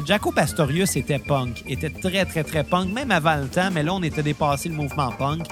Jaco 0.05 0.31
Pastorius 0.31 0.95
était 0.95 1.19
punk, 1.19 1.63
était 1.67 1.89
très, 1.89 2.25
très, 2.25 2.43
très 2.43 2.63
punk, 2.63 2.91
même 2.93 3.11
avant 3.11 3.35
le 3.35 3.47
temps, 3.47 3.69
mais 3.71 3.83
là, 3.83 3.93
on 3.93 4.03
était 4.03 4.23
dépassé 4.23 4.69
le 4.69 4.75
mouvement 4.75 5.11
punk. 5.11 5.47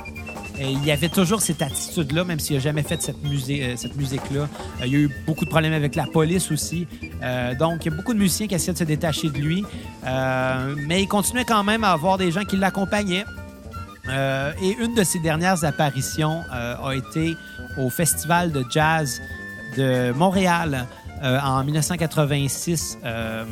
Il 0.60 0.89
avait 0.89 1.10
toujours 1.10 1.41
cette 1.41 1.62
attitude-là, 1.62 2.24
même 2.24 2.39
s'il 2.39 2.56
n'a 2.56 2.62
jamais 2.64 2.82
fait 2.82 3.00
cette, 3.00 3.24
musique-là. 3.24 4.48
Il 4.84 4.91
y 4.91 4.95
a 4.95 5.00
eu 5.00 5.12
beaucoup 5.28 5.45
de 5.45 5.50
problèmes 5.52 5.74
avec 5.74 5.93
la 5.95 6.08
police 6.08 6.52
aussi. 6.52 6.88
Donc, 7.60 7.86
il 7.86 7.91
y 7.91 7.93
a 7.93 7.95
beaucoup 7.95 8.16
de 8.16 8.18
musiciens 8.18 8.48
qui 8.48 8.56
essaient 8.56 8.74
de 8.74 8.78
se 8.80 8.84
détacher 8.84 9.30
de 9.30 9.38
lui. 9.38 9.64
Mais 10.04 11.04
il 11.04 11.08
continuait 11.08 11.45
quand 11.45 11.64
même 11.64 11.84
à 11.84 11.91
avoir 11.91 12.18
des 12.18 12.32
gens 12.32 12.43
qui 12.43 12.58
l'accompagnaient. 12.58 13.26
Euh, 14.10 14.53
et 14.62 14.76
une 14.80 14.93
de 14.93 15.03
ses 15.03 15.20
dernières 15.20 15.64
apparitions 15.64 16.43
euh, 16.53 16.76
a 16.78 16.95
été 16.95 17.36
au 17.78 17.89
Festival 17.89 18.51
de 18.51 18.64
jazz 18.70 19.22
de 19.78 20.12
Montréal 20.14 20.88
euh, 21.24 21.39
en 21.39 21.64
1986. 21.64 22.99
Euh, 23.03 23.45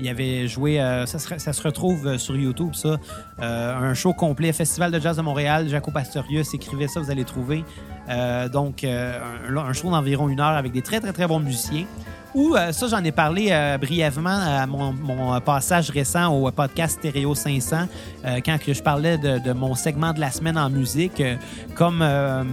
il 0.00 0.08
avait 0.08 0.48
joué, 0.48 0.78
ça, 1.06 1.18
se, 1.18 1.62
retrouve 1.62 2.16
sur 2.18 2.34
YouTube, 2.34 2.74
ça, 2.74 2.96
un 3.38 3.94
show 3.94 4.12
complet, 4.12 4.52
Festival 4.52 4.90
de 4.90 4.98
jazz 4.98 5.16
de 5.16 5.22
Montréal, 5.22 5.68
Jaco 5.68 5.92
Pastorius, 5.92 6.54
écrivez 6.54 6.88
ça, 6.88 6.98
vous 6.98 7.12
allez 7.12 7.24
trouver. 7.24 7.64
Donc, 8.52 8.82
un 8.82 9.72
show 9.72 9.90
d'environ 9.90 10.28
une 10.28 10.40
heure 10.40 10.56
avec 10.56 10.72
des 10.72 10.82
très, 10.82 10.98
très, 10.98 11.12
très 11.12 11.28
bons 11.28 11.38
musiciens. 11.38 11.84
Ou, 12.34 12.56
euh, 12.56 12.72
ça, 12.72 12.88
j'en 12.88 13.04
ai 13.04 13.12
parlé 13.12 13.48
euh, 13.50 13.78
brièvement 13.78 14.30
à 14.30 14.66
mon, 14.66 15.40
passage 15.40 15.90
récent 15.90 16.34
au 16.34 16.50
podcast 16.50 16.98
Stéréo 16.98 17.34
500, 17.34 17.88
euh, 18.24 18.40
quand 18.44 18.58
que 18.58 18.72
je 18.72 18.82
parlais 18.82 19.18
de, 19.18 19.52
mon 19.52 19.74
segment 19.74 20.12
de 20.12 20.20
la 20.20 20.30
semaine 20.30 20.56
en 20.56 20.70
musique. 20.70 21.20
Euh, 21.20 21.36
comme 21.74 22.00
euh, 22.02 22.44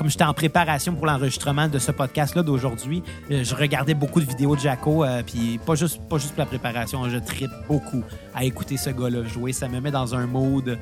comme 0.00 0.08
j'étais 0.08 0.24
en 0.24 0.32
préparation 0.32 0.94
pour 0.94 1.04
l'enregistrement 1.04 1.68
de 1.68 1.78
ce 1.78 1.92
podcast-là 1.92 2.42
d'aujourd'hui, 2.42 3.02
euh, 3.30 3.44
je 3.44 3.54
regardais 3.54 3.92
beaucoup 3.92 4.18
de 4.18 4.24
vidéos 4.24 4.56
de 4.56 4.60
Jaco, 4.62 5.04
euh, 5.04 5.22
puis 5.22 5.60
pas 5.66 5.74
juste, 5.74 6.00
pas 6.08 6.16
juste 6.16 6.30
pour 6.30 6.38
la 6.38 6.46
préparation, 6.46 7.06
je 7.10 7.18
tripe 7.18 7.50
beaucoup 7.68 8.02
à 8.34 8.46
écouter 8.46 8.78
ce 8.78 8.88
gars-là 8.88 9.24
jouer. 9.24 9.52
Ça 9.52 9.68
me 9.68 9.78
met 9.78 9.90
dans 9.90 10.14
un 10.14 10.26
mode 10.26 10.78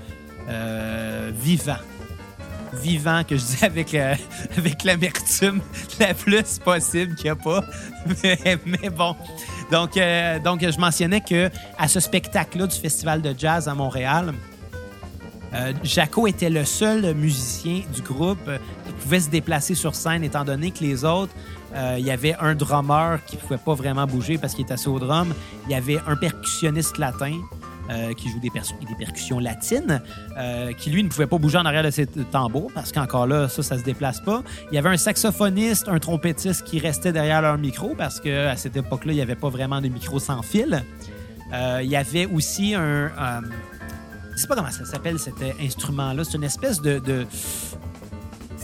euh, 0.48 1.32
vivant 1.34 1.82
vivant 2.72 3.22
que 3.24 3.36
je 3.36 3.44
dis 3.44 3.64
avec, 3.64 3.94
euh, 3.94 4.14
avec 4.56 4.84
l'amertume 4.84 5.60
la 6.00 6.14
plus 6.14 6.58
possible 6.58 7.14
qu'il 7.14 7.24
n'y 7.24 7.30
a 7.30 7.36
pas. 7.36 7.64
Mais, 8.66 8.90
bon. 8.90 9.16
Donc, 9.70 9.96
euh, 9.96 10.38
donc, 10.38 10.60
je 10.60 10.78
mentionnais 10.78 11.20
que 11.20 11.50
à 11.78 11.88
ce 11.88 12.00
spectacle-là 12.00 12.66
du 12.66 12.76
Festival 12.76 13.22
de 13.22 13.34
jazz 13.36 13.68
à 13.68 13.74
Montréal, 13.74 14.32
euh, 15.54 15.72
Jaco 15.82 16.26
était 16.26 16.50
le 16.50 16.64
seul 16.64 17.14
musicien 17.14 17.82
du 17.94 18.02
groupe 18.02 18.50
qui 18.86 18.92
pouvait 18.92 19.20
se 19.20 19.30
déplacer 19.30 19.74
sur 19.74 19.94
scène, 19.94 20.22
étant 20.22 20.44
donné 20.44 20.70
que 20.70 20.80
les 20.80 21.04
autres, 21.04 21.32
il 21.74 22.04
y 22.04 22.10
avait 22.10 22.34
un 22.40 22.54
drummer 22.54 23.18
qui 23.26 23.36
ne 23.36 23.40
pouvait 23.42 23.58
pas 23.58 23.74
vraiment 23.74 24.06
bouger 24.06 24.38
parce 24.38 24.54
qu'il 24.54 24.64
était 24.64 24.72
assis 24.72 24.88
au 24.88 24.98
drum. 24.98 25.32
Il 25.66 25.72
y 25.72 25.74
avait 25.74 25.98
un 26.06 26.16
percussionniste 26.16 26.98
latin 26.98 27.38
euh, 27.90 28.12
qui 28.12 28.28
joue 28.28 28.38
des, 28.40 28.50
percussions 28.50 29.38
latines, 29.38 30.02
euh, 30.36 30.72
qui 30.72 30.90
lui 30.90 31.02
ne 31.02 31.08
pouvait 31.08 31.26
pas 31.26 31.38
bouger 31.38 31.58
en 31.58 31.64
arrière 31.64 31.82
de 31.82 31.90
ses 31.90 32.06
tambours 32.06 32.70
parce 32.74 32.92
qu'encore 32.92 33.26
là, 33.26 33.48
ça, 33.48 33.62
ça 33.62 33.78
se 33.78 33.82
déplace 33.82 34.20
pas. 34.20 34.42
Il 34.70 34.74
y 34.74 34.78
avait 34.78 34.90
un 34.90 34.96
saxophoniste, 34.96 35.88
un 35.88 35.98
trompettiste 35.98 36.64
qui 36.64 36.78
restait 36.78 37.12
derrière 37.12 37.40
leur 37.40 37.56
micro 37.56 37.94
parce 37.96 38.20
qu'à 38.20 38.56
cette 38.56 38.76
époque-là, 38.76 39.12
il 39.12 39.16
n'y 39.16 39.22
avait 39.22 39.36
pas 39.36 39.48
vraiment 39.48 39.80
de 39.80 39.88
micro 39.88 40.18
sans 40.18 40.42
fil. 40.42 40.84
Euh, 41.52 41.80
il 41.82 41.88
y 41.88 41.96
avait 41.96 42.26
aussi 42.26 42.74
un. 42.74 43.10
je 44.32 44.36
sais 44.36 44.46
pas 44.46 44.54
comment 44.54 44.70
ça 44.70 44.84
s'appelle 44.84 45.18
cet 45.18 45.36
instrument-là. 45.60 46.24
C'est 46.24 46.36
une 46.36 46.44
espèce 46.44 46.82
de- 46.82 47.26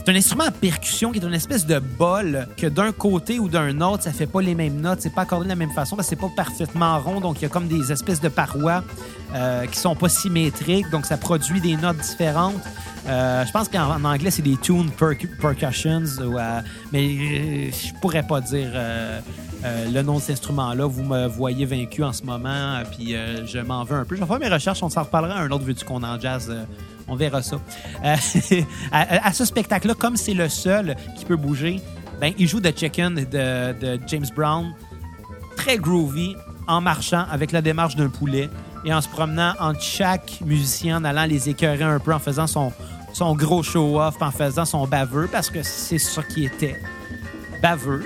c'est 0.05 0.11
un 0.11 0.15
instrument 0.15 0.43
à 0.43 0.51
percussion 0.51 1.11
qui 1.11 1.17
est 1.17 1.23
une 1.25 1.33
espèce 1.33 1.65
de 1.65 1.79
bol 1.79 2.47
que 2.57 2.67
d'un 2.67 2.91
côté 2.91 3.39
ou 3.39 3.49
d'un 3.49 3.81
autre, 3.81 4.03
ça 4.03 4.11
fait 4.11 4.27
pas 4.27 4.41
les 4.41 4.53
mêmes 4.53 4.79
notes. 4.79 4.99
C'est 5.01 5.13
pas 5.13 5.23
accordé 5.23 5.45
de 5.45 5.49
la 5.49 5.55
même 5.55 5.71
façon 5.71 5.95
parce 5.95 6.07
que 6.07 6.15
c'est 6.15 6.21
pas 6.21 6.31
parfaitement 6.35 6.99
rond. 6.99 7.19
Donc, 7.21 7.39
il 7.39 7.43
y 7.43 7.45
a 7.45 7.49
comme 7.49 7.67
des 7.67 7.91
espèces 7.91 8.21
de 8.21 8.29
parois 8.29 8.83
euh, 9.33 9.65
qui 9.65 9.79
sont 9.79 9.95
pas 9.95 10.09
symétriques. 10.09 10.89
Donc, 10.91 11.07
ça 11.07 11.17
produit 11.17 11.59
des 11.59 11.75
notes 11.75 11.97
différentes. 11.97 12.61
Euh, 13.07 13.45
je 13.45 13.51
pense 13.51 13.67
qu'en 13.67 13.95
en 13.95 14.03
anglais, 14.03 14.29
c'est 14.29 14.43
des 14.43 14.57
tune 14.57 14.89
percu- 14.91 15.29
percussions. 15.41 16.03
ou, 16.21 16.37
euh, 16.37 16.61
mais 16.91 17.05
euh, 17.07 17.71
je 17.71 17.99
pourrais 17.99 18.23
pas 18.23 18.41
dire 18.41 18.71
le 19.91 20.01
nom 20.03 20.17
de 20.17 20.21
cet 20.21 20.33
instrument-là. 20.33 20.85
Vous 20.85 21.03
me 21.03 21.25
voyez 21.25 21.65
vaincu 21.65 22.03
en 22.03 22.13
ce 22.13 22.21
moment, 22.21 22.83
puis 22.95 23.15
je 23.47 23.59
m'en 23.59 23.83
veux 23.83 23.95
un 23.97 24.05
peu. 24.05 24.15
Je 24.15 24.21
vais 24.21 24.27
faire 24.27 24.39
mes 24.39 24.49
recherches, 24.49 24.83
on 24.83 24.89
s'en 24.89 25.01
reparlera 25.01 25.39
un 25.39 25.49
autre 25.49 25.63
vu 25.63 25.73
qu'on 25.73 26.03
en 26.03 26.19
jazz. 26.19 26.53
On 27.07 27.15
verra 27.15 27.41
ça. 27.41 27.59
Euh, 28.03 28.15
à, 28.91 29.33
ce 29.33 29.45
spectacle-là, 29.45 29.93
comme 29.93 30.17
c'est 30.17 30.33
le 30.33 30.49
seul 30.49 30.95
qui 31.17 31.25
peut 31.25 31.35
bouger, 31.35 31.81
ben, 32.19 32.33
il 32.37 32.47
joue 32.47 32.59
The 32.59 32.77
Chicken 32.77 33.15
de, 33.15 33.73
de 33.79 33.99
James 34.07 34.25
Brown, 34.35 34.73
très 35.55 35.77
groovy, 35.77 36.35
en 36.67 36.81
marchant 36.81 37.25
avec 37.31 37.51
la 37.51 37.61
démarche 37.61 37.95
d'un 37.95 38.09
poulet 38.09 38.49
et 38.85 38.93
en 38.93 39.01
se 39.01 39.09
promenant 39.09 39.53
entre 39.59 39.81
chaque 39.81 40.41
musicien, 40.45 40.97
en 40.97 41.03
allant 41.03 41.25
les 41.25 41.49
écœurer 41.49 41.83
un 41.83 41.99
peu, 41.99 42.13
en 42.13 42.19
faisant 42.19 42.47
son, 42.47 42.71
son 43.13 43.35
gros 43.35 43.63
show-off, 43.63 44.15
en 44.21 44.31
faisant 44.31 44.65
son 44.65 44.87
baveux, 44.87 45.27
parce 45.31 45.49
que 45.49 45.63
c'est 45.63 45.97
ça 45.97 46.23
qui 46.23 46.45
était. 46.45 46.79
Baveux, 47.61 48.03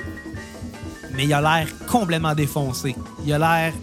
mais 1.15 1.25
il 1.25 1.33
a 1.33 1.41
l'air 1.41 1.67
complètement 1.87 2.33
défoncé. 2.33 2.95
Il 3.25 3.33
a 3.33 3.39
l'air 3.39 3.73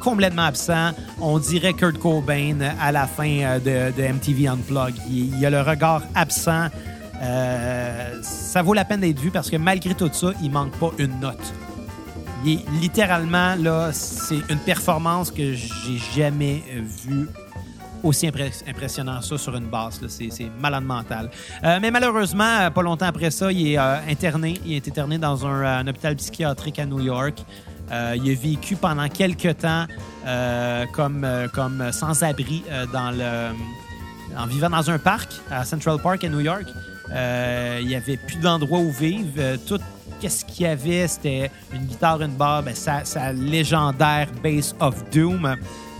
complètement 0.00 0.46
absent. 0.46 0.90
On 1.20 1.38
dirait 1.38 1.74
Kurt 1.74 1.98
Cobain 1.98 2.58
à 2.80 2.90
la 2.90 3.06
fin 3.06 3.42
euh, 3.42 3.90
de, 3.90 4.02
MTV 4.02 4.48
Unplugged. 4.48 4.96
Il, 5.08 5.36
il 5.38 5.46
a 5.46 5.50
le 5.50 5.60
regard 5.60 6.02
absent. 6.14 6.68
Euh, 7.22 8.22
ça 8.22 8.62
vaut 8.62 8.74
la 8.74 8.84
peine 8.84 9.00
d'être 9.00 9.20
vu 9.20 9.30
parce 9.30 9.50
que 9.50 9.56
malgré 9.56 9.94
tout 9.94 10.10
ça, 10.12 10.32
il 10.42 10.50
manque 10.50 10.72
pas 10.72 10.90
une 10.98 11.20
note. 11.20 11.54
Il 12.44 12.52
est 12.54 12.64
littéralement, 12.80 13.54
c'est 13.92 14.40
une 14.48 14.58
performance 14.58 15.30
que 15.30 15.52
j'ai 15.52 15.98
jamais 16.16 16.62
vue 17.04 17.28
aussi 18.02 18.26
impressionnant 18.26 19.20
ça 19.20 19.36
sur 19.36 19.54
une 19.54 19.66
basse. 19.66 20.00
C'est 20.08 20.50
malade 20.58 20.84
mental. 20.84 21.30
Euh, 21.62 21.78
mais 21.82 21.90
malheureusement, 21.90 22.70
pas 22.70 22.82
longtemps 22.82 23.06
après 23.06 23.30
ça, 23.30 23.52
il 23.52 23.72
est 23.72 23.76
interné. 23.76 24.58
Il 24.64 24.72
est 24.72 24.88
interné 24.88 25.18
dans 25.18 25.46
un, 25.46 25.80
un 25.80 25.86
hôpital 25.86 26.16
psychiatrique 26.16 26.78
à 26.78 26.86
New 26.86 27.00
York. 27.00 27.44
Euh, 27.90 28.16
il 28.16 28.30
a 28.30 28.34
vécu 28.34 28.76
pendant 28.76 29.08
quelques 29.08 29.58
temps 29.58 29.86
euh, 30.26 30.86
comme, 30.92 31.24
euh, 31.24 31.48
comme 31.48 31.90
sans-abri 31.92 32.62
dans 32.92 33.10
le, 33.10 33.50
en 34.38 34.46
vivant 34.46 34.70
dans 34.70 34.90
un 34.90 34.98
parc 34.98 35.32
à 35.50 35.64
Central 35.64 35.98
Park 36.00 36.22
à 36.24 36.28
New 36.28 36.40
York. 36.40 36.66
Il 37.08 37.86
n'y 37.86 37.96
avait 37.96 38.16
plus 38.16 38.36
d'endroit 38.36 38.78
où 38.78 38.90
vivre. 38.92 39.56
Tout 39.66 39.80
ce 40.22 40.44
qu'il 40.44 40.66
y 40.66 40.68
avait, 40.68 41.08
c'était 41.08 41.50
une 41.72 41.86
guitare, 41.86 42.22
une 42.22 42.36
barre, 42.36 42.62
ben, 42.62 42.74
sa, 42.74 43.04
sa 43.04 43.32
légendaire 43.32 44.28
Bass 44.42 44.76
of 44.78 45.10
Doom 45.10 45.56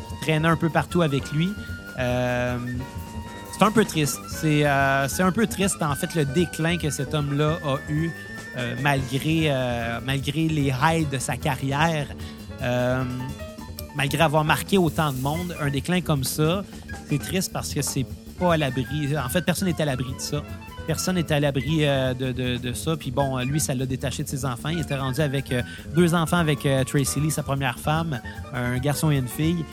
qui 0.08 0.26
traînait 0.26 0.48
un 0.48 0.56
peu 0.56 0.68
partout 0.68 1.02
avec 1.02 1.32
lui. 1.32 1.52
C'est 1.96 3.64
un 3.64 3.72
peu 3.72 3.84
triste. 3.84 4.20
C'est 4.28 4.64
un 4.64 5.32
peu 5.34 5.48
triste, 5.48 5.82
en 5.82 5.96
fait, 5.96 6.14
le 6.14 6.24
déclin 6.24 6.78
que 6.78 6.90
cet 6.90 7.12
homme-là 7.12 7.58
a 7.64 7.78
eu 7.90 8.12
euh, 8.56 8.74
malgré, 8.82 9.44
euh, 9.46 10.00
malgré 10.04 10.48
les 10.48 10.70
highs 10.72 11.08
de 11.08 11.18
sa 11.18 11.36
carrière. 11.36 12.06
Euh, 12.62 13.04
malgré 13.96 14.22
avoir 14.22 14.44
marqué 14.44 14.78
autant 14.78 15.12
de 15.12 15.18
monde, 15.20 15.56
un 15.60 15.70
déclin 15.70 16.00
comme 16.00 16.24
ça, 16.24 16.62
c'est 17.08 17.18
triste 17.18 17.52
parce 17.52 17.72
que 17.74 17.82
c'est 17.82 18.06
pas 18.38 18.54
à 18.54 18.56
l'abri. 18.56 19.16
En 19.18 19.28
fait, 19.28 19.42
personne 19.42 19.68
n'est 19.68 19.80
à 19.80 19.84
l'abri 19.84 20.12
de 20.14 20.20
ça. 20.20 20.42
Personne 20.86 21.16
n'était 21.16 21.34
à 21.34 21.40
l'abri 21.40 21.80
de, 22.18 22.56
de- 22.56 22.72
ça. 22.72 22.96
Puis 22.96 23.10
bon, 23.10 23.38
lui, 23.38 23.60
ça 23.60 23.74
l'a 23.74 23.86
détaché 23.86 24.24
de 24.24 24.28
ses 24.28 24.44
enfants. 24.44 24.70
Il 24.70 24.80
était 24.80 24.96
rendu 24.96 25.20
avec 25.20 25.54
deux 25.94 26.14
enfants 26.14 26.38
avec 26.38 26.66
Tracy 26.86 27.20
Lee, 27.20 27.30
sa 27.30 27.42
première 27.42 27.78
femme, 27.78 28.20
un 28.52 28.78
garçon 28.78 29.10
et 29.10 29.16
une 29.18 29.28
fille. 29.28 29.64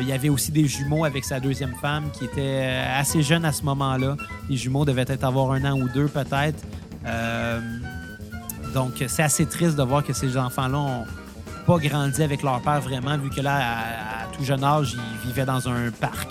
Il 0.00 0.06
y 0.08 0.12
avait 0.12 0.28
aussi 0.30 0.52
des 0.52 0.66
jumeaux 0.66 1.04
avec 1.04 1.24
sa 1.24 1.38
deuxième 1.40 1.74
femme 1.82 2.04
qui 2.12 2.24
était 2.24 2.78
assez 2.96 3.22
jeune 3.22 3.44
à 3.44 3.52
ce 3.52 3.62
moment-là. 3.64 4.16
Les 4.48 4.56
jumeaux 4.56 4.84
devaient 4.86 5.04
être 5.06 5.24
avoir 5.24 5.52
un 5.52 5.64
an 5.70 5.78
ou 5.78 5.88
deux 5.88 6.08
peut-être. 6.08 6.62
Donc, 8.74 9.04
c'est 9.06 9.22
assez 9.22 9.46
triste 9.46 9.76
de 9.76 9.82
voir 9.84 10.02
que 10.02 10.12
ces 10.12 10.36
enfants-là 10.36 10.78
ont 10.78 11.04
pas 11.64 11.78
grandi 11.78 12.22
avec 12.22 12.42
leur 12.42 12.60
père 12.60 12.80
vraiment, 12.80 13.16
vu 13.16 13.30
que 13.30 13.40
là, 13.40 13.56
à, 13.56 14.26
tout 14.36 14.42
jeune 14.42 14.64
âge, 14.64 14.96
ils 14.96 15.28
vivaient 15.28 15.46
dans 15.46 15.68
un 15.68 15.92
parc. 15.92 16.28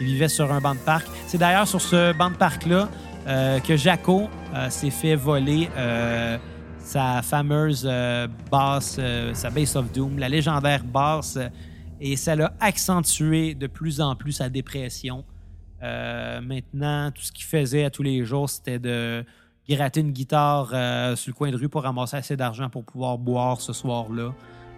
Ils 0.00 0.06
vivaient 0.06 0.28
sur 0.28 0.52
un 0.52 0.60
banc 0.60 0.74
de 0.74 0.80
parc. 0.80 1.06
C'est 1.28 1.38
d'ailleurs 1.38 1.68
sur 1.68 1.80
ce 1.80 2.12
banc 2.12 2.30
de 2.30 2.36
parc-là 2.36 2.88
euh, 3.28 3.60
que 3.60 3.76
Jaco 3.76 4.28
euh, 4.54 4.68
s'est 4.70 4.90
fait 4.90 5.14
voler 5.14 5.70
euh, 5.76 6.36
sa 6.80 7.22
fameuse 7.22 7.88
basse, 8.50 8.98
sa 9.34 9.50
Base 9.50 9.76
of 9.76 9.92
Doom, 9.92 10.18
la 10.18 10.28
légendaire 10.28 10.82
basse, 10.82 11.38
et 12.00 12.16
ça 12.16 12.34
l'a 12.34 12.52
accentué 12.58 13.54
de 13.54 13.68
plus 13.68 14.00
en 14.00 14.16
plus 14.16 14.32
sa 14.32 14.48
dépression. 14.48 15.24
Maintenant, 15.80 17.12
tout 17.12 17.22
ce 17.22 17.30
qu'il 17.30 17.44
faisait 17.44 17.84
à 17.84 17.90
tous 17.90 18.02
les 18.02 18.24
jours, 18.24 18.48
c'était 18.48 18.78
de 18.78 19.24
gratter 19.68 20.00
une 20.00 20.12
guitare 20.12 20.70
euh, 20.72 21.16
sur 21.16 21.30
le 21.30 21.34
coin 21.34 21.50
de 21.50 21.56
rue 21.56 21.68
pour 21.68 21.82
ramasser 21.82 22.16
assez 22.16 22.36
d'argent 22.36 22.68
pour 22.68 22.84
pouvoir 22.84 23.18
boire 23.18 23.60
ce 23.60 23.72
soir-là. 23.72 24.32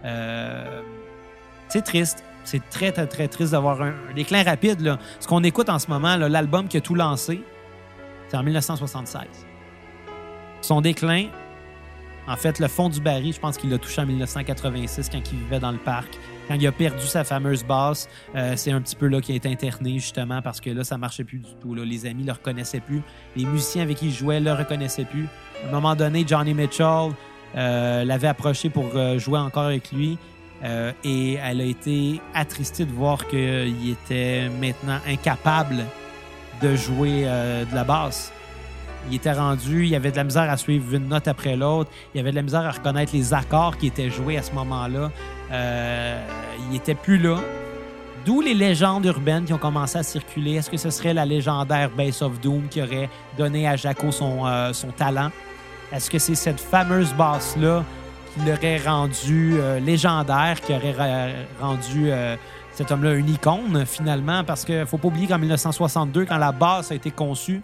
Euh, 0.05 0.83
c'est 1.69 1.83
triste. 1.83 2.25
C'est 2.45 2.69
très, 2.71 2.91
très, 2.91 3.07
très 3.07 3.29
triste 3.29 3.53
d'avoir 3.53 3.81
un, 3.83 3.95
déclin 4.15 4.43
rapide. 4.43 4.97
Ce 5.21 5.29
qu'on 5.29 5.45
écoute 5.45 5.69
en 5.69 5.79
ce 5.79 5.89
moment, 5.89 6.17
l'album 6.17 6.69
qui 6.69 6.79
a 6.79 6.81
tout 6.81 6.95
lancé, 6.95 7.43
c'est 8.29 8.37
en 8.37 8.43
1976. 8.43 9.23
Son 10.63 10.81
déclin, 10.81 11.27
en 12.27 12.37
fait, 12.37 12.59
le 12.59 12.69
fond 12.69 12.89
du 12.89 13.01
baril, 13.01 13.33
je 13.33 13.41
pense 13.41 13.57
qu'il 13.57 13.71
l'a 13.71 13.79
touché 13.79 14.01
en 14.01 14.07
1986 14.07 15.11
quand 15.11 15.21
il 15.33 15.39
vivait 15.39 15.61
dans 15.61 15.73
le 15.73 15.79
parc. 15.79 16.19
Quand 16.51 16.57
il 16.57 16.67
a 16.67 16.73
perdu 16.73 17.07
sa 17.07 17.23
fameuse 17.23 17.63
basse, 17.63 18.09
euh, 18.35 18.55
c'est 18.57 18.73
un 18.73 18.81
petit 18.81 18.97
peu 18.97 19.07
là 19.07 19.21
qu'il 19.21 19.35
a 19.35 19.37
été 19.37 19.49
interné, 19.49 20.01
justement, 20.01 20.43
parce 20.43 20.61
que 20.61 20.71
là, 20.71 20.83
ça 20.83 20.99
marchait 20.99 21.23
plus 21.23 21.39
du 21.39 21.55
tout. 21.61 21.75
Les 21.75 22.07
amis 22.07 22.25
le 22.25 22.33
reconnaissaient 22.33 22.81
plus. 22.81 23.03
Les 23.37 23.45
musiciens 23.45 23.85
avec 23.85 23.99
qui 23.99 24.07
il 24.07 24.13
jouait 24.13 24.41
le 24.41 24.53
reconnaissaient 24.53 25.05
plus. 25.05 25.29
À 25.65 25.69
un 25.69 25.71
moment 25.71 25.95
donné, 25.95 26.25
Johnny 26.27 26.53
Mitchell 26.53 27.13
euh, 27.57 28.05
l'avait 28.05 28.27
approché 28.27 28.69
pour 28.69 28.87
euh, 28.97 29.17
jouer 29.17 29.39
encore 29.39 29.63
avec 29.63 29.93
lui. 29.93 30.19
Et 31.05 31.35
elle 31.35 31.61
a 31.61 31.65
été 31.65 32.21
attristée 32.35 32.85
de 32.85 32.93
voir 32.93 33.27
qu'il 33.29 33.91
était 33.91 34.51
maintenant 34.61 34.99
incapable 35.09 35.87
de 36.61 36.77
jouer 36.77 37.23
de 37.23 37.75
la 37.75 37.83
basse. 37.83 38.31
Il 39.09 39.17
était 39.17 39.33
rendu, 39.33 39.87
il 39.87 39.95
avait 39.95 40.11
de 40.11 40.17
la 40.17 40.25
misère 40.25 40.49
à 40.51 40.57
suivre 40.57 40.95
une 40.95 41.09
note 41.09 41.27
après 41.27 41.57
l'autre, 41.57 41.91
il 42.15 42.21
avait 42.21 42.31
de 42.31 42.37
la 42.37 42.43
misère 42.43 42.67
à 42.67 42.71
reconnaître 42.71 43.13
les 43.15 43.33
accords 43.35 43.77
qui 43.79 43.87
étaient 43.89 44.11
joués 44.11 44.37
à 44.37 44.43
ce 44.43 44.53
moment-là. 44.53 45.11
Euh, 45.51 46.21
il 46.71 46.77
était 46.77 46.95
plus 46.95 47.19
là. 47.19 47.37
D'où 48.27 48.43
les 48.43 48.53
légendes 48.55 49.07
urbaines 49.07 49.45
qui 49.47 49.53
ont 49.55 49.59
commencé 49.59 49.99
à 49.99 50.03
circuler. 50.03 50.57
Est-ce 50.57 50.71
que 50.71 50.77
ce 50.77 50.91
serait 50.91 51.15
la 51.15 51.25
légendaire 51.25 51.89
Bass 51.97 52.21
of 52.21 52.39
Doom 52.41 52.69
qui 52.69 52.83
aurait 52.83 53.09
donné 53.39 53.67
à 53.67 53.77
Jaco 53.77 54.13
son, 54.13 54.47
euh, 54.47 54.73
talent? 54.97 55.31
Est-ce 55.91 56.11
que 56.11 56.19
c'est 56.19 56.35
cette 56.35 56.61
fameuse 56.61 57.13
basse-là 57.15 57.83
qui 58.35 58.41
l'aurait 58.49 58.77
rendu 58.85 59.55
euh, 59.59 59.81
légendaire, 59.81 60.61
qui 60.61 60.73
aurait 60.75 60.93
ra- 60.93 61.33
rendu 61.61 62.11
cet 62.75 62.93
homme-là 62.93 63.15
une 63.15 63.31
icône, 63.31 63.85
finalement? 63.87 64.45
Parce 64.45 64.65
qu'il 64.67 64.79
ne 64.79 64.85
faut 64.85 64.99
pas 64.99 65.09
oublier 65.09 65.27
qu'en 65.27 65.39
1962, 65.39 66.27
quand 66.27 66.37
la 66.39 66.53
basse 66.53 66.93
a 66.93 66.95
été 66.95 67.11
conçue, 67.11 67.63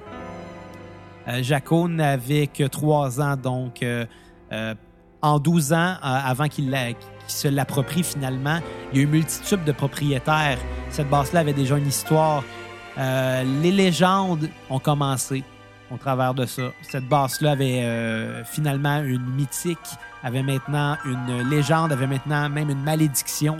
Jaco 1.26 1.88
n'avait 1.88 2.46
que 2.46 2.64
trois 2.64 3.20
ans, 3.20 3.36
donc 3.36 3.82
euh, 3.82 4.06
euh, 4.52 4.74
en 5.22 5.38
12 5.38 5.72
ans, 5.72 5.76
euh, 5.76 5.96
avant 6.02 6.48
qu'il 6.48 6.74
se 7.26 7.48
l'approprie 7.48 8.02
finalement, 8.02 8.60
il 8.92 8.98
y 8.98 9.00
a 9.00 9.04
eu 9.04 9.06
multitude 9.06 9.64
de 9.64 9.72
propriétaires. 9.72 10.58
Cette 10.90 11.10
basse-là 11.10 11.40
avait 11.40 11.52
déjà 11.52 11.76
une 11.76 11.88
histoire. 11.88 12.44
Euh, 12.98 13.42
les 13.62 13.72
légendes 13.72 14.48
ont 14.70 14.78
commencé 14.78 15.42
au 15.90 15.96
travers 15.96 16.34
de 16.34 16.46
ça. 16.46 16.70
Cette 16.82 17.08
basse-là 17.08 17.52
avait 17.52 17.82
euh, 17.82 18.44
finalement 18.44 19.02
une 19.02 19.26
mythique, 19.34 19.78
avait 20.22 20.42
maintenant 20.42 20.96
une 21.04 21.48
légende, 21.48 21.92
avait 21.92 22.06
maintenant 22.06 22.48
même 22.48 22.70
une 22.70 22.82
malédiction. 22.82 23.58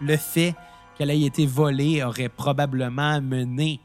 Le 0.00 0.16
fait 0.16 0.54
qu'elle 0.96 1.10
ait 1.10 1.22
été 1.22 1.46
volée 1.46 2.02
aurait 2.02 2.28
probablement 2.28 3.20
mené 3.20 3.80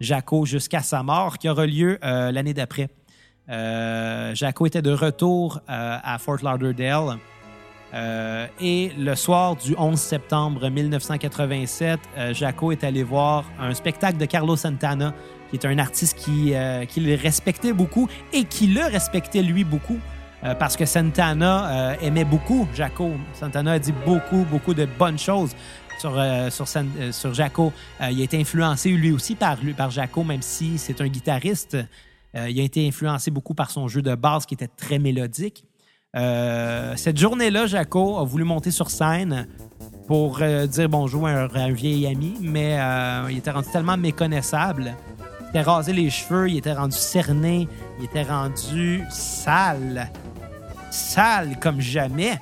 Jaco 0.00 0.46
jusqu'à 0.46 0.80
sa 0.80 1.02
mort, 1.02 1.38
qui 1.38 1.48
aura 1.48 1.66
lieu 1.66 1.98
euh, 2.02 2.32
l'année 2.32 2.54
d'après. 2.54 2.88
Euh, 3.50 4.34
Jaco 4.34 4.66
était 4.66 4.82
de 4.82 4.92
retour 4.92 5.60
euh, 5.68 5.98
à 6.02 6.18
Fort 6.18 6.38
Lauderdale. 6.42 7.18
Et 8.60 8.92
le 8.96 9.14
soir 9.16 9.56
du 9.56 9.74
11 9.76 9.98
septembre 9.98 10.68
1987, 10.68 11.98
euh, 12.16 12.32
Jaco 12.32 12.70
est 12.70 12.84
allé 12.84 13.02
voir 13.02 13.44
un 13.58 13.74
spectacle 13.74 14.16
de 14.16 14.26
Carlos 14.26 14.54
Santana, 14.54 15.12
qui 15.50 15.56
est 15.56 15.66
un 15.66 15.76
artiste 15.78 16.16
qui, 16.16 16.52
le 16.52 17.20
respectait 17.20 17.72
beaucoup 17.72 18.08
et 18.32 18.44
qui 18.44 18.68
le 18.68 18.84
respectait 18.84 19.42
lui 19.42 19.64
beaucoup. 19.64 19.98
parce 20.60 20.76
que 20.76 20.86
Santana 20.86 21.96
aimait 22.00 22.24
beaucoup 22.24 22.68
Jaco. 22.76 23.10
Santana 23.34 23.72
a 23.72 23.78
dit 23.80 23.92
beaucoup, 24.06 24.46
beaucoup 24.48 24.72
de 24.72 24.86
bonnes 24.86 25.18
choses 25.18 25.56
sur, 26.00 26.18
euh, 26.18 26.48
euh, 26.48 27.12
sur 27.12 27.34
Jaco. 27.34 27.72
Euh, 28.00 28.10
il 28.10 28.20
a 28.20 28.24
été 28.24 28.40
influencé 28.40 28.90
lui 28.90 29.12
aussi 29.12 29.34
par, 29.34 29.62
lui, 29.62 29.74
par 29.74 29.90
Jaco, 29.90 30.24
même 30.24 30.42
si 30.42 30.78
c'est 30.78 31.00
un 31.00 31.08
guitariste. 31.08 31.76
Il 32.32 32.60
a 32.60 32.62
été 32.62 32.86
influencé 32.86 33.32
beaucoup 33.32 33.54
par 33.54 33.72
son 33.72 33.88
jeu 33.88 34.02
de 34.02 34.14
basse 34.14 34.46
qui 34.46 34.54
était 34.54 34.68
très 34.68 35.00
mélodique. 35.00 35.64
Cette 36.14 37.18
journée-là, 37.18 37.66
Jaco 37.66 38.18
a 38.18 38.24
voulu 38.24 38.44
monter 38.44 38.70
sur 38.70 38.88
scène 38.88 39.48
pour 40.06 40.38
dire 40.38 40.88
bonjour 40.88 41.26
à 41.26 41.32
un, 41.32 41.72
vieil 41.72 42.06
ami, 42.06 42.36
mais 42.40 42.78
il 43.30 43.38
était 43.38 43.50
rendu 43.50 43.68
tellement 43.72 43.96
méconnaissable. 43.96 44.94
Il 45.40 45.48
était 45.48 45.62
rasé 45.62 45.92
les 45.92 46.08
cheveux, 46.08 46.48
il 46.48 46.58
était 46.58 46.72
rendu 46.72 46.96
cerné, 46.96 47.66
il 47.98 48.04
était 48.04 48.22
rendu 48.22 49.02
sale. 49.10 50.08
Sale 50.92 51.58
comme 51.58 51.80
jamais. 51.80 52.38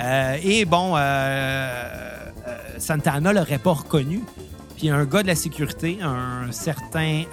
Euh, 0.00 0.36
et 0.42 0.64
bon, 0.64 0.94
euh, 0.96 0.98
euh, 0.98 2.56
Santana 2.78 3.32
l'aurait 3.32 3.58
pas 3.58 3.72
reconnu. 3.72 4.22
Puis 4.76 4.90
un 4.90 5.04
gars 5.04 5.22
de 5.22 5.26
la 5.26 5.34
sécurité, 5.34 5.98
un 6.02 6.52
certain. 6.52 7.24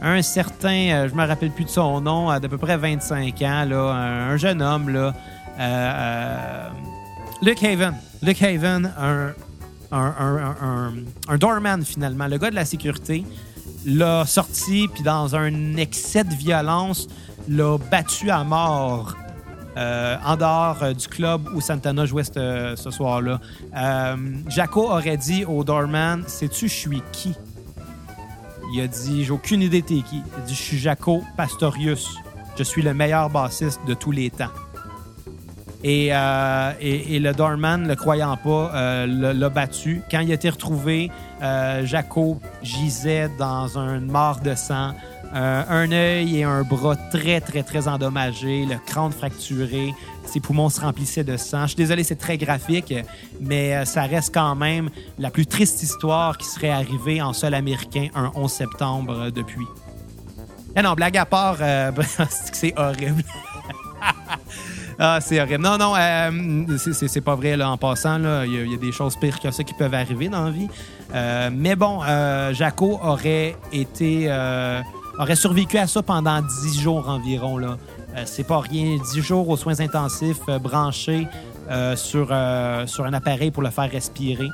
un 0.00 0.22
certain, 0.22 1.08
je 1.08 1.14
me 1.14 1.26
rappelle 1.26 1.50
plus 1.50 1.64
de 1.64 1.70
son 1.70 2.00
nom, 2.00 2.38
d'à 2.38 2.48
peu 2.48 2.56
près 2.56 2.78
25 2.78 3.42
ans, 3.42 3.66
un, 3.70 4.30
un 4.30 4.36
jeune 4.38 4.62
homme, 4.62 4.88
là, 4.88 5.12
Luke 7.42 7.62
Haven. 7.62 7.94
Luke 8.22 8.42
Haven, 8.42 8.90
un, 8.98 9.34
un, 9.92 11.36
doorman 11.38 11.84
finalement, 11.84 12.28
le 12.28 12.38
gars 12.38 12.48
de 12.48 12.54
la 12.54 12.64
sécurité, 12.64 13.24
l'a 13.84 14.24
sorti, 14.24 14.88
puis 14.88 15.02
dans 15.02 15.36
un 15.36 15.76
excès 15.76 16.24
de 16.24 16.34
violence, 16.34 17.08
l'a 17.46 17.76
battu 17.90 18.30
à 18.30 18.42
mort 18.42 19.14
en 20.24 20.36
dehors 20.36 20.82
euh, 20.82 20.92
du 20.92 21.08
club 21.08 21.48
où 21.54 21.60
Santana 21.60 22.04
jouait 22.06 22.24
ce, 22.24 22.74
ce 22.76 22.90
soir-là. 22.90 23.40
Euh, 23.76 24.16
Jaco 24.48 24.90
aurait 24.90 25.16
dit 25.16 25.44
au 25.44 25.64
doorman 25.64 26.24
Sais-tu, 26.26 26.68
je 26.68 26.74
suis 26.74 27.02
qui? 27.12 27.34
Il 28.74 28.80
a 28.80 28.86
dit 28.86 29.24
J'ai 29.24 29.30
aucune 29.30 29.62
idée 29.62 29.82
t'es 29.82 30.02
qui. 30.02 30.16
Il 30.16 30.42
a 30.42 30.46
dit 30.46 30.54
Je 30.54 30.62
suis 30.62 30.78
Jaco 30.78 31.22
Pastorius. 31.36 32.16
Je 32.56 32.62
suis 32.64 32.82
le 32.82 32.92
meilleur 32.92 33.30
bassiste 33.30 33.80
de 33.86 33.94
tous 33.94 34.10
les 34.10 34.30
temps. 34.30 34.50
Et, 35.84 36.08
euh, 36.12 36.72
et, 36.80 37.20
le 37.20 37.32
doorman, 37.32 37.86
le 37.86 37.94
croyant 37.94 38.36
pas, 38.36 38.72
euh, 38.74 39.32
l'a 39.32 39.48
battu. 39.48 40.02
Quand 40.10 40.20
il 40.20 40.30
a 40.32 40.34
été 40.34 40.50
retrouvé, 40.50 41.10
euh, 41.40 41.86
Jaco 41.86 42.40
gisait 42.62 43.30
dans 43.38 43.78
un 43.78 44.00
mort 44.00 44.40
de 44.40 44.56
sang, 44.56 44.94
euh, 45.34 45.62
un 45.68 45.92
œil 45.92 46.38
et 46.38 46.44
un 46.44 46.62
bras 46.62 46.96
très, 46.96 47.40
très, 47.40 47.62
très 47.62 47.86
endommagés, 47.88 48.64
le 48.64 48.76
crâne 48.86 49.12
fracturé, 49.12 49.92
ses 50.24 50.40
poumons 50.40 50.68
se 50.70 50.80
remplissaient 50.80 51.24
de 51.24 51.36
sang. 51.36 51.62
Je 51.62 51.68
suis 51.68 51.76
désolé, 51.76 52.02
c'est 52.04 52.16
très 52.16 52.38
graphique, 52.38 52.94
mais 53.40 53.74
euh, 53.76 53.84
ça 53.84 54.02
reste 54.02 54.32
quand 54.34 54.54
même 54.54 54.88
la 55.18 55.30
plus 55.30 55.46
triste 55.46 55.82
histoire 55.82 56.38
qui 56.38 56.46
serait 56.46 56.70
arrivée 56.70 57.20
en 57.22 57.32
sol 57.32 57.54
américain 57.54 58.08
un 58.14 58.30
11 58.34 58.50
septembre 58.50 59.12
euh, 59.18 59.30
depuis. 59.30 59.66
Eh 60.76 60.82
non, 60.82 60.94
blague 60.94 61.16
à 61.16 61.26
part, 61.26 61.56
c'est 62.52 62.72
horrible. 62.78 63.22
Ah, 65.00 65.20
c'est 65.20 65.40
horrible. 65.40 65.62
Non, 65.62 65.78
non, 65.78 65.94
euh, 65.96 66.76
c'est- 66.76 67.20
pas 67.20 67.36
vrai, 67.36 67.60
en 67.62 67.76
passant. 67.76 68.18
Il 68.44 68.68
y, 68.68 68.74
a- 68.74 68.76
des 68.76 68.90
choses 68.90 69.14
pires 69.16 69.38
que 69.38 69.48
ça 69.52 69.62
qui 69.62 69.72
peuvent 69.74 69.94
arriver 69.94 70.28
dans 70.28 70.46
la 70.46 70.50
vie. 70.50 70.68
Mais 71.52 71.76
bon, 71.76 72.00
Jaco 72.52 72.98
aurait 73.00 73.54
été... 73.72 74.28
aurait 75.18 75.36
survécu 75.36 75.78
à 75.78 75.86
ça 75.86 76.02
pendant 76.02 76.40
10 76.40 76.80
jours 76.80 77.08
environ, 77.08 77.58
là. 77.58 77.76
Euh, 78.16 78.22
c'est 78.26 78.44
pas 78.44 78.60
rien. 78.60 78.98
10 79.12 79.20
jours 79.20 79.48
aux 79.48 79.56
soins 79.56 79.80
intensifs, 79.80 80.40
euh, 80.48 80.58
branchés 80.58 81.26
euh, 81.70 81.96
sur, 81.96 82.28
euh, 82.30 82.86
sur 82.86 83.04
un 83.04 83.12
appareil 83.12 83.50
pour 83.50 83.62
le 83.62 83.70
faire 83.70 83.90
respirer. 83.90 84.48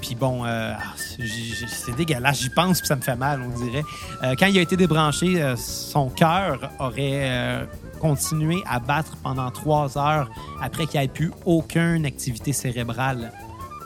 Puis 0.00 0.14
bon, 0.14 0.42
ah, 0.44 0.78
c'est 0.96 1.94
dégueulasse, 1.94 2.40
j'y 2.40 2.48
pense 2.48 2.78
puis 2.78 2.86
ça 2.86 2.96
me 2.96 3.02
fait 3.02 3.16
mal, 3.16 3.42
on 3.42 3.62
dirait. 3.62 3.84
Quand 4.38 4.46
il 4.46 4.56
a 4.56 4.62
été 4.62 4.74
débranché, 4.74 5.54
son 5.58 6.08
cœur 6.08 6.70
aurait 6.78 7.68
continué 8.00 8.62
à 8.66 8.78
battre 8.78 9.18
pendant 9.22 9.50
trois 9.50 9.98
heures 9.98 10.30
après 10.62 10.86
qu'il 10.86 10.98
n'y 10.98 11.04
ait 11.04 11.08
plus 11.10 11.30
aucune 11.44 12.06
activité 12.06 12.54
cérébrale. 12.54 13.30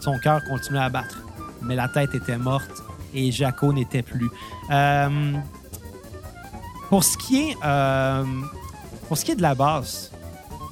Son 0.01 0.17
cœur 0.21 0.41
continuait 0.49 0.83
à 0.83 0.91
battre, 0.91 1.25
mais 1.61 1.75
la 1.75 1.89
tête 1.89 2.15
était 2.15 2.39
morte 2.39 2.85
et 3.15 3.31
Jaco 3.33 3.73
n'était 3.73 4.03
plus. 4.03 4.31
Euh, 4.71 5.33
pour 6.89 7.05
ce 7.05 7.17
qui 7.17 7.51
est, 7.51 7.57
euh, 7.65 8.25
pour 9.09 9.17
ce 9.17 9.25
qui 9.25 9.33
est 9.33 9.37
de 9.37 9.43
la 9.43 9.55
basse, 9.55 10.11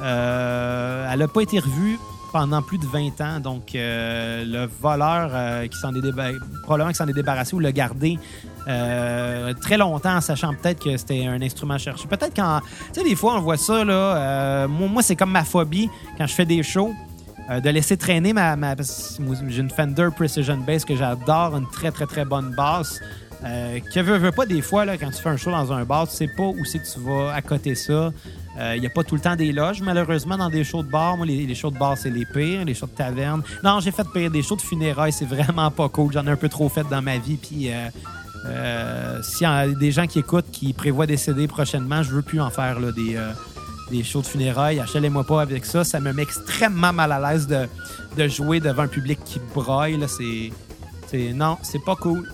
euh, 0.01 1.09
elle 1.13 1.19
n'a 1.19 1.29
pas 1.29 1.43
été 1.43 1.59
revue 1.59 1.99
pendant 2.33 2.61
plus 2.63 2.79
de 2.79 2.87
20 2.87 3.21
ans. 3.21 3.41
Donc, 3.41 3.71
le 3.75 4.67
voleur 4.81 5.69
qui 5.69 5.79
s'en 5.79 5.95
est 5.95 6.13
probablement 6.63 6.91
qui 6.91 6.97
s'en 6.97 7.09
est 7.09 7.13
débarrassé 7.13 7.55
ou 7.55 7.59
l'a 7.59 7.73
gardé 7.73 8.19
très 8.67 9.79
longtemps 9.79 10.21
sachant 10.21 10.53
peut-être 10.53 10.85
que 10.85 10.95
c'était 10.99 11.27
un 11.27 11.41
instrument 11.41 11.79
cherché. 11.79 12.07
Peut-être 12.07 12.37
quand... 12.37 12.61
Tu 12.93 13.01
sais, 13.01 13.05
des 13.09 13.17
fois, 13.17 13.37
on 13.37 13.41
voit 13.41 13.57
ça, 13.57 13.83
là. 13.83 14.67
moi, 14.69 14.89
moi, 14.89 15.03
c'est 15.03 15.17
comme 15.17 15.31
ma 15.31 15.45
phobie 15.45 15.89
quand 16.19 16.27
je 16.27 16.35
fais 16.35 16.45
des 16.45 16.63
shows. 16.63 16.93
Euh, 17.51 17.61
de 17.61 17.71
laisser 17.71 17.97
traîner 17.97 18.33
ma... 18.33 18.57
ma 18.57 18.75
J'ai 18.77 19.61
une 19.61 19.71
Fender 19.71 20.09
Precision 20.15 20.59
Bass 20.59 20.85
que 20.85 20.97
j'adore, 20.97 21.57
une 21.57 21.69
très, 21.71 21.91
très, 21.91 22.07
très 22.07 22.25
bonne 22.25 22.55
basse. 22.55 23.01
Euh, 23.45 23.79
que 23.95 24.01
veux, 24.01 24.19
veux 24.19 24.33
pas 24.33 24.47
des 24.47 24.63
fois, 24.63 24.85
là, 24.85 24.99
quand 24.99 25.11
tu 25.11 25.23
fais 25.23 25.29
un 25.29 25.37
show 25.37 25.51
dans 25.51 25.73
un 25.73 25.85
bar, 25.85 26.09
tu 26.09 26.17
sais 26.17 26.29
pas 26.29 26.43
où 26.43 26.65
c'est 26.65 26.81
que 26.81 26.93
tu 26.93 27.01
vas 27.01 27.33
à 27.33 27.41
côté 27.41 27.75
ça. 27.75 28.13
Il 28.75 28.81
n'y 28.81 28.89
a 28.89 28.91
pas 28.91 29.05
tout 29.05 29.15
le 29.15 29.21
temps 29.21 29.37
des 29.37 29.53
loges, 29.53 29.83
malheureusement, 29.83 30.37
dans 30.37 30.51
des 30.51 30.65
shows 30.65 30.83
de 30.83 30.91
bar. 30.91 31.17
Moi, 31.17 31.27
les, 31.27 31.55
shows 31.55 31.71
de 31.71 31.79
bar, 31.79 31.97
c'est 31.97 32.11
les 32.11 32.27
pires. 32.27 32.65
Les 32.65 32.75
shows 32.75 32.87
de 32.87 32.91
taverne. 32.91 33.41
Non, 33.63 33.79
j'ai 33.79 33.93
fait 33.93 34.05
pire. 34.13 34.33
Des 34.33 34.43
shows 34.43 34.57
de 34.57 34.63
funérailles, 34.63 35.13
c'est 35.13 35.27
vraiment 35.29 35.71
pas 35.71 35.89
cool. 35.89 36.13
J'en 36.13 36.27
ai 36.27 36.31
un 36.31 36.37
peu 36.37 36.49
trop 36.49 36.69
fait 36.69 36.85
dans 36.91 37.01
ma 37.01 37.19
vie. 37.19 37.37
Puis, 37.37 37.71
euh, 37.71 37.89
euh, 38.47 39.23
s'il 39.23 39.43
y 39.43 39.47
a 39.47 39.69
des 39.69 39.93
gens 39.93 40.09
qui 40.09 40.19
écoutent, 40.19 40.51
qui 40.51 40.73
prévoient 40.73 41.07
décéder 41.07 41.47
prochainement, 41.47 42.03
je 42.03 42.11
veux 42.11 42.23
plus 42.23 42.41
en 42.41 42.51
faire 42.51 42.81
là, 42.81 42.91
des, 42.91 43.17
des 43.91 44.05
shows 44.05 44.23
de 44.23 44.27
funérailles. 44.27 44.81
Achetez-moi 44.81 45.25
pas 45.25 45.41
avec 45.43 45.65
ça. 45.65 45.85
Ça 45.85 46.01
me 46.01 46.13
met 46.13 46.23
extrêmement 46.23 46.93
mal 46.93 47.13
à 47.13 47.33
l'aise 47.33 47.47
de, 47.47 48.29
jouer 48.29 48.61
devant 48.61 48.83
un 48.83 48.89
public 48.89 49.19
qui 49.25 49.41
braille. 49.55 49.97
là. 49.97 50.07
C'est, 50.09 51.33
non, 51.33 51.57
c'est 51.63 51.83
pas 51.85 51.97
cool. 51.97 52.29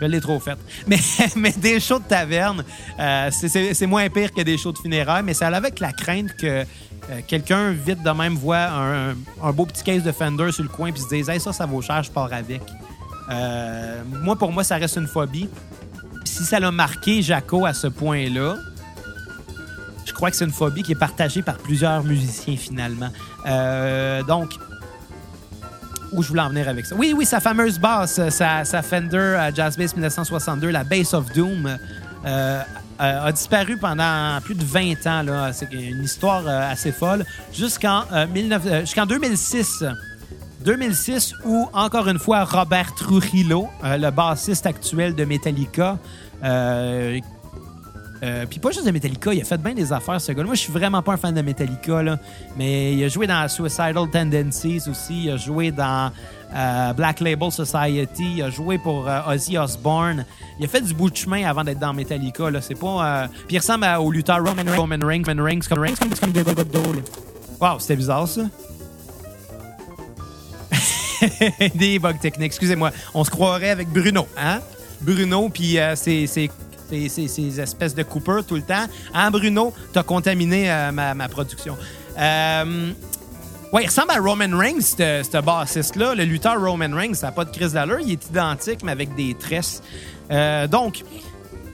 Je 0.00 0.06
l'ai 0.06 0.20
trop 0.20 0.40
fait. 0.40 0.58
Mais, 1.36 1.52
des 1.52 1.78
shows 1.78 2.00
de 2.00 2.04
taverne, 2.04 2.64
euh, 2.98 3.30
c'est- 3.30 3.86
moins 3.86 4.08
pire 4.08 4.32
que 4.32 4.42
des 4.42 4.58
shows 4.58 4.72
de 4.72 4.78
funérailles, 4.78 5.22
mais 5.22 5.34
ça 5.34 5.46
allait 5.46 5.58
avec 5.58 5.78
la 5.78 5.92
crainte 5.92 6.34
que 6.36 6.46
euh, 6.46 6.64
quelqu'un 7.26 7.70
vite 7.70 8.02
de 8.02 8.10
même 8.10 8.34
voit 8.34 8.64
un, 8.68 9.10
un 9.10 9.52
beau 9.52 9.64
petit 9.64 9.84
case 9.84 10.02
de 10.02 10.10
Fender 10.10 10.50
sur 10.50 10.64
le 10.64 10.68
coin 10.68 10.90
puis 10.90 11.02
se 11.02 11.08
dise 11.08 11.28
hey, 11.28 11.38
ça, 11.38 11.52
ça 11.52 11.66
vaut 11.66 11.82
cher, 11.82 12.02
je 12.02 12.10
pars 12.10 12.32
avec. 12.32 12.62
Euh, 13.30 14.02
moi, 14.22 14.36
pour 14.36 14.52
moi, 14.52 14.64
ça 14.64 14.76
reste 14.76 14.96
une 14.96 15.06
phobie. 15.06 15.48
Si 16.24 16.44
ça 16.44 16.58
l'a 16.58 16.70
marqué 16.72 17.22
Jaco 17.22 17.64
à 17.66 17.72
ce 17.72 17.86
point-là, 17.86 18.56
je 20.04 20.12
crois 20.12 20.30
que 20.30 20.36
c'est 20.36 20.44
une 20.44 20.52
phobie 20.52 20.82
qui 20.82 20.92
est 20.92 20.96
partagée 20.96 21.42
par 21.42 21.56
plusieurs 21.56 22.02
musiciens 22.04 22.56
finalement. 22.56 23.10
Euh, 23.46 24.22
donc, 24.22 24.50
où 26.12 26.22
je 26.22 26.28
voulais 26.28 26.42
en 26.42 26.50
venir 26.50 26.68
avec 26.68 26.86
ça? 26.86 26.94
Oui, 26.96 27.14
oui, 27.16 27.24
sa 27.24 27.40
fameuse 27.40 27.78
basse, 27.78 28.18
euh, 28.18 28.30
sa, 28.30 28.64
sa 28.64 28.82
Fender 28.82 29.16
euh, 29.16 29.50
Jazz 29.54 29.76
Bass 29.76 29.94
1962, 29.94 30.70
la 30.70 30.84
Bass 30.84 31.14
of 31.14 31.32
Doom, 31.32 31.76
a 32.98 33.32
disparu 33.32 33.76
pendant 33.76 34.38
plus 34.44 34.54
de 34.54 34.64
20 34.64 35.06
ans. 35.06 35.50
C'est 35.52 35.72
une 35.72 36.04
histoire 36.04 36.46
assez 36.46 36.92
folle. 36.92 37.24
Jusqu'en 37.52 38.04
euh, 38.12 38.26
19 38.26 38.62
euh, 38.66 38.80
jusqu'en 38.80 39.06
2006. 39.06 39.84
2006, 40.60 41.34
où, 41.44 41.68
encore 41.72 42.06
une 42.06 42.20
fois, 42.20 42.44
Robert 42.44 42.94
Trujillo, 42.94 43.68
le 43.82 44.10
bassiste 44.10 44.64
actuel 44.64 45.12
de 45.16 45.24
Metallica, 45.24 45.98
euh, 48.22 48.46
puis 48.46 48.58
pas 48.58 48.70
juste 48.70 48.86
de 48.86 48.90
Metallica, 48.90 49.32
il 49.34 49.40
a 49.40 49.44
fait 49.44 49.60
bien 49.60 49.74
des 49.74 49.92
affaires, 49.92 50.20
ce 50.20 50.32
gars-là. 50.32 50.46
Moi, 50.46 50.54
je 50.54 50.60
suis 50.60 50.72
vraiment 50.72 51.02
pas 51.02 51.14
un 51.14 51.16
fan 51.16 51.34
de 51.34 51.42
Metallica, 51.42 52.18
mais 52.56 52.94
il 52.94 53.04
a 53.04 53.08
joué 53.08 53.26
dans 53.26 53.48
Suicidal 53.48 54.08
Tendencies 54.10 54.88
aussi, 54.88 55.24
il 55.24 55.30
a 55.30 55.36
joué 55.36 55.70
dans 55.72 56.12
euh, 56.54 56.92
Black 56.92 57.20
Label 57.20 57.50
Society, 57.50 58.34
il 58.36 58.42
a 58.42 58.50
joué 58.50 58.76
pour 58.78 59.08
euh, 59.08 59.20
Ozzy 59.26 59.56
Osbourne. 59.56 60.26
Il 60.58 60.64
a 60.66 60.68
fait 60.68 60.82
du 60.82 60.92
bout 60.92 61.10
de 61.10 61.16
chemin 61.16 61.48
avant 61.48 61.64
d'être 61.64 61.78
dans 61.78 61.94
Metallica. 61.94 62.50
Là. 62.50 62.60
C'est 62.60 62.74
pas, 62.74 63.24
euh, 63.24 63.26
Puis 63.46 63.56
il 63.56 63.58
ressemble 63.58 63.86
au 63.98 64.10
lutteur 64.10 64.36
Roman, 64.36 64.62
Roman 64.76 64.98
Reigns. 65.06 65.22
Roman 65.26 65.42
Reigns, 65.42 65.60
comme, 65.68 65.78
Reigns, 65.78 65.94
comme, 66.20 66.32
des. 66.32 66.42
Wow, 67.60 67.78
c'était 67.78 67.96
bizarre, 67.96 68.28
ça. 68.28 68.42
des 71.74 71.98
bugs 71.98 72.12
techniques. 72.20 72.46
Excusez-moi. 72.46 72.90
On 73.14 73.24
se 73.24 73.30
croirait 73.30 73.70
avec 73.70 73.88
Bruno, 73.88 74.26
hein? 74.36 74.60
Bruno, 75.00 75.48
puis 75.48 75.78
c'est 75.94 76.50
ces 77.08 77.60
espèces 77.60 77.94
de 77.94 78.02
Cooper 78.02 78.40
tout 78.46 78.56
le 78.56 78.62
temps. 78.62 78.86
Hein, 79.14 79.30
Bruno? 79.30 79.72
T'as 79.92 80.02
contaminé 80.02 80.70
euh, 80.70 80.92
ma, 80.92 81.28
production. 81.28 81.76
Euh, 82.18 82.92
ouais, 83.72 83.82
il 83.82 83.86
ressemble 83.86 84.10
à 84.10 84.20
Roman 84.20 84.56
Reigns, 84.56 84.80
ce 84.80 85.40
bassiste-là. 85.40 86.14
Le 86.14 86.24
lutteur 86.24 86.60
Roman 86.60 86.94
Reigns, 86.94 87.14
ça 87.14 87.28
n'a 87.28 87.32
pas 87.32 87.44
de 87.44 87.50
crise 87.50 87.72
d'allure. 87.72 88.00
Il 88.00 88.12
est 88.12 88.28
identique, 88.28 88.82
mais 88.84 88.92
avec 88.92 89.14
des 89.14 89.34
tresses. 89.34 89.82
Euh, 90.30 90.66
donc, 90.66 91.02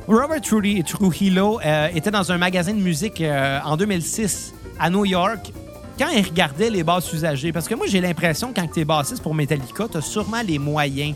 Robert 0.06 0.40
Trujillo 0.40 0.82
Trujillo, 0.82 1.60
euh, 1.64 1.88
était 1.94 2.10
dans 2.10 2.32
un 2.32 2.38
magasin 2.38 2.72
de 2.72 2.80
musique 2.80 3.20
euh, 3.20 3.60
en 3.64 3.76
2006 3.76 4.54
à 4.78 4.90
New 4.90 5.04
York 5.04 5.52
quand 5.98 6.08
il 6.08 6.24
regardait 6.24 6.70
les 6.70 6.82
basses 6.82 7.12
usagées. 7.12 7.52
Parce 7.52 7.68
que 7.68 7.74
moi, 7.74 7.86
j'ai 7.88 8.00
l'impression, 8.00 8.52
quand 8.54 8.66
tu 8.72 8.80
es 8.80 8.84
bassiste 8.84 9.22
pour 9.22 9.34
Metallica, 9.34 9.86
tu 9.90 9.98
as 9.98 10.00
sûrement 10.00 10.42
les 10.46 10.58
moyens 10.58 11.14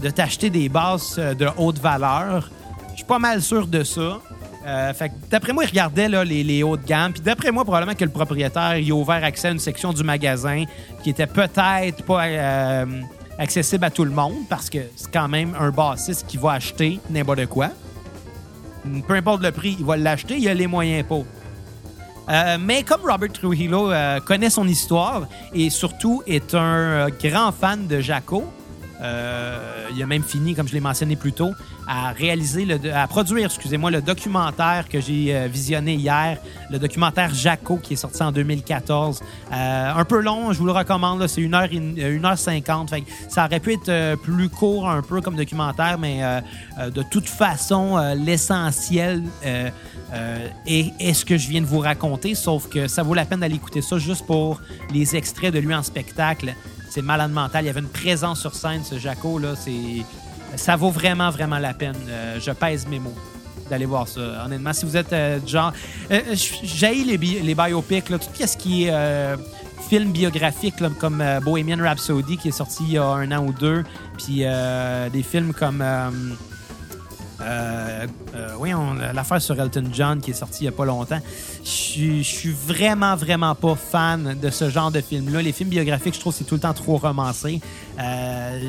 de 0.00 0.10
t'acheter 0.10 0.48
des 0.48 0.70
basses 0.70 1.18
de 1.18 1.46
haute 1.58 1.78
valeur. 1.78 2.50
Je 2.96 3.00
suis 3.00 3.06
pas 3.06 3.18
mal 3.18 3.42
sûr 3.42 3.66
de 3.66 3.84
ça. 3.84 4.22
Euh, 4.66 4.92
d'après 5.30 5.52
moi, 5.52 5.64
il 5.64 5.68
regardait 5.68 6.08
les, 6.24 6.42
les 6.42 6.62
hauts 6.62 6.78
de 6.78 6.84
gamme. 6.86 7.12
Puis 7.12 7.20
d'après 7.20 7.52
moi, 7.52 7.62
probablement 7.62 7.94
que 7.94 8.04
le 8.06 8.10
propriétaire 8.10 8.78
il 8.78 8.90
a 8.90 8.94
ouvert 8.94 9.22
accès 9.22 9.48
à 9.48 9.50
une 9.50 9.58
section 9.58 9.92
du 9.92 10.02
magasin 10.02 10.64
qui 11.02 11.10
était 11.10 11.26
peut-être 11.26 12.02
pas 12.06 12.24
euh, 12.24 12.86
accessible 13.38 13.84
à 13.84 13.90
tout 13.90 14.04
le 14.04 14.12
monde 14.12 14.48
parce 14.48 14.70
que 14.70 14.78
c'est 14.96 15.12
quand 15.12 15.28
même 15.28 15.54
un 15.60 15.70
bassiste 15.70 16.26
qui 16.26 16.38
va 16.38 16.52
acheter 16.52 16.98
n'importe 17.10 17.44
quoi. 17.46 17.68
Peu 19.06 19.12
importe 19.12 19.42
le 19.42 19.52
prix, 19.52 19.76
il 19.78 19.84
va 19.84 19.98
l'acheter, 19.98 20.38
il 20.38 20.48
a 20.48 20.54
les 20.54 20.66
moyens 20.66 21.04
pour. 21.06 21.26
Euh, 22.30 22.56
mais 22.58 22.82
comme 22.82 23.02
Robert 23.02 23.30
Trujillo 23.30 23.90
connaît 24.24 24.48
son 24.48 24.66
histoire 24.66 25.28
et 25.52 25.68
surtout 25.68 26.22
est 26.26 26.54
un 26.54 27.08
grand 27.10 27.52
fan 27.52 27.86
de 27.86 28.00
Jaco, 28.00 28.50
euh, 29.02 29.88
il 29.94 30.02
a 30.02 30.06
même 30.06 30.22
fini, 30.22 30.54
comme 30.54 30.68
je 30.68 30.74
l'ai 30.74 30.80
mentionné 30.80 31.16
plus 31.16 31.32
tôt, 31.32 31.52
à 31.86 32.12
réaliser, 32.12 32.66
à 32.92 33.06
produire, 33.06 33.46
excusez-moi, 33.46 33.90
le 33.90 34.02
documentaire 34.02 34.88
que 34.88 35.00
j'ai 35.00 35.34
euh, 35.34 35.48
visionné 35.48 35.94
hier, 35.94 36.38
le 36.70 36.78
documentaire 36.78 37.32
Jaco 37.34 37.76
qui 37.76 37.94
est 37.94 37.96
sorti 37.96 38.22
en 38.22 38.32
2014. 38.32 39.20
Euh, 39.52 39.92
un 39.94 40.04
peu 40.04 40.20
long, 40.20 40.52
je 40.52 40.58
vous 40.58 40.66
le 40.66 40.72
recommande, 40.72 41.26
c'est 41.26 41.40
1h, 41.40 42.20
1h50. 42.20 42.88
Fait 42.88 43.00
que 43.02 43.10
ça 43.28 43.46
aurait 43.46 43.60
pu 43.60 43.74
être 43.74 44.16
plus 44.22 44.48
court 44.48 44.88
un 44.88 45.02
peu 45.02 45.20
comme 45.20 45.36
documentaire, 45.36 45.98
mais 45.98 46.20
de 46.78 47.02
toute 47.02 47.28
façon, 47.28 47.96
l'essentiel 48.16 49.22
est 49.42 51.14
ce 51.14 51.24
que 51.24 51.36
je 51.36 51.48
viens 51.48 51.60
de 51.60 51.66
vous 51.66 51.80
raconter, 51.80 52.34
sauf 52.34 52.68
que 52.68 52.88
ça 52.88 53.02
vaut 53.02 53.14
la 53.14 53.24
peine 53.24 53.40
d'aller 53.40 53.56
écouter 53.56 53.82
ça 53.82 53.98
juste 53.98 54.26
pour 54.26 54.60
les 54.92 55.16
extraits 55.16 55.52
de 55.52 55.58
lui 55.58 55.74
en 55.74 55.82
spectacle. 55.82 56.54
C'est 56.96 57.02
malade 57.02 57.30
mental. 57.30 57.62
Il 57.62 57.66
y 57.66 57.68
avait 57.68 57.80
une 57.80 57.90
présence 57.90 58.40
sur 58.40 58.54
scène, 58.54 58.82
ce 58.82 58.98
Jaco, 58.98 59.38
là. 59.38 59.52
Ça 60.54 60.76
vaut 60.76 60.88
vraiment, 60.88 61.28
vraiment 61.28 61.58
la 61.58 61.74
peine. 61.74 61.94
Euh, 62.08 62.40
je 62.40 62.50
pèse 62.52 62.86
mes 62.88 62.98
mots 62.98 63.14
d'aller 63.68 63.84
voir 63.84 64.08
ça. 64.08 64.46
Honnêtement, 64.46 64.72
si 64.72 64.86
vous 64.86 64.96
êtes 64.96 65.12
euh, 65.12 65.38
genre... 65.46 65.74
Euh, 66.10 66.22
J'ai 66.62 67.04
les, 67.04 67.18
les 67.18 67.54
biopics, 67.54 68.08
là, 68.08 68.18
tout 68.18 68.30
ce 68.34 68.56
qui 68.56 68.84
est 68.84 68.90
euh, 68.94 69.36
film 69.90 70.10
biographique, 70.10 70.76
comme 70.98 71.20
euh, 71.20 71.38
Bohemian 71.40 71.82
Rhapsody, 71.82 72.38
qui 72.38 72.48
est 72.48 72.52
sorti 72.52 72.84
il 72.84 72.92
y 72.92 72.96
a 72.96 73.04
un 73.04 73.30
an 73.30 73.44
ou 73.44 73.52
deux, 73.52 73.84
puis 74.16 74.44
euh, 74.44 75.10
des 75.10 75.22
films 75.22 75.52
comme... 75.52 75.84
euh, 77.40 78.06
euh, 78.34 78.48
oui, 78.58 78.70
l'affaire 79.14 79.40
sur 79.42 79.60
Elton 79.60 79.84
John 79.92 80.20
qui 80.20 80.30
est 80.30 80.34
sortie 80.34 80.60
il 80.64 80.68
n'y 80.68 80.68
a 80.68 80.72
pas 80.76 80.84
longtemps. 80.84 81.20
Je 81.64 82.22
suis- 82.22 82.52
vraiment, 82.66 83.14
vraiment 83.16 83.54
pas 83.54 83.74
fan 83.74 84.36
de 84.40 84.50
ce 84.50 84.70
genre 84.70 84.90
de 84.90 85.00
film-là. 85.00 85.42
Les 85.42 85.52
films 85.52 85.70
biographiques, 85.70 86.14
je 86.14 86.20
trouve 86.20 86.34
c'est 86.34 86.44
tout 86.44 86.54
le 86.54 86.60
temps 86.60 86.72
trop 86.74 86.96
romancé. 86.96 87.60
Euh, 88.00 88.60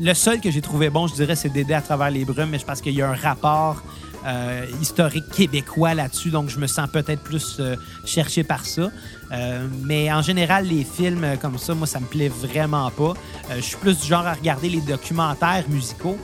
le 0.00 0.14
seul 0.14 0.40
que 0.40 0.50
j'ai 0.50 0.60
trouvé 0.60 0.90
bon, 0.90 1.06
je 1.06 1.14
dirais, 1.14 1.36
c'est 1.36 1.48
d'aider 1.48 1.74
à 1.74 1.80
travers 1.82 2.10
les 2.10 2.24
brumes, 2.24 2.50
mais 2.50 2.58
je 2.58 2.64
pense 2.64 2.80
qu'il 2.80 2.94
y 2.94 3.02
a 3.02 3.08
un 3.10 3.14
rapport 3.14 3.82
euh, 4.26 4.66
historique 4.82 5.28
québécois 5.30 5.94
là-dessus, 5.94 6.30
donc 6.30 6.48
je 6.48 6.58
me 6.58 6.66
sens 6.66 6.88
peut-être 6.90 7.22
plus 7.22 7.58
euh, 7.60 7.76
cherché 8.04 8.42
par 8.42 8.66
ça. 8.66 8.90
Euh, 9.30 9.66
mais 9.84 10.12
en 10.12 10.22
général, 10.22 10.66
les 10.66 10.82
films 10.82 11.24
comme 11.40 11.56
ça, 11.56 11.74
moi, 11.74 11.86
ça 11.86 12.00
me 12.00 12.06
plaît 12.06 12.28
vraiment 12.28 12.90
pas. 12.90 13.14
Je 13.54 13.60
suis 13.60 13.76
plus 13.76 13.98
du 13.98 14.06
genre 14.06 14.26
à 14.26 14.32
regarder 14.32 14.68
les 14.68 14.80
documentaires 14.80 15.64
musicaux. 15.68 16.18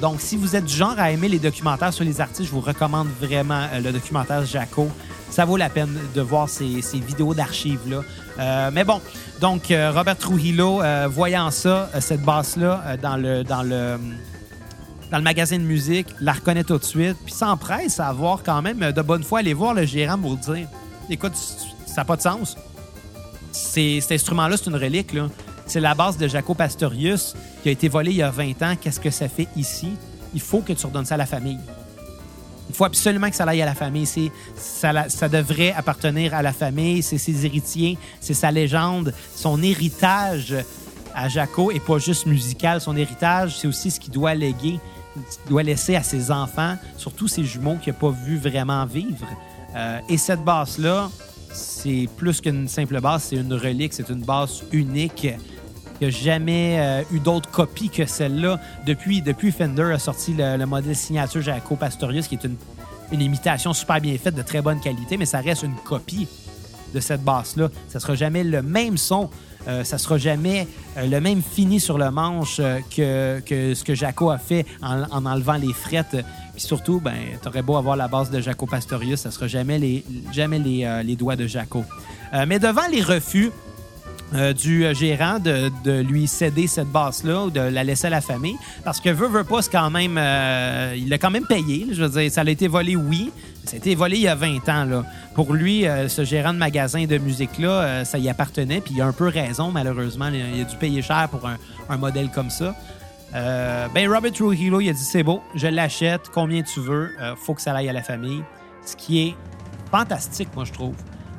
Donc, 0.00 0.20
si 0.20 0.36
vous 0.36 0.56
êtes 0.56 0.64
du 0.64 0.74
genre 0.74 0.94
à 0.98 1.12
aimer 1.12 1.28
les 1.28 1.38
documentaires 1.38 1.92
sur 1.92 2.04
les 2.04 2.20
artistes, 2.20 2.48
je 2.48 2.50
vous 2.50 2.60
recommande 2.60 3.08
vraiment 3.20 3.66
le 3.82 3.92
documentaire 3.92 4.44
Jaco. 4.44 4.88
ça 5.30 5.44
vaut 5.44 5.56
la 5.56 5.70
peine 5.70 5.96
de 6.14 6.20
voir 6.20 6.48
ces, 6.48 6.80
vidéos 6.94 7.32
d'archives-là. 7.32 8.70
Mais 8.72 8.84
bon, 8.84 9.00
donc 9.40 9.66
Robert 9.70 10.16
Trujillo, 10.16 10.82
voyant 11.08 11.50
ça, 11.50 11.90
cette 12.00 12.22
basse-là, 12.22 12.96
dans 13.00 13.16
le. 13.16 13.44
Dans 13.44 13.62
le 13.62 13.98
dans 15.10 15.18
le 15.18 15.24
magasin 15.24 15.58
de 15.58 15.62
musique, 15.62 16.06
la 16.20 16.32
reconnaît 16.32 16.64
tout 16.64 16.78
de 16.78 16.84
suite, 16.84 17.16
puis 17.24 17.32
s'empresse 17.32 17.98
à 18.00 18.08
avoir 18.08 18.42
quand 18.42 18.60
même 18.62 18.82
euh, 18.82 18.92
de 18.92 19.02
bonne 19.02 19.22
foi 19.22 19.40
aller 19.40 19.54
voir 19.54 19.74
le 19.74 19.84
gérant 19.84 20.18
pour 20.18 20.36
dire 20.36 20.68
Écoute, 21.10 21.34
ça 21.86 22.02
n'a 22.02 22.04
pas 22.04 22.16
de 22.16 22.22
sens. 22.22 22.56
Cet 23.52 24.12
instrument-là, 24.12 24.56
c'est 24.58 24.66
une 24.66 24.76
relique. 24.76 25.16
C'est 25.66 25.80
la 25.80 25.94
base 25.94 26.18
de 26.18 26.28
Jaco 26.28 26.54
Pastorius 26.54 27.34
qui 27.62 27.70
a 27.70 27.72
été 27.72 27.88
volée 27.88 28.10
il 28.10 28.18
y 28.18 28.22
a 28.22 28.30
20 28.30 28.62
ans. 28.62 28.74
Qu'est-ce 28.80 29.00
que 29.00 29.10
ça 29.10 29.28
fait 29.28 29.48
ici? 29.56 29.92
Il 30.34 30.40
faut 30.40 30.60
que 30.60 30.74
tu 30.74 30.86
redonnes 30.86 31.06
ça 31.06 31.14
à 31.14 31.18
la 31.18 31.26
famille. 31.26 31.58
Il 32.68 32.74
faut 32.74 32.84
absolument 32.84 33.30
que 33.30 33.36
ça 33.36 33.44
aille 33.44 33.62
à 33.62 33.66
la 33.66 33.74
famille. 33.74 34.06
Ça, 34.56 35.08
ça 35.08 35.28
devrait 35.30 35.72
appartenir 35.72 36.34
à 36.34 36.42
la 36.42 36.52
famille. 36.52 37.02
C'est 37.02 37.16
ses 37.16 37.46
héritiers, 37.46 37.96
c'est 38.20 38.34
sa 38.34 38.50
légende, 38.50 39.14
son 39.34 39.62
héritage 39.62 40.54
à 41.14 41.28
Jaco 41.28 41.70
et 41.70 41.80
pas 41.80 41.98
juste 41.98 42.26
musical. 42.26 42.80
Son 42.80 42.96
héritage, 42.96 43.58
c'est 43.58 43.66
aussi 43.66 43.90
ce 43.90 43.98
qu'il 43.98 44.12
doit 44.12 44.34
léguer, 44.34 44.78
doit 45.48 45.62
laisser 45.62 45.96
à 45.96 46.02
ses 46.02 46.30
enfants, 46.30 46.76
surtout 46.96 47.28
ses 47.28 47.44
jumeaux 47.44 47.76
qu'il 47.76 47.92
n'a 47.92 47.98
pas 47.98 48.10
vu 48.10 48.38
vraiment 48.38 48.84
vivre. 48.86 49.26
Euh, 49.76 50.00
et 50.08 50.16
cette 50.16 50.42
basse-là, 50.44 51.10
c'est 51.52 52.08
plus 52.16 52.40
qu'une 52.40 52.68
simple 52.68 53.00
basse, 53.00 53.24
c'est 53.30 53.36
une 53.36 53.54
relique, 53.54 53.92
c'est 53.92 54.08
une 54.08 54.22
basse 54.22 54.62
unique. 54.72 55.24
Il 56.00 56.06
n'y 56.06 56.06
a 56.06 56.10
jamais 56.10 56.78
euh, 56.78 57.02
eu 57.12 57.18
d'autres 57.18 57.50
copies 57.50 57.90
que 57.90 58.06
celle-là. 58.06 58.60
Depuis, 58.86 59.20
depuis 59.20 59.50
Fender 59.50 59.92
a 59.92 59.98
sorti 59.98 60.34
le, 60.34 60.56
le 60.56 60.66
modèle 60.66 60.94
signature 60.94 61.42
Jaco 61.42 61.76
Pastorius, 61.76 62.28
qui 62.28 62.36
est 62.36 62.44
une, 62.44 62.56
une 63.10 63.20
imitation 63.20 63.72
super 63.72 64.00
bien 64.00 64.16
faite, 64.16 64.34
de 64.34 64.42
très 64.42 64.62
bonne 64.62 64.80
qualité, 64.80 65.16
mais 65.16 65.26
ça 65.26 65.40
reste 65.40 65.62
une 65.64 65.74
copie 65.74 66.28
de 66.94 67.00
cette 67.00 67.22
basse-là. 67.22 67.68
Ça 67.88 68.00
sera 68.00 68.14
jamais 68.14 68.44
le 68.44 68.62
même 68.62 68.96
son. 68.96 69.28
Euh, 69.68 69.84
ça 69.84 69.98
sera 69.98 70.16
jamais 70.16 70.66
euh, 70.96 71.06
le 71.06 71.20
même 71.20 71.42
fini 71.42 71.78
sur 71.78 71.98
le 71.98 72.10
manche 72.10 72.58
euh, 72.58 72.80
que, 73.44 73.74
ce 73.74 73.84
que 73.84 73.94
Jaco 73.94 74.30
a 74.30 74.38
fait 74.38 74.64
en, 74.82 75.02
en 75.10 75.26
enlevant 75.26 75.56
les 75.56 75.74
frettes. 75.74 76.16
Puis 76.52 76.62
surtout, 76.62 77.00
ben, 77.00 77.14
t'aurais 77.42 77.62
beau 77.62 77.76
avoir 77.76 77.94
la 77.96 78.08
base 78.08 78.30
de 78.30 78.40
Jaco 78.40 78.66
Pastorius, 78.66 79.20
ça 79.20 79.30
sera 79.30 79.46
jamais 79.46 79.78
les, 79.78 80.04
les, 80.32 81.16
doigts 81.16 81.36
de 81.36 81.46
Jaco. 81.46 81.84
Mais 82.46 82.58
devant 82.58 82.86
les 82.90 83.02
refus, 83.02 83.52
euh, 84.34 84.52
du 84.52 84.94
gérant 84.94 85.38
de, 85.38 86.02
lui 86.02 86.26
céder 86.26 86.66
cette 86.66 86.88
basse-là 86.88 87.44
ou 87.44 87.50
de 87.50 87.60
la 87.60 87.82
laisser 87.82 88.08
à 88.08 88.10
la 88.10 88.20
famille. 88.20 88.56
Parce 88.84 89.00
que 89.00 89.08
veut, 89.08 89.28
veut 89.28 89.44
pas, 89.44 89.62
c'est 89.62 89.70
quand 89.70 89.88
même. 89.90 90.18
euh, 90.18 90.94
il 90.96 91.08
l'a 91.08 91.16
quand 91.16 91.30
même 91.30 91.46
payé. 91.46 91.86
Je 91.90 92.02
veux 92.02 92.10
dire, 92.10 92.30
ça 92.30 92.42
a 92.42 92.50
été 92.50 92.68
volé, 92.68 92.94
oui. 92.94 93.32
Ça 93.64 93.74
a 93.74 93.76
été 93.78 93.94
volé 93.94 94.16
il 94.16 94.22
y 94.22 94.28
a 94.28 94.34
20 94.34 94.68
ans. 94.68 94.84
Là. 94.84 95.04
Pour 95.34 95.54
lui, 95.54 95.86
euh, 95.86 96.08
ce 96.08 96.24
gérant 96.24 96.52
de 96.52 96.58
magasin 96.58 97.06
de 97.06 97.16
musique-là, 97.16 98.04
ça 98.04 98.18
y 98.18 98.28
appartenait. 98.28 98.82
Puis 98.82 98.94
il 98.96 99.00
a 99.00 99.06
un 99.06 99.12
peu 99.12 99.28
raison, 99.28 99.70
malheureusement. 99.70 100.28
Il 100.28 100.60
a 100.60 100.64
dû 100.64 100.76
payer 100.76 101.00
cher 101.00 101.28
pour 101.30 101.48
un, 101.48 101.96
modèle 101.96 102.30
comme 102.30 102.50
ça. 102.50 102.74
Ben, 103.32 104.12
Robert 104.12 104.32
Trujillo, 104.32 104.80
il 104.80 104.90
a 104.90 104.92
dit 104.92 105.02
c'est 105.02 105.22
beau, 105.22 105.42
je 105.54 105.68
l'achète, 105.68 106.28
combien 106.32 106.62
tu 106.62 106.80
veux, 106.80 107.10
faut 107.36 107.54
que 107.54 107.62
ça 107.62 107.74
aille 107.74 107.88
à 107.88 107.92
la 107.92 108.02
famille. 108.02 108.42
Ce 108.84 108.94
qui 108.96 109.20
est 109.20 109.34
fantastique, 109.90 110.48
moi, 110.54 110.64
je 110.64 110.72
trouve. 110.72 110.94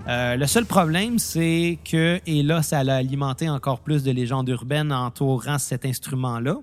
Euh, 0.09 0.35
le 0.37 0.47
seul 0.47 0.65
problème, 0.65 1.19
c'est 1.19 1.77
que, 1.85 2.19
et 2.25 2.41
là, 2.41 2.63
ça 2.63 2.83
l'a 2.83 2.95
alimenté 2.95 3.47
encore 3.47 3.79
plus 3.79 4.03
de 4.03 4.09
légendes 4.11 4.49
urbaines 4.49 4.91
entourant 4.91 5.59
cet 5.59 5.85
instrument-là. 5.85 6.57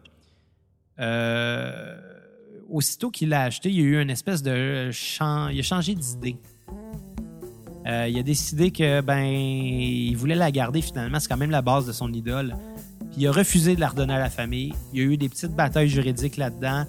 Euh, 0.99 1.97
aussitôt 2.69 3.11
qu'il 3.11 3.29
l'a 3.29 3.43
acheté, 3.43 3.71
il 3.71 3.81
a 3.81 3.85
eu 3.85 4.03
une 4.03 4.11
espèce 4.11 4.43
de 4.43 4.91
il 4.91 5.61
a 5.61 5.63
changé 5.63 5.95
d'idée. 5.95 6.37
Euh, 7.87 8.09
il 8.09 8.19
a 8.19 8.23
décidé 8.25 8.73
que 8.73 9.01
ben 9.01 9.23
il 9.23 10.15
voulait 10.17 10.35
la 10.35 10.51
garder 10.51 10.83
finalement, 10.83 11.21
c'est 11.21 11.29
quand 11.29 11.37
même 11.37 11.53
la 11.53 11.63
base 11.63 11.87
de 11.87 11.93
son 11.93 12.13
idole. 12.13 12.57
Puis 13.13 13.21
il 13.21 13.29
a 13.29 13.33
refusé 13.33 13.77
de 13.77 13.81
la 13.81 13.89
redonner 13.89 14.15
à 14.15 14.19
la 14.19 14.31
famille. 14.31 14.75
Il 14.93 14.99
y 14.99 15.03
a 15.03 15.05
eu 15.05 15.17
des 15.17 15.29
petites 15.29 15.53
batailles 15.55 15.89
juridiques 15.89 16.37
là-dedans. 16.37 16.87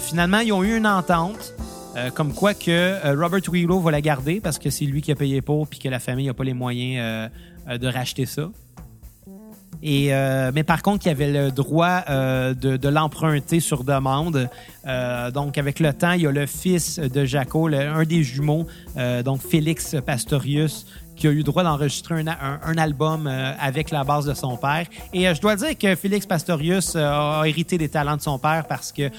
Finalement, 0.00 0.40
ils 0.40 0.52
ont 0.52 0.64
eu 0.64 0.76
une 0.76 0.86
entente. 0.88 1.54
Euh, 1.98 2.10
comme 2.10 2.32
quoi 2.32 2.54
que 2.54 2.70
euh, 2.70 3.16
Robert 3.18 3.42
Trujillo 3.42 3.80
va 3.80 3.90
la 3.90 4.00
garder 4.00 4.40
parce 4.40 4.58
que 4.58 4.70
c'est 4.70 4.84
lui 4.84 5.02
qui 5.02 5.10
a 5.10 5.16
payé 5.16 5.40
pour 5.40 5.66
puis 5.66 5.78
que 5.78 5.88
la 5.88 5.98
famille 5.98 6.26
n'a 6.26 6.34
pas 6.34 6.44
les 6.44 6.54
moyens 6.54 7.30
euh, 7.68 7.78
de 7.78 7.86
racheter 7.88 8.26
ça. 8.26 8.50
Mais 9.82 10.64
par 10.66 10.82
contre, 10.82 11.06
il 11.06 11.10
avait 11.10 11.30
le 11.30 11.50
droit 11.50 12.02
de, 12.08 12.88
l'emprunter 12.88 13.60
sur 13.60 13.84
demande. 13.84 14.48
Donc, 15.34 15.56
avec 15.56 15.78
le 15.78 15.92
temps, 15.92 16.12
il 16.12 16.22
y 16.22 16.26
a 16.26 16.32
le 16.32 16.46
fils 16.46 16.98
de 16.98 17.24
Jaco, 17.24 17.68
un 17.68 18.02
des 18.02 18.24
jumeaux, 18.24 18.66
donc 19.24 19.40
Félix 19.40 19.94
Pastorius, 20.04 20.86
qui 21.18 21.26
a 21.26 21.30
eu 21.30 21.42
droit 21.42 21.62
d'enregistrer 21.62 22.24
un, 22.26 22.78
album 22.78 23.26
euh, 23.26 23.52
avec 23.60 23.90
la 23.90 24.04
base 24.04 24.24
de 24.24 24.34
son 24.34 24.56
père. 24.56 24.86
Et 25.12 25.28
euh, 25.28 25.34
je 25.34 25.40
dois 25.40 25.56
dire 25.56 25.76
que 25.76 25.94
Félix 25.96 26.24
Pastorius 26.24 26.94
euh, 26.94 27.40
a 27.40 27.42
hérité 27.46 27.76
des 27.76 27.88
talents 27.88 28.16
de 28.16 28.22
son 28.22 28.38
père 28.38 28.64
parce 28.66 28.92
que 28.92 29.10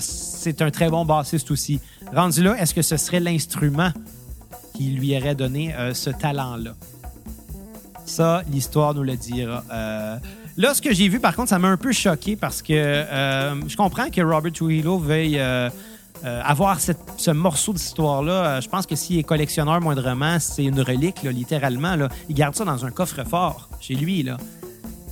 c'est 0.00 0.62
un 0.62 0.70
très 0.70 0.88
bon 0.88 1.04
bassiste 1.04 1.50
aussi. 1.50 1.78
Rendu 2.14 2.42
là, 2.42 2.56
est-ce 2.58 2.74
que 2.74 2.82
ce 2.82 2.96
serait 2.96 3.20
l'instrument 3.20 3.90
qui 4.74 4.90
lui 4.90 5.16
aurait 5.16 5.34
donné 5.34 5.74
ce 5.92 6.08
talent-là? 6.08 6.70
Ça, 8.06 8.42
l'histoire 8.50 8.94
nous 8.94 9.02
le 9.02 9.14
dira. 9.16 9.62
Là, 10.56 10.72
ce 10.72 10.80
que 10.80 10.94
j'ai 10.94 11.08
vu, 11.08 11.20
par 11.20 11.36
contre, 11.36 11.50
ça 11.50 11.58
m'a 11.58 11.68
un 11.68 11.76
peu 11.76 11.92
choqué 11.92 12.34
parce 12.34 12.62
que 12.62 12.72
je 12.72 13.76
comprends 13.76 14.08
que 14.08 14.22
Robert 14.22 14.52
Trujillo 14.52 14.98
veuille 14.98 15.38
euh, 16.24 16.42
avoir 16.44 16.78
ce 16.80 17.30
morceau 17.30 17.72
d'histoire-là. 17.72 18.32
Euh, 18.32 18.60
je 18.60 18.68
pense 18.68 18.86
que 18.86 18.96
s'il 18.96 19.18
est 19.18 19.22
collectionneur 19.22 19.80
moindrement, 19.80 20.38
c'est 20.40 20.64
une 20.64 20.80
relique, 20.80 21.22
littéralement. 21.22 21.94
Là. 21.94 22.08
Il 22.28 22.34
garde 22.34 22.54
ça 22.54 22.64
dans 22.64 22.84
un 22.84 22.90
coffre-fort 22.90 23.68
chez 23.80 23.94
lui. 23.94 24.24
Là. 24.24 24.36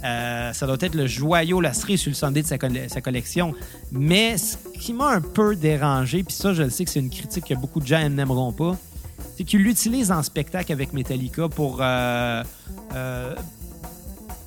Euh, 0.05 0.53
ça 0.53 0.67
doit 0.67 0.77
être 0.81 0.95
le 0.95 1.07
joyau, 1.07 1.61
la 1.61 1.73
cerise 1.73 2.01
sur 2.01 2.11
le 2.11 2.17
Sunday 2.17 2.43
de 2.43 2.47
sa, 2.47 2.57
sa 2.89 3.01
collection. 3.01 3.55
Mais 3.93 4.37
ce 4.37 4.57
qui 4.79 4.93
m'a 4.93 5.11
un 5.11 5.21
peu 5.21 5.55
dérangé, 5.55 6.25
puis 6.25 6.35
ça, 6.35 6.53
je 6.55 6.65
le 6.65 6.71
sais 6.71 6.85
que 6.85 6.91
c'est 6.91 7.01
une 7.01 7.11
critique 7.11 7.45
que 7.45 7.55
beaucoup 7.55 7.81
de 7.81 7.87
gens 7.87 8.09
n'aimeront 8.09 8.53
pas, 8.53 8.77
c'est 9.37 9.45
qu'il 9.45 9.63
l'utilise 9.63 10.11
en 10.11 10.23
spectacle 10.23 10.73
avec 10.73 10.93
Metallica 10.93 11.49
pour 11.49 11.83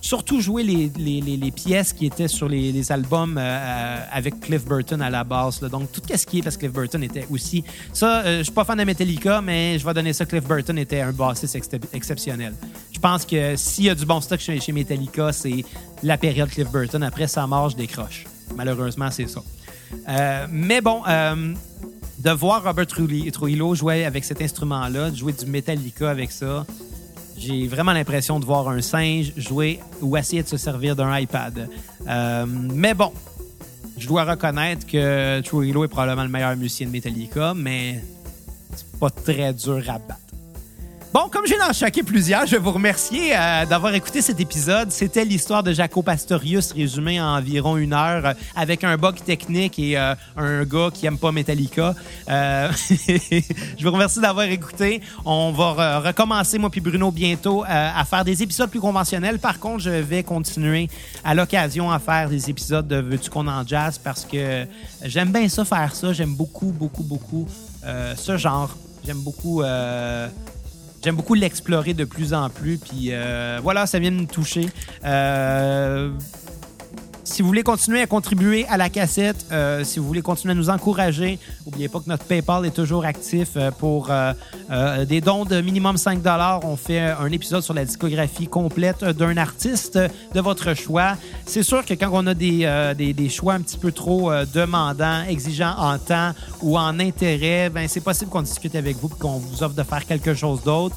surtout 0.10 0.41
jouer 0.41 0.64
les, 0.64 1.51
pièces 1.51 1.93
qui 1.93 2.07
étaient 2.07 2.28
sur 2.28 2.49
les, 2.49 2.91
albums 2.91 3.38
euh, 3.38 3.41
euh, 3.41 3.97
avec 4.12 4.39
Cliff 4.39 4.66
Burton 4.66 4.99
à 5.03 5.10
la 5.12 5.24
base. 5.24 5.62
là. 5.62 5.70
Donc, 5.70 5.91
tout 5.91 6.01
ce 6.03 6.26
qui 6.26 6.39
est 6.39 6.41
parce 6.41 6.55
que 6.55 6.62
Cliff 6.62 6.74
Burton 6.74 7.03
était 7.03 7.28
aussi... 7.30 7.64
Ça, 7.93 8.22
euh, 8.22 8.39
je 8.39 8.43
suis 8.43 8.51
pas 8.51 8.66
fan 8.66 8.80
de 8.80 8.84
Metallica, 8.86 9.39
mais 9.39 9.78
je 9.78 9.86
vais 9.86 9.93
donner 9.93 10.14
ça. 10.14 10.26
Cliff 10.26 10.43
Burton 10.43 10.80
était 10.80 11.01
un 11.01 11.12
bassiste 11.12 11.55
exceptionnel. 11.93 12.55
Je 12.91 12.99
pense 12.99 13.24
que 13.24 13.55
s'il 13.55 13.84
y 13.84 13.89
a 13.91 13.93
du 13.93 14.03
bon 14.03 14.20
stock 14.20 14.39
chez, 14.39 14.72
Metallica, 14.72 15.32
c'est 15.32 15.64
la 16.01 16.18
période 16.18 16.49
Cliff 16.49 16.72
Burton. 16.72 17.03
Après 17.03 17.28
sa 17.28 17.45
mort, 17.45 17.70
je 17.70 17.78
décroche. 17.78 18.26
Malheureusement, 18.55 19.12
c'est 19.12 19.28
ça. 19.30 19.43
Euh, 20.10 20.47
mais 20.49 20.82
bon... 20.82 21.03
de 22.20 22.32
voir 22.32 22.64
Robert 22.64 22.88
Trujillo 22.88 23.76
jouer 23.76 24.05
avec 24.05 24.26
cet 24.26 24.41
instrument-là, 24.41 25.12
de 25.12 25.16
jouer 25.16 25.34
du 25.34 25.45
Metallica 25.45 26.10
avec 26.10 26.32
ça, 26.32 26.66
j'ai 27.40 27.68
vraiment 27.68 27.94
l'impression 27.94 28.40
de 28.40 28.46
voir 28.46 28.68
un 28.70 28.82
singe 28.82 29.34
jouer 29.38 29.80
ou 30.02 30.18
essayer 30.18 30.44
de 30.44 30.48
se 30.48 30.58
servir 30.58 30.96
d'un 30.96 31.18
iPad. 31.18 31.70
Euh, 32.08 32.46
mais 32.48 32.94
bon, 32.94 33.12
je 33.98 34.08
dois 34.08 34.24
reconnaître 34.24 34.86
que 34.86 35.42
Trujillo 35.42 35.86
est 35.86 35.88
probablement 35.88 36.24
le 36.24 36.30
meilleur 36.30 36.56
musicien 36.56 36.88
de 36.88 36.92
Metallica, 36.92 37.54
mais 37.56 38.04
c'est 38.76 39.00
pas 39.00 39.10
très 39.10 39.54
dur 39.54 39.82
à 39.88 40.00
battre. 40.00 40.29
Bon, 41.12 41.28
comme 41.28 41.47
j'ai 41.47 41.55
en 41.60 42.03
plusieurs, 42.05 42.45
je 42.45 42.51
vais 42.51 42.60
vous 42.60 42.72
remercier 42.72 43.36
euh, 43.36 43.66
d'avoir 43.66 43.95
écouté 43.95 44.22
cet 44.22 44.39
épisode. 44.39 44.91
C'était 44.91 45.26
l'histoire 45.26 45.64
de 45.64 45.74
Jaco 45.74 46.03
Pastorius 46.03 46.72
résumée 46.72 47.20
en 47.20 47.36
environ 47.38 47.78
une 47.78 47.93
heure 47.93 48.28
euh, 48.28 48.34
avec 48.55 48.84
un 48.84 48.95
bug 48.95 49.16
technique 49.16 49.80
et 49.80 49.97
euh, 49.97 50.14
un 50.38 50.64
gars 50.66 50.89
qui 50.93 51.07
aime 51.07 51.18
pas 51.18 51.32
Metallica. 51.32 51.95
Je 52.28 53.84
vous 53.84 53.91
remercie 53.91 54.22
d'avoir 54.22 54.45
écouté. 54.45 55.01
On 55.26 55.51
va 55.51 55.99
re- 55.99 56.07
recommencer, 56.10 56.60
moi 56.60 56.70
puis 56.70 56.80
Bruno, 56.80 57.10
bientôt 57.10 57.64
à 57.68 58.05
faire 58.05 58.24
des 58.24 58.43
épisodes 58.43 58.70
plus 58.70 58.80
conventionnels. 58.80 59.39
Par 59.39 59.60
contre, 59.60 59.80
je 59.80 59.89
vais 59.89 60.22
continuer 60.22 60.89
à 61.24 61.34
l'occasion 61.34 61.89
à 61.89 61.97
faire 61.97 62.30
des 62.30 62.51
épisodes 62.51 62.88
de 62.88 62.97
Veux-tu 62.97 63.32
qu'on 63.32 63.47
en 63.47 63.66
jazz? 63.66 63.97
Parce 63.97 64.26
que 64.26 64.68
j'aime 65.03 65.32
bien 65.32 65.49
ça, 65.49 65.66
faire 65.66 65.95
ça. 65.95 66.14
J'aime 66.14 66.36
beaucoup, 66.36 66.72
beaucoup, 66.72 67.03
beaucoup 67.03 67.47
ce 68.16 68.38
genre. 68.38 68.76
J'aime 69.03 69.22
beaucoup... 69.22 69.64
J'aime 71.04 71.16
beaucoup 71.16 71.34
l'explorer 71.34 71.93
de 71.93 72.06
plus 72.06 72.34
en 72.34 72.50
plus. 72.50 72.78
Puis 72.78 73.10
euh, 73.12 73.60
voilà, 73.62 73.86
ça 73.86 74.00
vient 74.00 74.12
de 74.12 74.22
me 74.22 74.28
toucher. 74.28 74.68
Euh, 75.06 76.12
Si 77.30 77.44
vous 77.44 77.48
voulez 77.48 77.62
continuer 77.62 78.02
à 78.02 78.08
contribuer 78.08 78.66
à 78.70 78.76
la 78.76 78.90
cassette, 78.90 79.46
euh, 79.52 79.84
si 79.84 80.00
vous 80.00 80.08
voulez 80.08 80.24
continuer 80.24 80.54
à 80.54 80.56
nous 80.56 80.72
encourager, 80.72 81.38
n'oubliez 81.64 81.88
pas 81.88 82.00
que 82.00 82.10
notre 82.10 82.26
PayPal 82.26 82.66
est 82.66 82.72
toujours 82.72 83.06
actif 83.06 83.50
euh, 83.56 83.70
pour 83.70 84.10
euh, 84.10 85.06
des 85.06 85.22
dons 85.22 85.46
de 85.46 85.62
minimum 85.62 85.96
5 85.96 86.22
On 86.64 86.76
fait 86.76 87.00
un 87.00 87.32
épisode 87.32 87.62
sur 87.62 87.76
la 87.76 87.86
discographie 87.86 88.48
complète 88.48 89.06
d'un 89.06 89.38
artiste 89.38 90.00
de 90.34 90.42
votre 90.42 90.74
choix. 90.74 91.18
C'est 91.46 91.62
sûr 91.62 91.86
que 91.86 91.94
quand 91.94 92.10
on 92.12 92.26
a 92.26 92.34
des, 92.34 92.94
des, 92.98 93.14
des 93.14 93.30
choix 93.30 93.54
un 93.54 93.62
petit 93.62 93.78
peu 93.78 93.92
trop 93.92 94.32
demandants, 94.54 95.24
exigeants 95.28 95.76
en 95.78 96.00
temps 96.00 96.32
ou 96.62 96.80
en 96.80 97.00
intérêt, 97.00 97.70
ben 97.70 97.88
c'est 97.88 98.02
possible 98.02 98.32
qu'on 98.32 98.42
discute 98.42 98.76
avec 98.76 98.98
vous 98.98 99.08
et 99.08 99.20
qu'on 99.20 99.38
vous 99.38 99.64
offre 99.64 99.76
de 99.76 99.84
faire 99.84 100.06
quelque 100.06 100.34
chose 100.34 100.64
d'autre. 100.64 100.96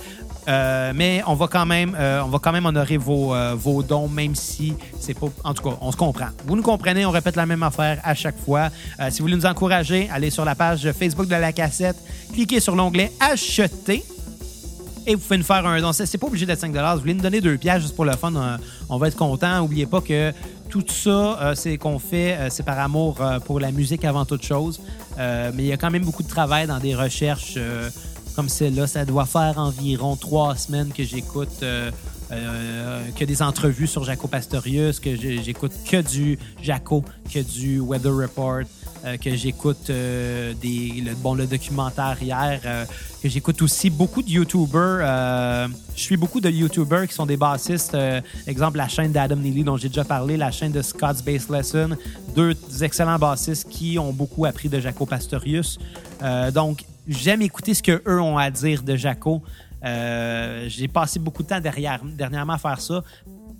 Euh, 0.49 0.93
mais 0.95 1.23
on 1.27 1.35
va 1.35 1.47
quand 1.47 1.67
même, 1.67 1.97
euh, 1.99 2.23
on 2.25 2.29
va 2.29 2.39
quand 2.39 2.53
même 2.53 2.67
honorer 2.67 2.97
vos, 2.97 3.35
euh, 3.35 3.55
vos 3.57 3.83
dons, 3.83 4.09
même 4.09 4.35
si 4.35 4.75
c'est 4.99 5.15
pas. 5.15 5.29
En 5.45 5.55
tout 5.55 5.63
cas, 5.63 5.77
on 5.81 5.93
se 5.93 5.97
comprend. 5.97 6.27
Vous 6.47 6.57
nous 6.57 6.63
comprenez, 6.63 7.07
on 7.07 7.11
répète 7.11 7.37
la 7.37 7.47
même 7.47 7.63
affaire 7.63 8.01
à 8.03 8.15
chaque 8.15 8.39
fois. 8.39 8.71
si 9.11 9.19
vous 9.19 9.25
voulez 9.25 9.37
nous 9.37 9.47
encourager, 9.47 10.09
allez 10.13 10.31
sur 10.31 10.45
la 10.45 10.55
page 10.55 10.91
Facebook 10.93 11.27
de 11.29 11.37
la 11.37 11.53
cassette, 11.53 11.97
cliquez 12.33 12.61
sur 12.61 12.75
l'onglet 12.75 13.13
Acheter. 13.21 14.05
Et 15.05 15.17
vous 15.17 15.21
pouvez 15.21 15.39
nous 15.39 15.45
faire 15.45 15.67
un 15.67 15.81
don. 15.81 15.93
C'est 15.93 16.19
pas 16.19 16.29
obligé 16.29 16.47
d'être 16.47 16.61
5 16.61 16.73
Vous 16.73 17.01
voulez 17.01 17.15
nous 17.15 17.23
donner 17.23 17.41
deux 17.41 17.57
pièges 17.57 17.83
juste 17.83 17.97
pour 17.97 18.05
le 18.05 18.13
fun, 18.13 18.33
on 18.89 18.99
va 18.99 19.09
être 19.09 19.17
content. 19.17 19.59
N'oubliez 19.59 19.87
pas 19.87 20.01
que 20.01 20.33
tout 20.69 20.85
ça, 20.87 21.53
c'est 21.57 21.77
qu'on 21.77 21.99
fait, 21.99 22.39
c'est 22.51 22.63
par 22.63 22.79
amour 22.79 23.21
pour 23.45 23.59
la 23.59 23.73
musique 23.73 24.05
avant 24.05 24.25
toute 24.25 24.45
chose. 24.45 24.81
mais 25.19 25.53
il 25.59 25.67
y 25.67 25.73
a 25.73 25.77
quand 25.77 25.91
même 25.91 26.05
beaucoup 26.05 26.23
de 26.23 26.29
travail 26.29 26.69
dans 26.69 26.79
des 26.79 26.95
recherches 26.95 27.59
comme 28.35 28.49
celle-là. 28.49 28.87
Ça 28.87 29.05
doit 29.05 29.27
faire 29.27 29.59
environ 29.59 30.17
trois 30.17 30.57
semaines 30.57 30.93
que 30.93 31.05
j'écoute 31.05 31.63
euh, 31.63 31.91
euh, 32.31 33.03
que 33.15 33.25
des 33.25 33.43
entrevues 33.43 33.87
sur 33.87 34.05
Jaco 34.05 34.27
Pastorius, 34.27 35.01
que 35.01 35.15
j'écoute 35.17 35.73
que 35.89 36.01
du 36.01 36.39
Jaco, 36.63 37.05
que 37.33 37.41
du 37.41 37.79
Weather 37.79 38.15
Report, 38.17 38.63
euh, 39.05 39.19
que 39.19 39.37
j'écoute 39.37 39.89
le, 39.89 41.15
bon 41.17 41.35
le 41.35 41.47
documentaire 41.47 42.17
hier, 42.23 42.61
que 43.23 43.29
j'écoute 43.29 43.61
aussi 43.61 43.91
beaucoup 43.91 44.23
de 44.23 44.31
YouTubers. 44.31 45.69
je 45.95 46.03
suis 46.03 46.17
beaucoup 46.17 46.41
de 46.41 46.49
YouTubers 46.49 47.07
qui 47.07 47.15
sont 47.15 47.27
des 47.27 47.37
bassistes. 47.37 47.97
exemple 48.47 48.79
la 48.79 48.89
chaîne 48.89 49.13
d'Adam 49.13 49.37
Neely 49.37 49.65
dont 49.65 49.77
j'ai 49.77 49.89
déjà 49.89 50.05
parlé, 50.05 50.39
la 50.39 50.51
chaîne 50.51 50.73
de 50.73 50.81
Scott's 50.81 51.23
Bass 51.23 51.51
Lesson, 51.51 51.91
deux 52.35 52.55
excellents 52.81 53.19
bassistes 53.19 53.69
qui 53.69 53.99
ont 53.99 54.13
beaucoup 54.13 54.47
appris 54.47 54.71
de 54.71 54.81
Jaco 54.81 55.05
Pastorius. 55.05 55.79
donc 56.55 56.85
j'aime 57.07 57.43
écouter 57.43 57.75
ce 57.75 57.83
qu'eux 57.83 58.21
ont 58.21 58.39
à 58.39 58.51
dire 58.51 58.83
de 58.83 58.97
Jaco. 58.97 59.43
Euh, 59.85 60.67
j'ai 60.69 60.89
passé 60.89 61.19
beaucoup 61.19 61.43
de 61.43 61.49
temps 61.49 61.61
dernièrement 61.61 62.53
à 62.53 62.59
faire 62.59 62.81
ça 62.81 63.03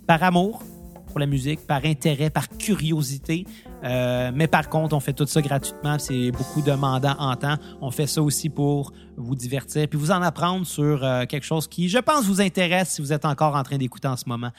par 0.07 0.23
amour 0.23 0.63
pour 1.07 1.19
la 1.19 1.25
musique, 1.27 1.67
par 1.67 1.85
intérêt, 1.85 2.31
par 2.31 2.49
curiosité. 2.49 3.45
Euh, 3.83 4.31
mais 4.33 4.47
par 4.47 4.67
contre, 4.69 4.95
on 4.95 4.99
fait 4.99 5.13
tout 5.13 5.27
ça 5.27 5.41
gratuitement. 5.41 5.99
C'est 5.99 6.31
beaucoup 6.31 6.61
demandant 6.61 7.15
en 7.19 7.35
temps. 7.35 7.55
On 7.81 7.91
fait 7.91 8.07
ça 8.07 8.21
aussi 8.23 8.49
pour 8.49 8.93
vous 9.15 9.35
divertir 9.35 9.87
puis 9.87 9.99
vous 9.99 10.09
en 10.09 10.23
apprendre 10.23 10.65
sur 10.65 11.03
euh, 11.03 11.25
quelque 11.25 11.45
chose 11.45 11.67
qui, 11.67 11.87
je 11.87 11.99
pense, 11.99 12.25
vous 12.25 12.41
intéresse 12.41 12.89
si 12.89 13.01
vous 13.01 13.13
êtes 13.13 13.25
encore 13.25 13.55
en 13.55 13.63
train 13.63 13.77
d'écouter 13.77 14.07
en 14.07 14.17
ce 14.17 14.23
moment. 14.27 14.51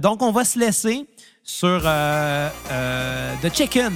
donc, 0.00 0.22
on 0.22 0.32
va 0.32 0.44
se 0.44 0.58
laisser 0.58 1.06
sur 1.44 1.82
The 1.82 3.54
Chicken 3.54 3.92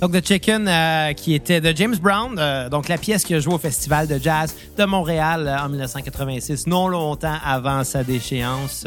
donc, 0.00 0.12
The 0.12 0.26
Chicken, 0.26 0.68
euh, 0.68 1.12
qui 1.14 1.32
était 1.34 1.60
de 1.62 1.74
James 1.74 1.96
Brown, 1.96 2.36
euh, 2.38 2.68
donc 2.68 2.88
la 2.88 2.98
pièce 2.98 3.24
qui 3.24 3.34
a 3.34 3.40
joué 3.40 3.54
au 3.54 3.58
Festival 3.58 4.06
de 4.06 4.18
jazz 4.18 4.54
de 4.76 4.84
Montréal 4.84 5.48
euh, 5.48 5.58
en 5.58 5.70
1986, 5.70 6.66
non 6.66 6.88
longtemps 6.88 7.38
avant 7.42 7.82
sa 7.82 8.04
déchéance. 8.04 8.86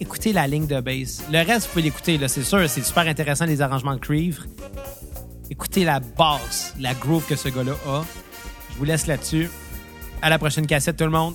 écoutez 0.00 0.32
la 0.32 0.48
ligne 0.48 0.66
de 0.66 0.80
bass. 0.80 1.22
Le 1.30 1.46
reste, 1.46 1.66
vous 1.66 1.72
pouvez 1.72 1.82
l'écouter, 1.82 2.18
c'est 2.26 2.42
sûr, 2.42 2.68
c'est 2.68 2.84
super 2.84 3.06
intéressant, 3.06 3.44
les 3.44 3.62
arrangements 3.62 3.94
de 3.94 4.00
cuivre. 4.00 4.44
Écoutez 5.48 5.84
la 5.84 6.00
basse, 6.00 6.74
la 6.80 6.94
groove 6.94 7.24
que 7.26 7.36
ce 7.36 7.48
gars-là 7.48 7.74
a. 7.86 8.02
Je 8.72 8.78
vous 8.78 8.84
laisse 8.84 9.06
là-dessus. 9.06 9.48
À 10.22 10.30
la 10.30 10.38
prochaine 10.38 10.66
cassette, 10.66 10.96
tout 10.96 11.04
le 11.04 11.10
monde. 11.10 11.34